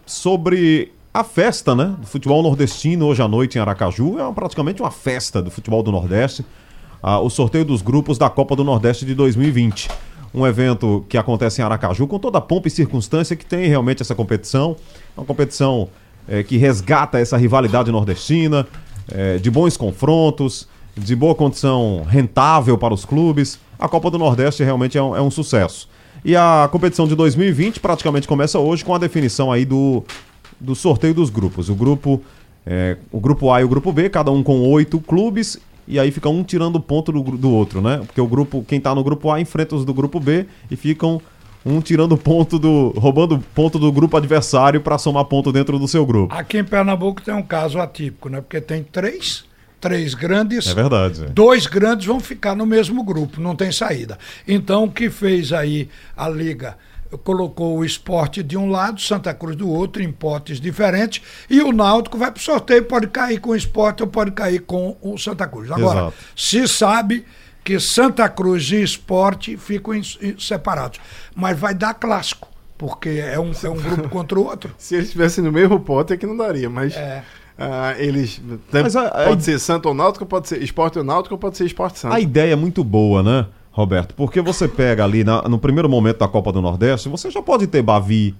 sobre 0.05 0.93
a 1.13 1.25
festa 1.25 1.75
né, 1.75 1.93
do 1.99 2.07
futebol 2.07 2.41
nordestino 2.41 3.05
hoje 3.05 3.21
à 3.21 3.27
noite 3.27 3.57
em 3.57 3.61
Aracaju. 3.61 4.17
É 4.17 4.33
praticamente 4.33 4.81
uma 4.81 4.91
festa 4.91 5.41
do 5.41 5.51
futebol 5.51 5.83
do 5.83 5.91
Nordeste 5.91 6.45
ah, 7.07 7.19
o 7.19 7.29
sorteio 7.29 7.63
dos 7.63 7.83
grupos 7.83 8.17
da 8.17 8.31
Copa 8.31 8.55
do 8.55 8.63
Nordeste 8.63 9.05
de 9.05 9.13
2020. 9.13 9.89
Um 10.33 10.43
evento 10.43 11.05
que 11.07 11.19
acontece 11.19 11.61
em 11.61 11.63
Aracaju 11.63 12.07
com 12.07 12.17
toda 12.17 12.39
a 12.39 12.41
pompa 12.41 12.67
e 12.67 12.71
circunstância 12.71 13.35
que 13.35 13.45
tem 13.45 13.67
realmente 13.67 14.01
essa 14.01 14.15
competição. 14.15 14.75
Uma 15.15 15.23
competição 15.23 15.87
é, 16.27 16.41
que 16.41 16.57
resgata 16.57 17.19
essa 17.19 17.37
rivalidade 17.37 17.91
nordestina, 17.91 18.65
é, 19.07 19.37
de 19.37 19.51
bons 19.51 19.77
confrontos, 19.77 20.67
de 20.97 21.15
boa 21.15 21.35
condição 21.35 22.03
rentável 22.09 22.75
para 22.75 22.91
os 22.91 23.05
clubes. 23.05 23.59
A 23.77 23.87
Copa 23.87 24.09
do 24.09 24.17
Nordeste 24.17 24.63
realmente 24.63 24.97
é 24.97 25.03
um, 25.03 25.15
é 25.15 25.21
um 25.21 25.29
sucesso. 25.29 25.87
E 26.23 26.35
a 26.35 26.67
competição 26.71 27.07
de 27.07 27.15
2020 27.15 27.81
praticamente 27.81 28.27
começa 28.27 28.57
hoje 28.57 28.83
com 28.83 28.95
a 28.95 28.97
definição 28.97 29.51
aí 29.51 29.63
do, 29.63 30.03
do 30.59 30.73
sorteio 30.73 31.13
dos 31.13 31.29
grupos. 31.29 31.69
O 31.69 31.75
grupo, 31.75 32.19
é, 32.65 32.97
o 33.11 33.19
grupo 33.19 33.51
A 33.51 33.61
e 33.61 33.63
o 33.63 33.67
grupo 33.69 33.93
B, 33.93 34.09
cada 34.09 34.31
um 34.31 34.41
com 34.41 34.59
oito 34.71 34.99
clubes 34.99 35.61
e 35.87 35.99
aí 35.99 36.11
fica 36.11 36.29
um 36.29 36.43
tirando 36.43 36.79
ponto 36.79 37.11
do, 37.11 37.21
do 37.21 37.51
outro, 37.51 37.81
né? 37.81 38.01
Porque 38.05 38.19
o 38.19 38.27
grupo, 38.27 38.65
quem 38.67 38.79
tá 38.79 38.93
no 38.93 39.03
grupo 39.03 39.31
A 39.31 39.39
enfrenta 39.39 39.75
os 39.75 39.85
do 39.85 39.93
grupo 39.93 40.19
B 40.19 40.45
e 40.69 40.75
ficam 40.75 41.21
um 41.65 41.81
tirando 41.81 42.15
ponto 42.15 42.59
do. 42.59 42.89
roubando 42.97 43.39
ponto 43.53 43.79
do 43.79 43.91
grupo 43.91 44.15
adversário 44.15 44.81
para 44.81 44.97
somar 44.97 45.25
ponto 45.25 45.51
dentro 45.51 45.79
do 45.79 45.87
seu 45.87 46.05
grupo. 46.05 46.33
Aqui 46.33 46.59
em 46.59 46.63
Pernambuco 46.63 47.21
tem 47.21 47.33
um 47.33 47.43
caso 47.43 47.79
atípico, 47.79 48.29
né? 48.29 48.39
Porque 48.39 48.61
tem 48.61 48.83
três, 48.83 49.45
três 49.81 50.13
grandes. 50.13 50.67
É 50.67 50.73
verdade. 50.73 51.25
Dois 51.33 51.65
grandes 51.65 52.05
vão 52.05 52.19
ficar 52.19 52.55
no 52.55 52.65
mesmo 52.65 53.03
grupo, 53.03 53.41
não 53.41 53.55
tem 53.55 53.71
saída. 53.71 54.17
Então 54.47 54.83
o 54.83 54.91
que 54.91 55.09
fez 55.09 55.51
aí 55.51 55.89
a 56.15 56.29
Liga? 56.29 56.77
Colocou 57.23 57.77
o 57.77 57.85
esporte 57.85 58.41
de 58.41 58.57
um 58.57 58.69
lado, 58.69 58.99
Santa 58.99 59.33
Cruz 59.33 59.55
do 59.55 59.69
outro, 59.69 60.01
em 60.01 60.11
potes 60.11 60.59
diferentes, 60.59 61.21
e 61.49 61.61
o 61.61 61.71
Náutico 61.71 62.17
vai 62.17 62.31
para 62.31 62.39
o 62.39 62.43
sorteio, 62.43 62.85
pode 62.85 63.07
cair 63.07 63.39
com 63.39 63.51
o 63.51 63.55
esporte 63.55 64.03
ou 64.03 64.07
pode 64.07 64.31
cair 64.31 64.59
com 64.59 64.97
o 65.01 65.17
Santa 65.17 65.47
Cruz. 65.47 65.71
Agora, 65.71 65.99
Exato. 65.99 66.17
se 66.35 66.67
sabe 66.67 67.25
que 67.63 67.79
Santa 67.79 68.29
Cruz 68.29 68.69
e 68.71 68.81
esporte 68.81 69.57
ficam 69.57 69.93
em, 69.93 70.01
em, 70.21 70.39
separados, 70.39 70.99
mas 71.35 71.57
vai 71.57 71.73
dar 71.73 71.93
clássico, 71.95 72.47
porque 72.77 73.09
é 73.09 73.39
um, 73.39 73.51
é 73.51 73.69
um 73.69 73.81
grupo 73.81 74.09
contra 74.09 74.39
o 74.39 74.45
outro. 74.45 74.73
Se 74.77 74.95
eles 74.95 75.07
estivessem 75.07 75.43
no 75.43 75.51
mesmo 75.51 75.79
pote 75.79 76.13
é 76.13 76.17
que 76.17 76.25
não 76.25 76.37
daria, 76.37 76.69
mas... 76.69 76.95
É. 76.95 77.23
Uh, 77.57 77.97
eles. 78.01 78.41
Mas 78.69 78.97
a, 78.97 79.09
pode 79.09 79.39
a, 79.39 79.45
ser 79.45 79.59
Santo 79.59 79.87
ou 79.87 79.95
Náutico, 79.95 80.25
pode 80.25 80.49
ser 80.49 80.61
Esporte 80.61 80.97
ou 80.97 81.05
Náutico, 81.05 81.37
pode 81.37 81.55
ser 81.55 81.63
Esporte 81.63 81.99
Santo. 81.99 82.13
A 82.13 82.19
ideia 82.19 82.51
é 82.51 82.55
muito 82.55 82.83
boa, 82.83 83.23
né? 83.23 83.47
Roberto, 83.75 84.15
porque 84.15 84.39
você 84.39 84.69
pega 84.69 85.03
ali 85.03 85.25
na, 85.25 85.41
no 85.49 85.59
primeiro 85.59 85.89
momento 85.89 86.19
da 86.19 86.29
Copa 86.29 86.49
do 86.49 86.61
Nordeste, 86.61 87.09
você 87.09 87.29
já 87.29 87.41
pode 87.41 87.67
ter 87.67 87.81
Bavi, 87.81 88.33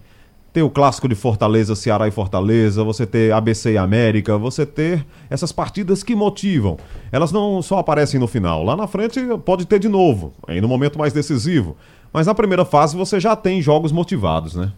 ter 0.53 0.63
o 0.63 0.69
clássico 0.69 1.09
de 1.09 1.13
Fortaleza, 1.13 1.75
Ceará 1.75 2.07
e 2.07 2.11
Fortaleza, 2.11 2.85
você 2.85 3.05
ter 3.05 3.33
ABC 3.33 3.73
e 3.73 3.77
América, 3.77 4.37
você 4.37 4.65
ter 4.65 5.05
essas 5.29 5.51
partidas 5.51 6.03
que 6.03 6.15
motivam. 6.15 6.77
Elas 7.11 7.33
não 7.33 7.61
só 7.61 7.79
aparecem 7.79 8.17
no 8.17 8.27
final, 8.27 8.63
lá 8.63 8.77
na 8.77 8.87
frente 8.87 9.19
pode 9.43 9.65
ter 9.65 9.77
de 9.77 9.89
novo, 9.89 10.33
aí 10.47 10.61
no 10.61 10.69
momento 10.69 10.97
mais 10.97 11.11
decisivo. 11.11 11.75
Mas 12.13 12.27
na 12.27 12.33
primeira 12.33 12.63
fase 12.63 12.95
você 12.95 13.19
já 13.19 13.35
tem 13.35 13.61
jogos 13.61 13.91
motivados, 13.91 14.55
né? 14.55 14.71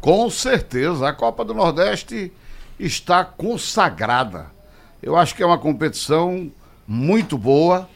Com 0.00 0.30
certeza, 0.30 1.08
a 1.08 1.12
Copa 1.12 1.44
do 1.44 1.54
Nordeste 1.54 2.30
está 2.78 3.24
consagrada. 3.24 4.46
Eu 5.02 5.16
acho 5.16 5.34
que 5.34 5.42
é 5.42 5.46
uma 5.46 5.58
competição 5.58 6.52
muito 6.86 7.36
boa 7.36 7.88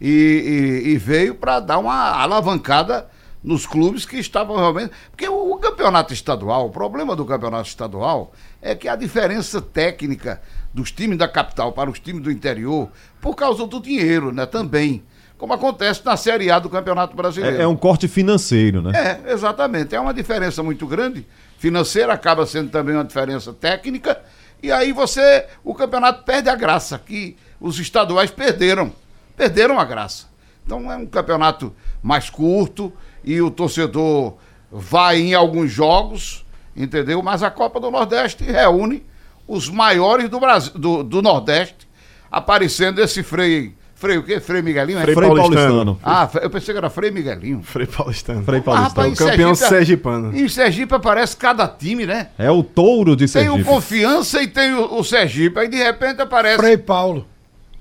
e, 0.00 0.82
e, 0.84 0.88
e 0.90 0.98
veio 0.98 1.34
para 1.34 1.60
dar 1.60 1.78
uma 1.78 2.10
alavancada 2.10 3.08
nos 3.44 3.66
clubes 3.66 4.06
que 4.06 4.16
estavam 4.16 4.56
realmente. 4.56 4.92
Porque 5.10 5.28
o, 5.28 5.52
o, 5.52 5.58
campeonato 5.58 6.14
estadual, 6.14 6.66
o 6.66 6.70
problema 6.70 7.14
do 7.14 7.26
campeonato 7.26 7.68
estadual 7.68 8.32
é 8.62 8.74
que 8.74 8.88
a 8.88 8.96
diferença 8.96 9.60
técnica 9.60 10.40
dos 10.72 10.90
times 10.90 11.18
da 11.18 11.28
capital 11.28 11.72
para 11.72 11.90
os 11.90 12.00
times 12.00 12.22
do 12.22 12.32
interior, 12.32 12.90
por 13.20 13.36
causa 13.36 13.66
do 13.66 13.78
dinheiro, 13.78 14.32
né? 14.32 14.46
Também. 14.46 15.04
Como 15.36 15.52
acontece 15.52 16.00
na 16.04 16.16
Série 16.16 16.50
A 16.50 16.58
do 16.58 16.70
Campeonato 16.70 17.14
Brasileiro. 17.14 17.58
É, 17.58 17.62
é 17.62 17.66
um 17.66 17.76
corte 17.76 18.08
financeiro, 18.08 18.80
né? 18.80 18.92
É, 19.26 19.32
exatamente. 19.32 19.94
É 19.94 20.00
uma 20.00 20.14
diferença 20.14 20.62
muito 20.62 20.86
grande. 20.86 21.26
Financeira 21.58 22.12
acaba 22.12 22.46
sendo 22.46 22.70
também 22.70 22.94
uma 22.94 23.04
diferença 23.04 23.52
técnica. 23.52 24.20
E 24.62 24.72
aí 24.72 24.92
você. 24.92 25.46
O 25.62 25.74
campeonato 25.74 26.22
perde 26.22 26.48
a 26.48 26.54
graça, 26.54 26.98
que 26.98 27.36
os 27.60 27.78
estaduais 27.78 28.30
perderam 28.30 28.92
perderam 29.36 29.78
a 29.78 29.84
graça. 29.84 30.26
Então 30.64 30.90
é 30.90 30.96
um 30.96 31.06
campeonato 31.06 31.72
mais 32.02 32.30
curto 32.30 32.92
e 33.22 33.40
o 33.40 33.50
torcedor 33.50 34.34
vai 34.70 35.20
em 35.20 35.34
alguns 35.34 35.70
jogos, 35.70 36.44
entendeu? 36.76 37.22
Mas 37.22 37.42
a 37.42 37.50
Copa 37.50 37.78
do 37.78 37.90
Nordeste 37.90 38.44
reúne 38.44 39.04
os 39.46 39.68
maiores 39.68 40.28
do 40.28 40.40
Brasil, 40.40 40.72
do, 40.74 41.02
do 41.02 41.22
Nordeste, 41.22 41.88
aparecendo 42.30 43.00
esse 43.00 43.22
freio. 43.22 43.74
Frei 43.94 44.18
o 44.18 44.22
quê? 44.22 44.40
Frei 44.40 44.60
Miguelinho? 44.60 45.00
Frei, 45.00 45.14
Frei 45.14 45.28
Paulistano. 45.28 45.98
Ah, 46.02 46.28
eu 46.42 46.50
pensei 46.50 46.74
que 46.74 46.78
era 46.78 46.90
Frei 46.90 47.10
Miguelinho. 47.10 47.62
Frei 47.62 47.86
Paulistano. 47.86 48.42
Frei 48.42 48.60
Paulistano. 48.60 49.00
Ah, 49.00 49.02
rapaz, 49.02 49.18
campeão 49.18 49.54
Sergipe, 49.54 49.76
sergipano. 49.78 50.36
Em 50.36 50.48
Sergipe 50.48 50.94
aparece 50.94 51.36
cada 51.36 51.66
time, 51.68 52.04
né? 52.04 52.28
É 52.36 52.50
o 52.50 52.62
touro 52.62 53.14
de 53.14 53.28
Sergipe. 53.28 53.54
Tem 53.54 53.62
o 53.62 53.64
Confiança 53.64 54.42
e 54.42 54.48
tem 54.48 54.74
o, 54.74 54.98
o 54.98 55.04
Sergipe. 55.04 55.58
Aí 55.60 55.68
de 55.68 55.76
repente 55.76 56.20
aparece... 56.20 56.58
Frei 56.58 56.76
Paulo. 56.76 57.26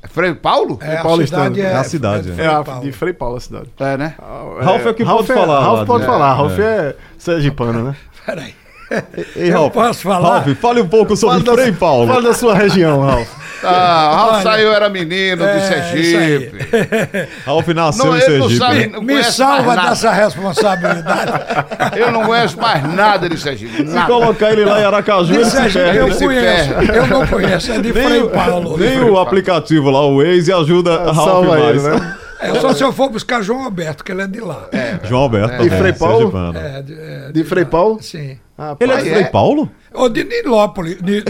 É 0.04 0.08
Frei 0.08 0.36
Paulo? 0.36 0.78
É, 0.82 0.98
a 0.98 1.26
cidade 1.26 1.62
é, 1.62 1.64
é 1.64 1.76
a 1.76 1.84
cidade. 1.84 2.34
É, 2.38 2.44
é 2.44 2.48
a, 2.48 2.62
de 2.62 2.92
Frei 2.92 3.14
Paulo 3.14 3.38
a 3.38 3.40
cidade. 3.40 3.70
É, 3.80 3.98
né? 3.98 4.16
É, 4.20 4.64
Ralf 4.64 4.86
é 4.86 4.90
o 4.90 4.94
que 4.94 5.04
Ralf 5.04 5.26
pode 5.26 5.32
é, 5.32 5.36
falar. 5.36 5.60
Ralf 5.62 5.88
pode 5.88 6.06
falar. 6.06 6.34
Ralf 6.34 6.60
é 6.60 6.96
sergipano, 7.18 7.84
né? 7.86 7.96
Peraí. 8.26 8.54
Ei, 9.36 9.50
Ralf, 9.50 9.74
posso 9.74 10.02
falar? 10.02 10.40
Ralf, 10.40 10.60
fale 10.60 10.82
um 10.82 10.88
pouco 10.88 11.16
sobre 11.16 11.44
fala 11.44 11.58
Frei 11.58 11.72
Paulo. 11.72 12.08
Fala 12.08 12.22
da 12.22 12.34
sua 12.34 12.54
região, 12.54 13.02
Ralf. 13.02 13.43
Ah, 13.64 14.14
Ralf 14.16 14.44
saiu, 14.44 14.74
era 14.74 14.90
menino 14.90 15.44
é, 15.44 15.58
de 15.58 15.68
Sergipe. 15.68 17.30
Ralf 17.46 17.68
nasceu 17.70 18.06
não, 18.06 18.18
em 18.18 18.22
Sergipe. 18.22 18.58
Sabe, 18.58 18.88
não 18.88 19.02
Me 19.02 19.24
salva 19.24 19.76
dessa 19.76 20.12
responsabilidade. 20.12 21.32
Eu 21.96 22.12
não 22.12 22.24
conheço 22.24 22.60
mais 22.60 22.84
nada 22.94 23.30
de 23.30 23.38
Sergipe. 23.40 23.84
Nada. 23.84 24.02
Se 24.02 24.08
colocar 24.08 24.52
ele 24.52 24.66
lá 24.66 24.82
em 24.82 24.86
Aracaju, 24.86 25.34
de 25.34 25.40
ele 25.40 25.46
Sergipe, 25.46 25.74
se 25.74 25.80
perde. 25.80 25.98
Eu 25.98 26.10
conheço, 26.18 26.94
eu 26.94 27.08
não 27.08 27.28
conheço, 27.28 27.72
é 27.72 27.80
de 27.80 27.94
nem, 27.94 28.08
Frei 28.08 28.30
Paulo. 28.30 28.78
Nem 28.78 29.00
o 29.02 29.18
aplicativo 29.18 29.90
lá, 29.90 30.06
o 30.06 30.18
Waze, 30.18 30.52
ajuda 30.52 31.02
a 31.02 31.12
Ralf 31.12 31.48
mais. 31.48 31.86
Ele, 31.86 32.00
né? 32.00 32.23
É 32.44 32.60
só 32.60 32.74
se 32.74 32.84
eu 32.84 32.92
for 32.92 33.10
buscar 33.10 33.42
João 33.42 33.64
Alberto, 33.64 34.04
que 34.04 34.12
ele 34.12 34.22
é 34.22 34.28
de 34.28 34.40
lá. 34.40 34.68
É, 34.72 35.00
João 35.04 35.24
Alberto. 35.24 35.54
É. 35.54 35.58
De 35.60 35.70
Frei 35.70 35.94
Paulo? 35.94 36.34
É, 36.56 36.82
de, 36.82 36.94
é, 36.94 37.28
de, 37.28 37.34
de 37.34 37.44
Frei 37.44 37.66
Paulo? 37.66 38.02
Sim. 38.02 38.38
Ah, 38.58 38.76
ele 38.80 38.92
é 38.92 38.98
de 38.98 39.10
Frei 39.10 39.26
Paulo? 39.26 39.70
Ou 39.94 40.10
de 40.10 40.24
Nilópolis. 40.24 41.02
De, 41.02 41.24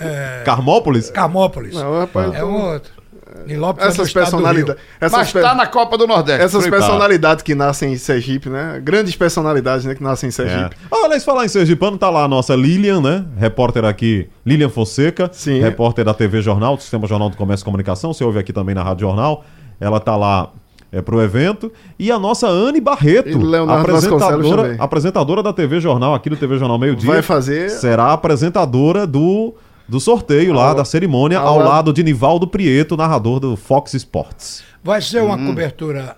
é, 0.00 0.42
Carmópolis? 0.44 1.10
Carmópolis. 1.10 1.74
Não, 1.74 2.00
rapaz, 2.00 2.34
é 2.34 2.44
um 2.44 2.72
outro. 2.72 3.04
Nilópolis 3.46 3.88
essas 3.88 4.12
personalidades. 4.12 4.82
Mas 5.00 5.34
está 5.34 5.54
na 5.54 5.66
Copa 5.66 5.98
do 5.98 6.06
Nordeste. 6.06 6.42
Essas 6.42 6.66
personalidades 6.68 7.42
que 7.42 7.54
nascem 7.54 7.92
em 7.92 7.96
Sergipe, 7.96 8.48
né? 8.48 8.80
Grandes 8.82 9.16
personalidades 9.16 9.84
né, 9.84 9.94
que 9.94 10.02
nascem 10.02 10.28
em 10.28 10.30
Sergipe. 10.30 10.74
É. 10.74 10.88
Olha, 10.90 11.18
se 11.18 11.26
falar 11.26 11.44
em 11.44 11.48
Sergipano, 11.48 11.98
tá 11.98 12.08
lá 12.08 12.24
a 12.24 12.28
nossa 12.28 12.54
Lilian, 12.54 13.00
né? 13.00 13.24
Repórter 13.36 13.84
aqui, 13.84 14.28
Lilian 14.46 14.68
Fonseca, 14.68 15.28
Sim. 15.32 15.60
repórter 15.60 16.04
da 16.04 16.14
TV 16.14 16.40
Jornal, 16.40 16.76
do 16.76 16.82
Sistema 16.82 17.06
Jornal 17.06 17.28
do 17.28 17.36
Comércio 17.36 17.64
e 17.64 17.66
Comunicação. 17.66 18.12
Você 18.12 18.24
ouve 18.24 18.38
aqui 18.38 18.52
também 18.52 18.74
na 18.74 18.82
Rádio 18.82 19.06
Jornal. 19.06 19.44
Ela 19.80 20.00
tá 20.00 20.16
lá 20.16 20.50
é, 20.94 21.02
para 21.02 21.16
o 21.16 21.22
evento. 21.22 21.72
E 21.98 22.10
a 22.10 22.18
nossa 22.18 22.46
Anne 22.46 22.80
Barreto, 22.80 23.38
apresentadora, 23.68 24.76
apresentadora 24.78 25.42
da 25.42 25.52
TV 25.52 25.80
Jornal, 25.80 26.14
aqui 26.14 26.30
do 26.30 26.36
TV 26.36 26.56
Jornal 26.56 26.78
Meio 26.78 26.94
Dia. 26.94 27.10
Vai 27.10 27.22
fazer. 27.22 27.68
Será 27.70 28.12
apresentadora 28.12 29.06
do, 29.06 29.54
do 29.88 29.98
sorteio 29.98 30.52
lá, 30.52 30.72
da 30.72 30.84
cerimônia, 30.84 31.38
ao, 31.38 31.60
ao 31.60 31.66
lado 31.66 31.92
de 31.92 32.02
Nivaldo 32.04 32.46
Prieto, 32.46 32.96
narrador 32.96 33.40
do 33.40 33.56
Fox 33.56 33.94
Sports. 33.94 34.62
Vai 34.82 35.02
ser 35.02 35.22
uma 35.22 35.36
hum. 35.36 35.46
cobertura 35.46 36.16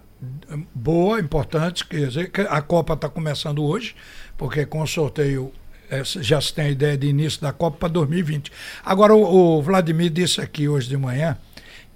boa, 0.74 1.20
importante, 1.20 1.86
quer 1.86 2.08
dizer, 2.08 2.30
que 2.30 2.40
a 2.42 2.60
Copa 2.60 2.94
está 2.94 3.08
começando 3.08 3.62
hoje, 3.62 3.94
porque 4.36 4.64
com 4.64 4.82
o 4.82 4.86
sorteio 4.86 5.52
é, 5.90 6.02
já 6.04 6.40
se 6.40 6.52
tem 6.52 6.66
a 6.66 6.70
ideia 6.70 6.96
de 6.96 7.06
início 7.06 7.40
da 7.40 7.52
Copa 7.52 7.76
para 7.78 7.88
2020. 7.88 8.50
Agora, 8.84 9.14
o, 9.14 9.58
o 9.58 9.62
Vladimir 9.62 10.10
disse 10.10 10.40
aqui 10.40 10.68
hoje 10.68 10.88
de 10.88 10.96
manhã 10.96 11.36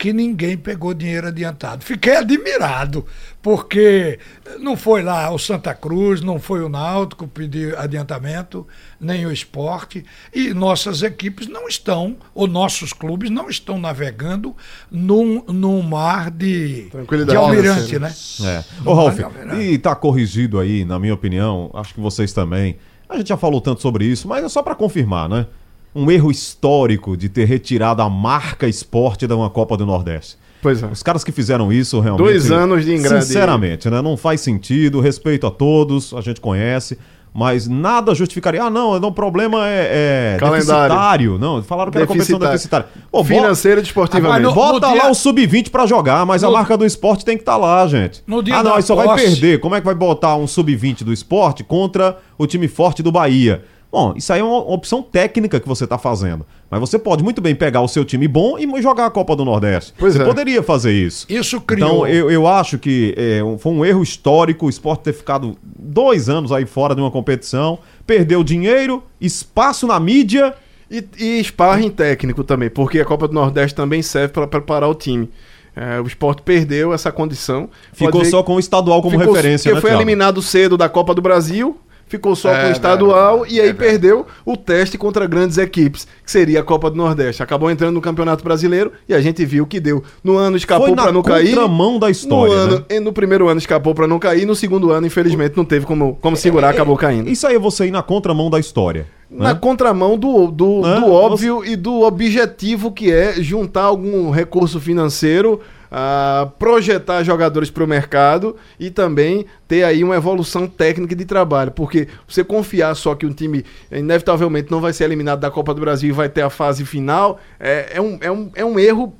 que 0.00 0.14
ninguém 0.14 0.56
pegou 0.56 0.94
dinheiro 0.94 1.28
adiantado. 1.28 1.84
Fiquei 1.84 2.16
admirado, 2.16 3.04
porque 3.42 4.18
não 4.58 4.74
foi 4.74 5.02
lá 5.02 5.30
o 5.30 5.38
Santa 5.38 5.74
Cruz, 5.74 6.22
não 6.22 6.40
foi 6.40 6.62
o 6.62 6.70
Náutico 6.70 7.28
pedir 7.28 7.76
adiantamento, 7.76 8.66
nem 8.98 9.26
o 9.26 9.30
esporte, 9.30 10.02
e 10.34 10.54
nossas 10.54 11.02
equipes 11.02 11.48
não 11.48 11.68
estão, 11.68 12.16
ou 12.34 12.46
nossos 12.46 12.94
clubes 12.94 13.28
não 13.28 13.50
estão 13.50 13.78
navegando 13.78 14.56
num, 14.90 15.44
num 15.44 15.82
mar 15.82 16.30
de, 16.30 16.88
de 17.28 17.36
almirante, 17.36 17.98
né? 17.98 18.10
É. 18.42 18.64
Ô, 18.82 18.94
Ralf, 18.94 19.18
e 19.58 19.74
está 19.74 19.94
corrigido 19.94 20.58
aí, 20.58 20.82
na 20.82 20.98
minha 20.98 21.12
opinião, 21.12 21.70
acho 21.74 21.92
que 21.92 22.00
vocês 22.00 22.32
também. 22.32 22.78
A 23.06 23.18
gente 23.18 23.28
já 23.28 23.36
falou 23.36 23.60
tanto 23.60 23.82
sobre 23.82 24.06
isso, 24.06 24.26
mas 24.26 24.42
é 24.42 24.48
só 24.48 24.62
para 24.62 24.74
confirmar, 24.74 25.28
né? 25.28 25.46
Um 25.94 26.10
erro 26.10 26.30
histórico 26.30 27.16
de 27.16 27.28
ter 27.28 27.44
retirado 27.44 28.02
a 28.02 28.08
marca 28.08 28.68
esporte 28.68 29.26
da 29.26 29.36
uma 29.36 29.50
Copa 29.50 29.76
do 29.76 29.84
Nordeste. 29.84 30.38
Pois 30.62 30.82
é. 30.82 30.86
Os 30.86 31.02
caras 31.02 31.24
que 31.24 31.32
fizeram 31.32 31.72
isso 31.72 32.00
realmente. 32.00 32.26
Dois 32.26 32.50
anos 32.50 32.84
de 32.84 32.94
ingresso. 32.94 33.26
Sinceramente, 33.26 33.88
né? 33.88 34.02
Não 34.02 34.16
faz 34.16 34.40
sentido. 34.40 35.00
Respeito 35.00 35.46
a 35.46 35.50
todos, 35.50 36.12
a 36.12 36.20
gente 36.20 36.40
conhece. 36.40 36.98
Mas 37.32 37.68
nada 37.68 38.12
justificaria. 38.12 38.64
Ah, 38.64 38.70
não, 38.70 38.96
o 38.96 39.12
problema 39.12 39.66
é, 39.68 40.36
é 40.40 40.50
deficitário. 40.50 41.38
Não, 41.38 41.62
falaram 41.62 41.90
que 41.92 41.98
era 41.98 42.06
competição 42.06 42.40
deficitária. 42.40 42.86
Pô, 43.10 43.22
Financeira 43.22 43.80
e 43.80 43.84
desportivamente. 43.84 44.42
no, 44.42 44.52
bota 44.52 44.88
no 44.88 44.96
lá 44.96 45.02
dia... 45.02 45.10
o 45.10 45.14
sub-20 45.14 45.70
para 45.70 45.86
jogar, 45.86 46.26
mas 46.26 46.42
no... 46.42 46.48
a 46.48 46.52
marca 46.52 46.76
do 46.76 46.84
esporte 46.84 47.24
tem 47.24 47.36
que 47.36 47.42
estar 47.42 47.52
tá 47.52 47.58
lá, 47.58 47.86
gente. 47.86 48.22
No 48.26 48.42
dia 48.42 48.56
ah, 48.56 48.62
não, 48.64 48.74
aí 48.74 48.82
só 48.82 48.96
vai 48.96 49.14
perder. 49.14 49.60
Como 49.60 49.76
é 49.76 49.80
que 49.80 49.86
vai 49.86 49.94
botar 49.94 50.36
um 50.36 50.46
sub-20 50.46 51.04
do 51.04 51.12
esporte 51.12 51.62
contra 51.62 52.18
o 52.36 52.48
time 52.48 52.66
forte 52.66 53.00
do 53.00 53.12
Bahia? 53.12 53.62
Bom, 53.90 54.14
isso 54.16 54.32
aí 54.32 54.40
é 54.40 54.44
uma 54.44 54.58
opção 54.58 55.02
técnica 55.02 55.58
que 55.58 55.66
você 55.66 55.84
está 55.84 55.98
fazendo. 55.98 56.46
Mas 56.70 56.78
você 56.78 56.96
pode 56.96 57.24
muito 57.24 57.40
bem 57.40 57.56
pegar 57.56 57.80
o 57.80 57.88
seu 57.88 58.04
time 58.04 58.28
bom 58.28 58.56
e 58.56 58.82
jogar 58.82 59.06
a 59.06 59.10
Copa 59.10 59.34
do 59.34 59.44
Nordeste. 59.44 59.92
Pois 59.98 60.14
você 60.14 60.22
é. 60.22 60.24
poderia 60.24 60.62
fazer 60.62 60.92
isso. 60.92 61.26
Isso 61.28 61.60
criou. 61.60 62.06
Então, 62.06 62.06
eu, 62.06 62.30
eu 62.30 62.46
acho 62.46 62.78
que 62.78 63.12
é, 63.16 63.40
foi 63.58 63.72
um 63.72 63.84
erro 63.84 64.02
histórico 64.02 64.66
o 64.66 64.70
esporte 64.70 65.02
ter 65.02 65.12
ficado 65.12 65.56
dois 65.62 66.28
anos 66.28 66.52
aí 66.52 66.64
fora 66.66 66.94
de 66.94 67.00
uma 67.00 67.10
competição, 67.10 67.80
perdeu 68.06 68.44
dinheiro, 68.44 69.02
espaço 69.20 69.86
na 69.86 69.98
mídia. 69.98 70.54
E, 70.88 71.04
e 71.18 71.44
sparring 71.44 71.88
técnico 71.88 72.42
também, 72.42 72.68
porque 72.68 72.98
a 72.98 73.04
Copa 73.04 73.28
do 73.28 73.34
Nordeste 73.34 73.76
também 73.76 74.02
serve 74.02 74.32
para 74.32 74.46
preparar 74.48 74.90
o 74.90 74.94
time. 74.94 75.30
É, 75.76 76.00
o 76.00 76.06
esporte 76.06 76.42
perdeu 76.42 76.92
essa 76.92 77.12
condição. 77.12 77.68
Ficou 77.92 78.24
só 78.24 78.42
com 78.42 78.56
o 78.56 78.58
estadual 78.58 79.00
como 79.00 79.16
ficou, 79.16 79.32
referência, 79.32 79.70
porque 79.70 79.74
né, 79.76 79.80
foi 79.80 79.90
Thiago? 79.90 80.02
eliminado 80.02 80.42
cedo 80.42 80.76
da 80.76 80.88
Copa 80.88 81.14
do 81.14 81.22
Brasil 81.22 81.78
ficou 82.10 82.34
só 82.34 82.52
é, 82.52 82.62
com 82.62 82.68
o 82.68 82.72
estadual 82.72 83.46
e 83.46 83.60
aí 83.60 83.68
é 83.68 83.72
perdeu 83.72 84.26
o 84.44 84.56
teste 84.56 84.98
contra 84.98 85.26
grandes 85.26 85.56
equipes, 85.56 86.08
que 86.24 86.30
seria 86.30 86.58
a 86.58 86.62
Copa 86.62 86.90
do 86.90 86.96
Nordeste. 86.96 87.40
Acabou 87.40 87.70
entrando 87.70 87.94
no 87.94 88.00
Campeonato 88.00 88.42
Brasileiro 88.42 88.92
e 89.08 89.14
a 89.14 89.20
gente 89.20 89.44
viu 89.44 89.64
que 89.64 89.78
deu. 89.78 90.02
No 90.22 90.36
ano 90.36 90.56
escapou 90.56 90.94
para 90.94 91.12
não 91.12 91.22
cair. 91.22 91.56
mão 91.68 92.00
da 92.00 92.10
história. 92.10 92.52
No, 92.52 92.60
ano, 92.60 92.84
né? 92.90 93.00
no 93.00 93.12
primeiro 93.12 93.48
ano 93.48 93.58
escapou 93.58 93.94
para 93.94 94.08
não 94.08 94.18
cair, 94.18 94.44
no 94.44 94.56
segundo 94.56 94.90
ano, 94.90 95.06
infelizmente, 95.06 95.56
não 95.56 95.64
teve 95.64 95.86
como, 95.86 96.18
como 96.20 96.36
segurar, 96.36 96.68
é, 96.68 96.70
acabou 96.72 96.96
caindo. 96.96 97.30
Isso 97.30 97.46
aí 97.46 97.54
é 97.54 97.58
você 97.58 97.86
ir 97.86 97.92
na 97.92 98.02
contramão 98.02 98.50
da 98.50 98.58
história. 98.58 99.06
Na 99.30 99.54
né? 99.54 99.60
contramão 99.60 100.18
do, 100.18 100.48
do, 100.48 100.80
do 100.80 101.12
óbvio 101.12 101.58
você... 101.58 101.70
e 101.70 101.76
do 101.76 102.00
objetivo 102.00 102.90
que 102.90 103.12
é 103.12 103.34
juntar 103.40 103.84
algum 103.84 104.30
recurso 104.30 104.80
financeiro 104.80 105.60
uh, 105.90 106.50
projetar 106.58 107.22
jogadores 107.22 107.70
para 107.70 107.84
o 107.84 107.86
mercado 107.86 108.56
e 108.78 108.90
também 108.90 109.46
ter 109.66 109.82
aí 109.84 110.02
uma 110.02 110.16
evolução 110.16 110.66
técnica 110.66 111.14
de 111.14 111.24
trabalho, 111.24 111.70
porque 111.72 112.08
você 112.26 112.42
confiar 112.42 112.94
só 112.94 113.14
que 113.14 113.26
um 113.26 113.32
time 113.32 113.64
inevitavelmente 113.90 114.70
não 114.70 114.80
vai 114.80 114.92
ser 114.92 115.04
eliminado 115.04 115.40
da 115.40 115.50
Copa 115.50 115.74
do 115.74 115.80
Brasil 115.80 116.10
e 116.10 116.12
vai 116.12 116.28
ter 116.28 116.42
a 116.42 116.50
fase 116.50 116.84
final 116.84 117.40
é, 117.58 117.92
é, 117.94 118.00
um, 118.00 118.18
é, 118.20 118.30
um, 118.30 118.50
é 118.54 118.64
um 118.64 118.78
erro 118.78 119.14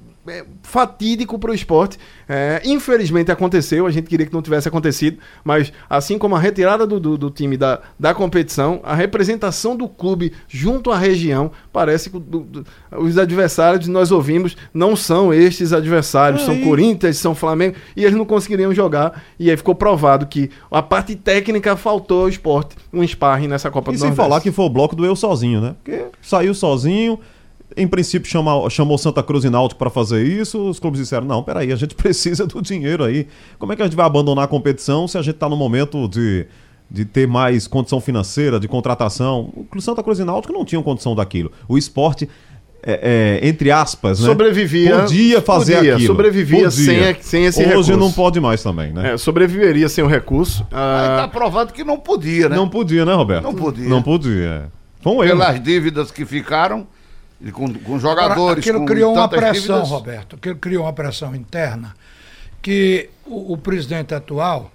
fatídico 0.63 1.39
para 1.39 1.51
o 1.51 1.55
esporte. 1.55 1.99
É, 2.29 2.61
infelizmente 2.65 3.33
aconteceu, 3.33 3.87
a 3.87 3.91
gente 3.91 4.09
queria 4.09 4.27
que 4.27 4.33
não 4.33 4.43
tivesse 4.43 4.69
acontecido, 4.69 5.19
mas 5.43 5.73
assim 5.89 6.19
como 6.19 6.37
a 6.37 6.39
retirada 6.39 6.87
do, 6.87 7.01
do, 7.01 7.19
do 7.19 7.31
time 7.31 7.57
da, 7.57 7.81
da 7.99 8.15
competição, 8.15 8.81
a 8.85 8.95
representação 8.95 9.75
do 9.75 9.89
clube 9.89 10.33
junto 10.47 10.93
à 10.93 10.99
região, 10.99 11.51
parece 11.73 12.11
que 12.11 12.19
do, 12.19 12.65
os 12.99 13.19
adversários 13.19 13.87
que 13.87 13.91
nós 13.91 14.13
ouvimos 14.13 14.57
não 14.73 14.95
são 14.95 15.33
estes 15.33 15.73
adversários, 15.73 16.43
são 16.43 16.61
Corinthians, 16.61 17.17
são 17.17 17.35
Flamengo, 17.35 17.77
e 17.97 18.05
eles 18.05 18.17
não 18.17 18.25
conseguiriam 18.25 18.75
jogar, 18.75 19.23
e 19.39 19.51
aí 19.51 19.57
ficou 19.57 19.75
provado 19.75 20.27
que 20.27 20.51
a 20.71 20.83
parte 20.83 21.17
técnica 21.17 21.77
faltou 21.77 22.23
ao 22.23 22.29
esporte, 22.29 22.77
um 22.93 23.07
sparring 23.07 23.49
nessa 23.49 23.71
Copa 23.71 23.91
e 23.91 23.97
do 23.97 23.99
Nordeste. 23.99 24.13
E 24.13 24.17
sem 24.17 24.17
falar 24.17 24.41
que 24.41 24.53
foi 24.53 24.67
o 24.67 24.71
bloco 24.71 24.95
do 24.95 25.05
eu 25.05 25.17
sozinho, 25.17 25.61
né? 25.61 25.75
Porque 25.83 26.05
saiu 26.21 26.55
sozinho 26.55 27.19
em 27.77 27.87
princípio, 27.87 28.29
chama, 28.31 28.69
chamou 28.69 28.99
Santa 28.99 29.23
Cruz 29.23 29.45
e 29.45 29.51
Náutico 29.51 29.79
para 29.79 29.91
fazer 29.91 30.25
isso. 30.27 30.69
Os 30.69 30.79
clubes 30.79 31.01
disseram: 31.01 31.27
não, 31.27 31.43
peraí, 31.43 31.73
a 31.73 31.77
gente 31.77 31.95
precisa 31.97 32.47
do 32.47 32.61
dinheiro 32.61 33.05
aí. 33.05 33.27
Como 33.59 33.73
é 33.73 33.77
que 33.77 33.83
a 33.83 33.85
gente 33.85 33.97
vai 33.97 34.07
abandonar 34.07 34.45
a 34.45 34.49
competição 34.49 35.07
se 35.07 35.17
a 35.19 35.23
gente 35.23 35.35
está 35.35 35.49
no 35.49 35.57
momento 35.57 36.09
de, 36.09 36.47
de 36.91 37.05
ter 37.05 37.27
mais 37.27 37.67
condição 37.67 38.01
financeira, 38.01 38.59
de 38.59 38.69
contratação? 38.69 39.53
O 39.75 39.81
Santa 39.81 40.03
Cruz 40.03 40.19
e 40.19 40.25
Náutico 40.25 40.53
não 40.53 40.65
tinham 40.65 40.83
condição 40.83 41.15
daquilo. 41.15 41.51
O 41.69 41.79
esporte. 41.79 42.29
É, 42.83 43.39
é, 43.43 43.47
entre 43.47 43.71
aspas, 43.71 44.21
né? 44.21 44.27
Sobrevivia. 44.27 45.01
Podia 45.01 45.43
fazer 45.43 45.77
podia, 45.77 45.93
aquilo. 45.97 46.07
Sobrevivia 46.07 46.65
podia. 46.65 46.71
Sem, 46.71 47.15
sem 47.21 47.45
esse 47.45 47.61
Hoje 47.61 47.69
recurso. 47.69 47.91
Hoje 47.91 48.01
não 48.01 48.11
pode 48.11 48.41
mais 48.41 48.63
também, 48.63 48.91
né? 48.91 49.13
É, 49.13 49.17
sobreviveria 49.19 49.87
sem 49.87 50.03
o 50.03 50.07
recurso. 50.07 50.67
Ah... 50.73 51.03
Aí 51.03 51.09
tá 51.21 51.29
provado 51.29 51.75
que 51.75 51.85
não 51.85 51.99
podia, 51.99 52.49
né? 52.49 52.57
Não 52.57 52.67
podia, 52.67 53.05
né, 53.05 53.13
Roberto? 53.13 53.43
Não 53.43 53.55
podia. 53.55 53.87
Não 53.87 54.03
podia. 54.03 54.73
Foi 55.03 55.13
um 55.13 55.23
erro. 55.23 55.39
Pelas 55.39 55.63
dívidas 55.63 56.11
que 56.11 56.25
ficaram, 56.25 56.87
com, 57.53 57.73
com 57.73 57.99
jogadores. 57.99 58.67
Aquilo 58.67 58.85
criou 58.85 59.15
uma 59.15 59.29
pressão, 59.29 59.53
dívidas. 59.55 59.89
Roberto, 59.89 60.37
aquilo 60.37 60.57
criou 60.57 60.85
uma 60.85 60.93
pressão 60.93 61.35
interna 61.35 61.95
que 62.61 63.09
o, 63.25 63.55
o 63.55 63.57
presidente 63.57 64.15
atual, 64.15 64.71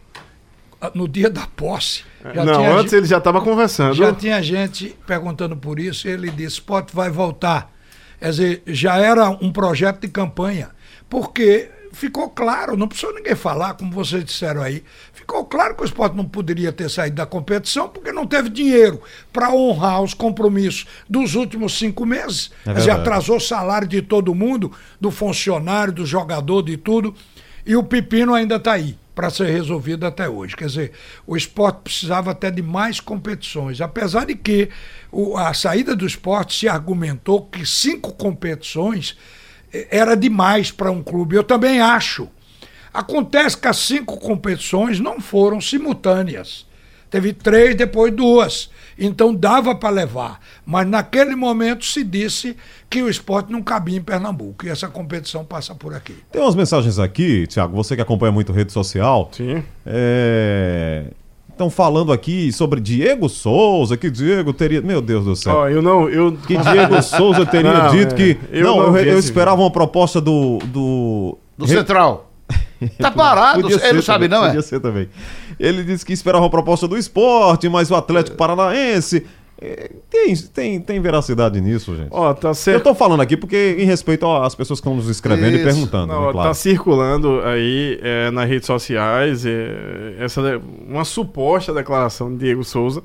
no 0.93 1.07
dia 1.07 1.29
da 1.29 1.47
posse. 1.47 2.03
não, 2.23 2.77
antes 2.77 2.91
gente, 2.91 2.95
ele 2.95 3.05
já 3.07 3.17
estava 3.17 3.41
conversando. 3.41 3.93
Já 3.93 4.13
tinha 4.13 4.41
gente 4.41 4.95
perguntando 5.05 5.55
por 5.55 5.79
isso, 5.79 6.07
ele 6.07 6.29
disse: 6.29 6.55
Sport 6.55 6.91
vai 6.91 7.09
voltar. 7.09 7.71
Quer 8.19 8.29
dizer, 8.29 8.63
já 8.67 8.97
era 8.97 9.29
um 9.29 9.51
projeto 9.51 10.01
de 10.01 10.07
campanha. 10.07 10.69
Porque 11.09 11.69
ficou 11.93 12.29
claro, 12.29 12.75
não 12.75 12.87
precisou 12.87 13.13
ninguém 13.13 13.35
falar, 13.35 13.75
como 13.75 13.91
vocês 13.91 14.23
disseram 14.25 14.61
aí. 14.61 14.83
Ficou 15.25 15.43
claro 15.43 15.73
que 15.73 15.81
o 15.81 15.85
esporte 15.85 16.15
não 16.15 16.23
poderia 16.23 16.71
ter 16.71 16.87
saído 16.87 17.15
da 17.15 17.25
competição 17.25 17.89
porque 17.89 18.11
não 18.11 18.27
teve 18.27 18.47
dinheiro 18.47 19.01
para 19.33 19.51
honrar 19.51 20.03
os 20.03 20.13
compromissos 20.13 20.85
dos 21.09 21.33
últimos 21.33 21.79
cinco 21.79 22.05
meses. 22.05 22.51
É 22.63 22.91
atrasou 22.91 23.37
o 23.37 23.41
salário 23.41 23.87
de 23.87 24.03
todo 24.03 24.35
mundo, 24.35 24.71
do 25.01 25.09
funcionário, 25.09 25.91
do 25.91 26.05
jogador, 26.05 26.61
de 26.61 26.77
tudo. 26.77 27.15
E 27.65 27.75
o 27.75 27.83
pepino 27.83 28.35
ainda 28.35 28.57
está 28.57 28.73
aí 28.73 28.95
para 29.15 29.31
ser 29.31 29.49
resolvido 29.49 30.05
até 30.05 30.29
hoje. 30.29 30.55
Quer 30.55 30.67
dizer, 30.67 30.91
o 31.25 31.35
esporte 31.35 31.79
precisava 31.85 32.29
até 32.29 32.51
de 32.51 32.61
mais 32.61 32.99
competições, 32.99 33.81
apesar 33.81 34.27
de 34.27 34.35
que 34.35 34.69
o, 35.11 35.35
a 35.37 35.55
saída 35.55 35.95
do 35.95 36.05
esporte 36.05 36.55
se 36.55 36.67
argumentou 36.67 37.41
que 37.41 37.65
cinco 37.65 38.13
competições 38.13 39.17
era 39.89 40.15
demais 40.15 40.69
para 40.69 40.91
um 40.91 41.01
clube. 41.01 41.35
Eu 41.35 41.43
também 41.43 41.81
acho. 41.81 42.29
Acontece 42.95 43.57
que 43.57 43.67
as 43.67 43.77
cinco 43.77 44.17
competições 44.17 44.99
não 44.99 45.19
foram 45.19 45.59
simultâneas. 45.59 46.65
Teve 47.09 47.33
três, 47.33 47.75
depois 47.75 48.13
duas. 48.13 48.69
Então 48.97 49.33
dava 49.35 49.75
para 49.75 49.89
levar. 49.89 50.39
Mas 50.65 50.87
naquele 50.87 51.35
momento 51.35 51.85
se 51.85 52.03
disse 52.03 52.55
que 52.89 53.03
o 53.03 53.09
esporte 53.09 53.51
não 53.51 53.61
cabia 53.61 53.97
em 53.97 54.01
Pernambuco. 54.01 54.65
E 54.65 54.69
essa 54.69 54.87
competição 54.87 55.43
passa 55.43 55.75
por 55.75 55.93
aqui. 55.93 56.15
Tem 56.31 56.41
umas 56.41 56.55
mensagens 56.55 56.97
aqui, 56.97 57.45
Tiago, 57.47 57.75
você 57.75 57.95
que 57.95 58.01
acompanha 58.01 58.31
muito 58.31 58.53
rede 58.53 58.71
social. 58.71 59.29
Sim. 59.33 59.63
É 59.85 61.05
Estão 61.55 61.69
falando 61.69 62.11
aqui 62.11 62.51
sobre 62.51 62.81
Diego 62.81 63.29
Souza, 63.29 63.95
que 63.95 64.11
Diego 64.11 64.51
teria. 64.51 64.81
Meu 64.81 65.01
Deus 65.01 65.23
do 65.23 65.37
céu. 65.37 65.61
Oh, 65.61 65.67
eu 65.69 65.81
não. 65.81 66.09
Eu... 66.09 66.33
Que 66.45 66.57
Diego 66.57 67.01
Souza 67.01 67.45
teria 67.45 67.71
não, 67.83 67.91
dito 67.91 68.13
é... 68.13 68.17
que. 68.17 68.37
Eu 68.51 68.65
não, 68.65 68.77
não 68.91 68.97
eu, 68.97 69.13
eu 69.13 69.19
esperava 69.19 69.61
uma 69.61 69.71
proposta 69.71 70.19
do. 70.19 70.59
Do, 70.65 71.37
do 71.57 71.65
Central. 71.65 72.24
Tá 72.99 73.11
parado, 73.11 73.67
ele 73.67 73.93
não 73.93 74.01
sabe, 74.01 74.27
não, 74.27 74.43
é? 74.43 74.47
Podia 74.47 74.61
ser 74.61 74.79
também. 74.79 75.09
Ele 75.59 75.83
disse 75.83 76.05
que 76.05 76.13
esperava 76.13 76.43
uma 76.43 76.49
proposta 76.49 76.87
do 76.87 76.97
esporte, 76.97 77.67
mas 77.69 77.91
o 77.91 77.95
Atlético 77.95 78.37
Paranaense. 78.37 79.25
É, 79.61 79.89
tem, 80.09 80.35
tem, 80.35 80.81
tem 80.81 80.99
veracidade 80.99 81.61
nisso, 81.61 81.95
gente. 81.95 82.09
Ó, 82.11 82.33
tá. 82.33 82.51
Eu 82.67 82.81
tô 82.81 82.93
falando 82.93 83.21
aqui 83.21 83.37
porque 83.37 83.77
em 83.79 83.85
respeito 83.85 84.29
às 84.29 84.53
pessoas 84.53 84.81
que 84.81 84.87
estão 84.87 84.97
nos 84.97 85.07
escrevendo 85.07 85.55
Isso. 85.55 85.61
e 85.61 85.63
perguntando. 85.63 86.07
Não, 86.07 86.25
né, 86.25 86.31
claro. 86.33 86.49
Tá 86.49 86.53
circulando 86.53 87.39
aí 87.41 87.97
é, 88.01 88.29
nas 88.31 88.49
redes 88.49 88.65
sociais 88.65 89.45
é, 89.45 90.15
essa, 90.19 90.41
uma 90.85 91.05
suposta 91.05 91.73
declaração 91.73 92.33
de 92.33 92.39
Diego 92.39 92.65
Souza 92.65 93.01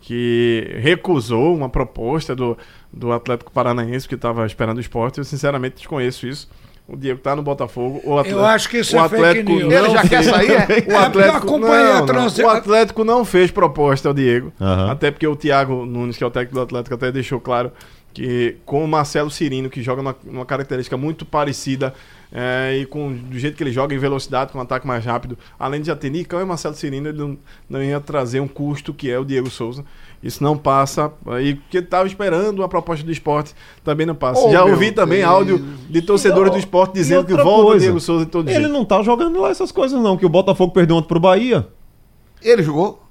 que 0.00 0.66
recusou 0.80 1.54
uma 1.54 1.68
proposta 1.68 2.34
do, 2.34 2.58
do 2.92 3.12
Atlético 3.12 3.52
Paranaense 3.52 4.08
que 4.08 4.16
estava 4.16 4.44
esperando 4.46 4.78
o 4.78 4.80
esporte. 4.80 5.18
Eu 5.18 5.24
sinceramente 5.24 5.76
desconheço 5.76 6.26
isso. 6.26 6.48
O 6.88 6.96
Diego 6.96 7.20
tá 7.20 7.34
no 7.36 7.42
Botafogo. 7.42 8.00
O 8.04 8.18
Atlético, 8.18 8.40
eu 8.40 8.44
acho 8.44 8.68
que 8.68 8.78
isso 8.78 8.96
o 8.96 8.98
é 8.98 9.02
Atlético 9.02 9.50
fake 9.50 9.64
news. 9.64 9.72
Ele 9.72 9.90
já 9.90 10.02
quer 10.02 10.24
sair? 10.24 10.50
É? 10.52 10.66
O 10.92 10.98
Atlético, 10.98 11.58
não, 11.58 12.06
não, 12.06 12.26
o 12.26 12.48
Atlético 12.50 13.04
não 13.04 13.24
fez 13.24 13.50
proposta 13.50 14.08
ao 14.08 14.14
Diego. 14.14 14.52
Uhum. 14.60 14.90
Até 14.90 15.10
porque 15.10 15.26
o 15.26 15.36
Thiago 15.36 15.86
Nunes, 15.86 16.16
que 16.16 16.24
é 16.24 16.26
o 16.26 16.30
técnico 16.30 16.56
do 16.56 16.62
Atlético, 16.62 16.94
até 16.94 17.12
deixou 17.12 17.40
claro 17.40 17.72
que 18.12 18.56
com 18.66 18.84
o 18.84 18.88
Marcelo 18.88 19.30
Cirino, 19.30 19.70
que 19.70 19.82
joga 19.82 20.02
numa, 20.02 20.16
numa 20.24 20.44
característica 20.44 20.96
muito 20.96 21.24
parecida 21.24 21.94
é, 22.32 22.78
e 22.78 22.86
com 22.86 23.12
do 23.12 23.38
jeito 23.38 23.56
que 23.56 23.62
ele 23.62 23.70
joga 23.72 23.94
em 23.94 23.98
velocidade, 23.98 24.52
com 24.52 24.58
um 24.58 24.62
ataque 24.62 24.86
mais 24.86 25.04
rápido, 25.04 25.38
além 25.58 25.82
de 25.82 25.88
já 25.88 25.96
ter 25.96 26.10
Nicão 26.10 26.40
e 26.40 26.44
Marcelo 26.44 26.74
Cirino, 26.74 27.08
ele 27.08 27.18
não, 27.18 27.38
não 27.68 27.82
ia 27.82 28.00
trazer 28.00 28.40
um 28.40 28.48
custo 28.48 28.94
que 28.94 29.10
é 29.10 29.18
o 29.18 29.24
Diego 29.24 29.50
Souza. 29.50 29.84
Isso 30.22 30.42
não 30.42 30.56
passa. 30.56 31.12
E 31.42 31.54
que 31.68 31.78
estava 31.78 32.06
esperando 32.06 32.62
a 32.62 32.68
proposta 32.68 33.04
do 33.04 33.12
esporte 33.12 33.54
também 33.84 34.06
não 34.06 34.14
passa. 34.14 34.40
Oh, 34.46 34.50
Já 34.50 34.64
ouvi 34.64 34.92
também 34.92 35.18
Deus. 35.18 35.30
áudio 35.30 35.58
de 35.90 36.00
torcedores 36.00 36.52
do 36.52 36.58
esporte 36.58 36.94
dizendo 36.94 37.26
que 37.26 37.34
volta 37.34 37.64
coisa, 37.64 37.76
o 37.76 37.80
Diego 37.80 38.00
Souza 38.00 38.24
todo 38.24 38.48
Ele 38.48 38.60
jeito. 38.60 38.72
não 38.72 38.84
tá 38.84 39.02
jogando 39.02 39.40
lá 39.40 39.50
essas 39.50 39.70
coisas, 39.70 40.00
não, 40.00 40.16
que 40.16 40.24
o 40.24 40.28
Botafogo 40.28 40.72
perdeu 40.72 40.96
ontem 40.96 41.08
pro 41.08 41.20
Bahia. 41.20 41.66
Ele 42.40 42.62
jogou? 42.62 43.02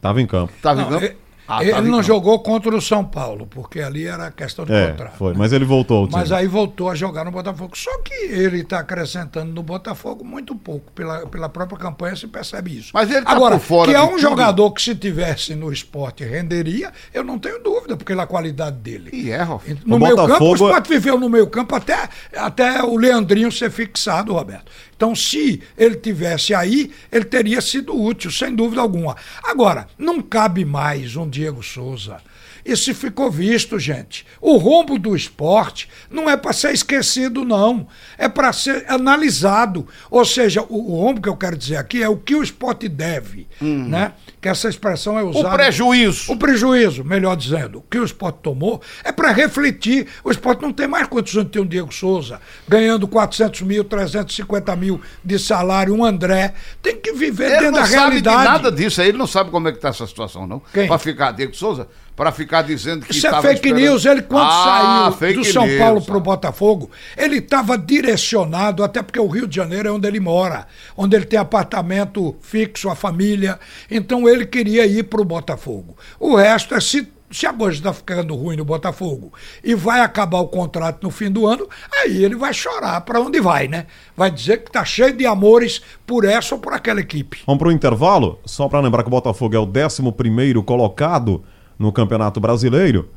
Tava 0.00 0.20
em 0.22 0.26
campo. 0.26 0.52
Tava 0.62 0.82
em 0.82 0.88
campo? 0.88 1.21
Ah, 1.46 1.62
ele 1.62 1.88
não 1.88 2.02
jogou 2.02 2.38
contra 2.38 2.74
o 2.74 2.80
São 2.80 3.04
Paulo, 3.04 3.46
porque 3.46 3.80
ali 3.80 4.06
era 4.06 4.30
questão 4.30 4.64
de 4.64 4.72
é, 4.72 4.90
contrato. 4.90 5.16
Foi, 5.16 5.34
mas 5.34 5.52
ele 5.52 5.64
voltou. 5.64 6.08
Mas 6.10 6.30
aí 6.30 6.46
voltou 6.46 6.88
a 6.88 6.94
jogar 6.94 7.24
no 7.24 7.30
Botafogo. 7.30 7.76
Só 7.76 7.90
que 7.98 8.14
ele 8.14 8.60
está 8.60 8.78
acrescentando 8.78 9.52
no 9.52 9.62
Botafogo 9.62 10.24
muito 10.24 10.54
pouco. 10.54 10.92
Pela, 10.92 11.26
pela 11.26 11.48
própria 11.48 11.78
campanha 11.78 12.14
se 12.14 12.26
percebe 12.26 12.78
isso. 12.78 12.90
Mas 12.94 13.10
ele 13.10 13.24
tá 13.24 13.32
Agora, 13.32 13.58
fora 13.58 13.90
que 13.90 13.96
é 13.96 14.02
um 14.02 14.10
tudo. 14.10 14.20
jogador 14.20 14.70
que 14.70 14.82
se 14.82 14.94
tivesse 14.94 15.54
no 15.54 15.72
esporte 15.72 16.24
renderia, 16.24 16.92
eu 17.12 17.24
não 17.24 17.38
tenho 17.38 17.62
dúvida, 17.62 17.96
porque 17.96 18.12
é 18.12 18.18
a 18.18 18.26
qualidade 18.26 18.76
dele. 18.76 19.10
E 19.12 19.30
é, 19.30 19.42
Rolf. 19.42 19.66
No 19.84 19.96
o 19.96 19.98
meio 19.98 20.16
Botafogo... 20.16 20.38
campo, 20.38 20.50
o 20.50 20.54
esporte 20.54 20.88
viveu 20.88 21.18
no 21.18 21.28
meio 21.28 21.46
campo 21.48 21.74
até, 21.74 22.08
até 22.36 22.82
o 22.82 22.96
Leandrinho 22.96 23.50
ser 23.50 23.70
fixado, 23.70 24.32
Roberto. 24.32 24.70
Então, 25.02 25.16
se 25.16 25.60
ele 25.76 25.96
tivesse 25.96 26.54
aí, 26.54 26.92
ele 27.10 27.24
teria 27.24 27.60
sido 27.60 27.92
útil, 27.92 28.30
sem 28.30 28.54
dúvida 28.54 28.80
alguma. 28.80 29.16
Agora, 29.42 29.88
não 29.98 30.22
cabe 30.22 30.64
mais 30.64 31.16
um 31.16 31.28
Diego 31.28 31.60
Souza 31.60 32.22
isso 32.64 32.94
ficou 32.94 33.30
visto, 33.30 33.78
gente. 33.78 34.24
O 34.40 34.56
rombo 34.56 34.98
do 34.98 35.16
esporte 35.16 35.88
não 36.08 36.30
é 36.30 36.36
para 36.36 36.52
ser 36.52 36.72
esquecido, 36.72 37.44
não. 37.44 37.88
É 38.16 38.28
para 38.28 38.52
ser 38.52 38.84
analisado. 38.88 39.86
Ou 40.10 40.24
seja, 40.24 40.62
o, 40.62 40.92
o 40.92 41.00
rombo 41.00 41.20
que 41.20 41.28
eu 41.28 41.36
quero 41.36 41.56
dizer 41.56 41.76
aqui 41.76 42.02
é 42.02 42.08
o 42.08 42.16
que 42.16 42.34
o 42.34 42.42
esporte 42.42 42.88
deve, 42.88 43.48
hum. 43.60 43.88
né? 43.88 44.12
Que 44.40 44.48
essa 44.48 44.68
expressão 44.68 45.18
é 45.18 45.24
usada. 45.24 45.48
O 45.48 45.52
prejuízo. 45.52 46.32
O 46.32 46.36
prejuízo, 46.36 47.04
melhor 47.04 47.36
dizendo. 47.36 47.78
O 47.78 47.82
que 47.82 47.98
o 47.98 48.04
esporte 48.04 48.38
tomou 48.42 48.80
é 49.02 49.10
para 49.10 49.32
refletir. 49.32 50.06
O 50.22 50.30
esporte 50.30 50.62
não 50.62 50.72
tem 50.72 50.86
mais 50.86 51.08
quantos 51.08 51.36
anos 51.36 51.50
tem 51.50 51.62
o 51.62 51.66
Diego 51.66 51.92
Souza, 51.92 52.40
ganhando 52.68 53.08
400 53.08 53.62
mil, 53.62 53.84
350 53.84 54.74
mil 54.76 55.00
de 55.24 55.38
salário, 55.38 55.94
um 55.94 56.04
André. 56.04 56.54
Tem 56.80 56.96
que 56.96 57.12
viver 57.12 57.50
ele 57.50 57.58
dentro 57.58 57.74
da 57.74 57.84
realidade. 57.84 58.16
Ele 58.16 58.22
não 58.22 58.44
sabe 58.44 58.62
nada 58.62 58.72
disso. 58.72 59.02
Ele 59.02 59.18
não 59.18 59.26
sabe 59.26 59.50
como 59.50 59.68
é 59.68 59.72
que 59.72 59.78
está 59.78 59.88
essa 59.88 60.06
situação, 60.06 60.46
não. 60.46 60.62
Para 60.86 60.98
ficar 60.98 61.32
Diego 61.32 61.54
Souza 61.54 61.88
para 62.16 62.30
ficar 62.52 62.62
dizendo 62.62 63.06
que 63.06 63.16
Isso 63.16 63.26
é 63.26 63.30
fake 63.40 63.54
esperando... 63.54 63.80
news. 63.80 64.04
Ele, 64.04 64.22
quando 64.22 64.46
ah, 64.46 65.14
saiu 65.18 65.36
do 65.36 65.44
São 65.44 65.66
news. 65.66 65.78
Paulo 65.78 66.02
para 66.02 66.16
o 66.16 66.20
Botafogo, 66.20 66.90
ele 67.16 67.38
estava 67.38 67.78
direcionado, 67.78 68.84
até 68.84 69.02
porque 69.02 69.18
o 69.18 69.26
Rio 69.26 69.48
de 69.48 69.56
Janeiro 69.56 69.88
é 69.88 69.92
onde 69.92 70.06
ele 70.06 70.20
mora, 70.20 70.66
onde 70.94 71.16
ele 71.16 71.24
tem 71.24 71.38
apartamento 71.38 72.36
fixo, 72.42 72.90
a 72.90 72.94
família. 72.94 73.58
Então 73.90 74.28
ele 74.28 74.44
queria 74.44 74.84
ir 74.86 75.04
para 75.04 75.22
o 75.22 75.24
Botafogo. 75.24 75.96
O 76.20 76.36
resto 76.36 76.74
é 76.74 76.80
se 76.80 77.08
se 77.32 77.46
a 77.46 77.52
coisa 77.54 77.78
está 77.78 77.94
ficando 77.94 78.34
ruim 78.34 78.56
no 78.56 78.64
Botafogo 78.64 79.32
e 79.64 79.74
vai 79.74 80.00
acabar 80.00 80.40
o 80.40 80.48
contrato 80.48 81.02
no 81.02 81.10
fim 81.10 81.30
do 81.30 81.46
ano, 81.46 81.66
aí 81.90 82.22
ele 82.22 82.36
vai 82.36 82.52
chorar 82.52 83.00
para 83.00 83.22
onde 83.22 83.40
vai, 83.40 83.66
né? 83.68 83.86
Vai 84.14 84.30
dizer 84.30 84.58
que 84.58 84.68
está 84.68 84.84
cheio 84.84 85.16
de 85.16 85.24
amores 85.24 85.80
por 86.06 86.26
essa 86.26 86.54
ou 86.54 86.60
por 86.60 86.74
aquela 86.74 87.00
equipe. 87.00 87.40
Vamos 87.46 87.58
para 87.58 87.68
o 87.68 87.72
intervalo? 87.72 88.38
Só 88.44 88.68
para 88.68 88.80
lembrar 88.80 89.02
que 89.02 89.08
o 89.08 89.10
Botafogo 89.10 89.56
é 89.56 89.58
o 89.58 89.64
11 89.64 90.62
colocado 90.62 91.42
no 91.78 91.92
Campeonato 91.92 92.40
Brasileiro 92.40 93.08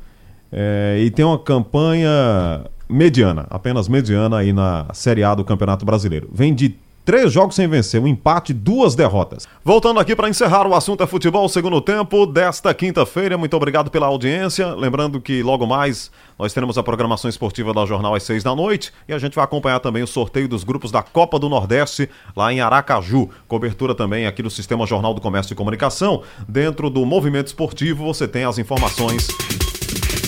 é, 0.52 0.98
e 1.00 1.10
tem 1.10 1.24
uma 1.24 1.38
campanha 1.38 2.64
mediana, 2.88 3.46
apenas 3.50 3.88
mediana 3.88 4.38
aí 4.38 4.52
na 4.52 4.86
Série 4.92 5.24
A 5.24 5.34
do 5.34 5.44
Campeonato 5.44 5.84
Brasileiro. 5.84 6.28
Vem 6.32 6.54
de 6.54 6.76
Três 7.06 7.32
jogos 7.32 7.54
sem 7.54 7.68
vencer, 7.68 8.02
um 8.02 8.08
empate, 8.08 8.52
duas 8.52 8.96
derrotas. 8.96 9.46
Voltando 9.64 10.00
aqui 10.00 10.16
para 10.16 10.28
encerrar 10.28 10.66
o 10.66 10.74
assunto 10.74 11.04
é 11.04 11.06
futebol, 11.06 11.48
segundo 11.48 11.80
tempo 11.80 12.26
desta 12.26 12.74
quinta-feira. 12.74 13.38
Muito 13.38 13.56
obrigado 13.56 13.92
pela 13.92 14.08
audiência. 14.08 14.74
Lembrando 14.74 15.20
que 15.20 15.40
logo 15.40 15.64
mais 15.68 16.10
nós 16.36 16.52
teremos 16.52 16.76
a 16.76 16.82
programação 16.82 17.30
esportiva 17.30 17.72
da 17.72 17.86
Jornal 17.86 18.16
às 18.16 18.24
seis 18.24 18.42
da 18.42 18.56
noite 18.56 18.92
e 19.08 19.14
a 19.14 19.20
gente 19.20 19.36
vai 19.36 19.44
acompanhar 19.44 19.78
também 19.78 20.02
o 20.02 20.06
sorteio 20.06 20.48
dos 20.48 20.64
grupos 20.64 20.90
da 20.90 21.00
Copa 21.00 21.38
do 21.38 21.48
Nordeste 21.48 22.10
lá 22.34 22.52
em 22.52 22.60
Aracaju. 22.60 23.30
Cobertura 23.46 23.94
também 23.94 24.26
aqui 24.26 24.42
do 24.42 24.50
Sistema 24.50 24.84
Jornal 24.84 25.14
do 25.14 25.20
Comércio 25.20 25.52
e 25.52 25.56
Comunicação. 25.56 26.24
Dentro 26.48 26.90
do 26.90 27.06
movimento 27.06 27.46
esportivo 27.46 28.04
você 28.04 28.26
tem 28.26 28.42
as 28.42 28.58
informações 28.58 29.28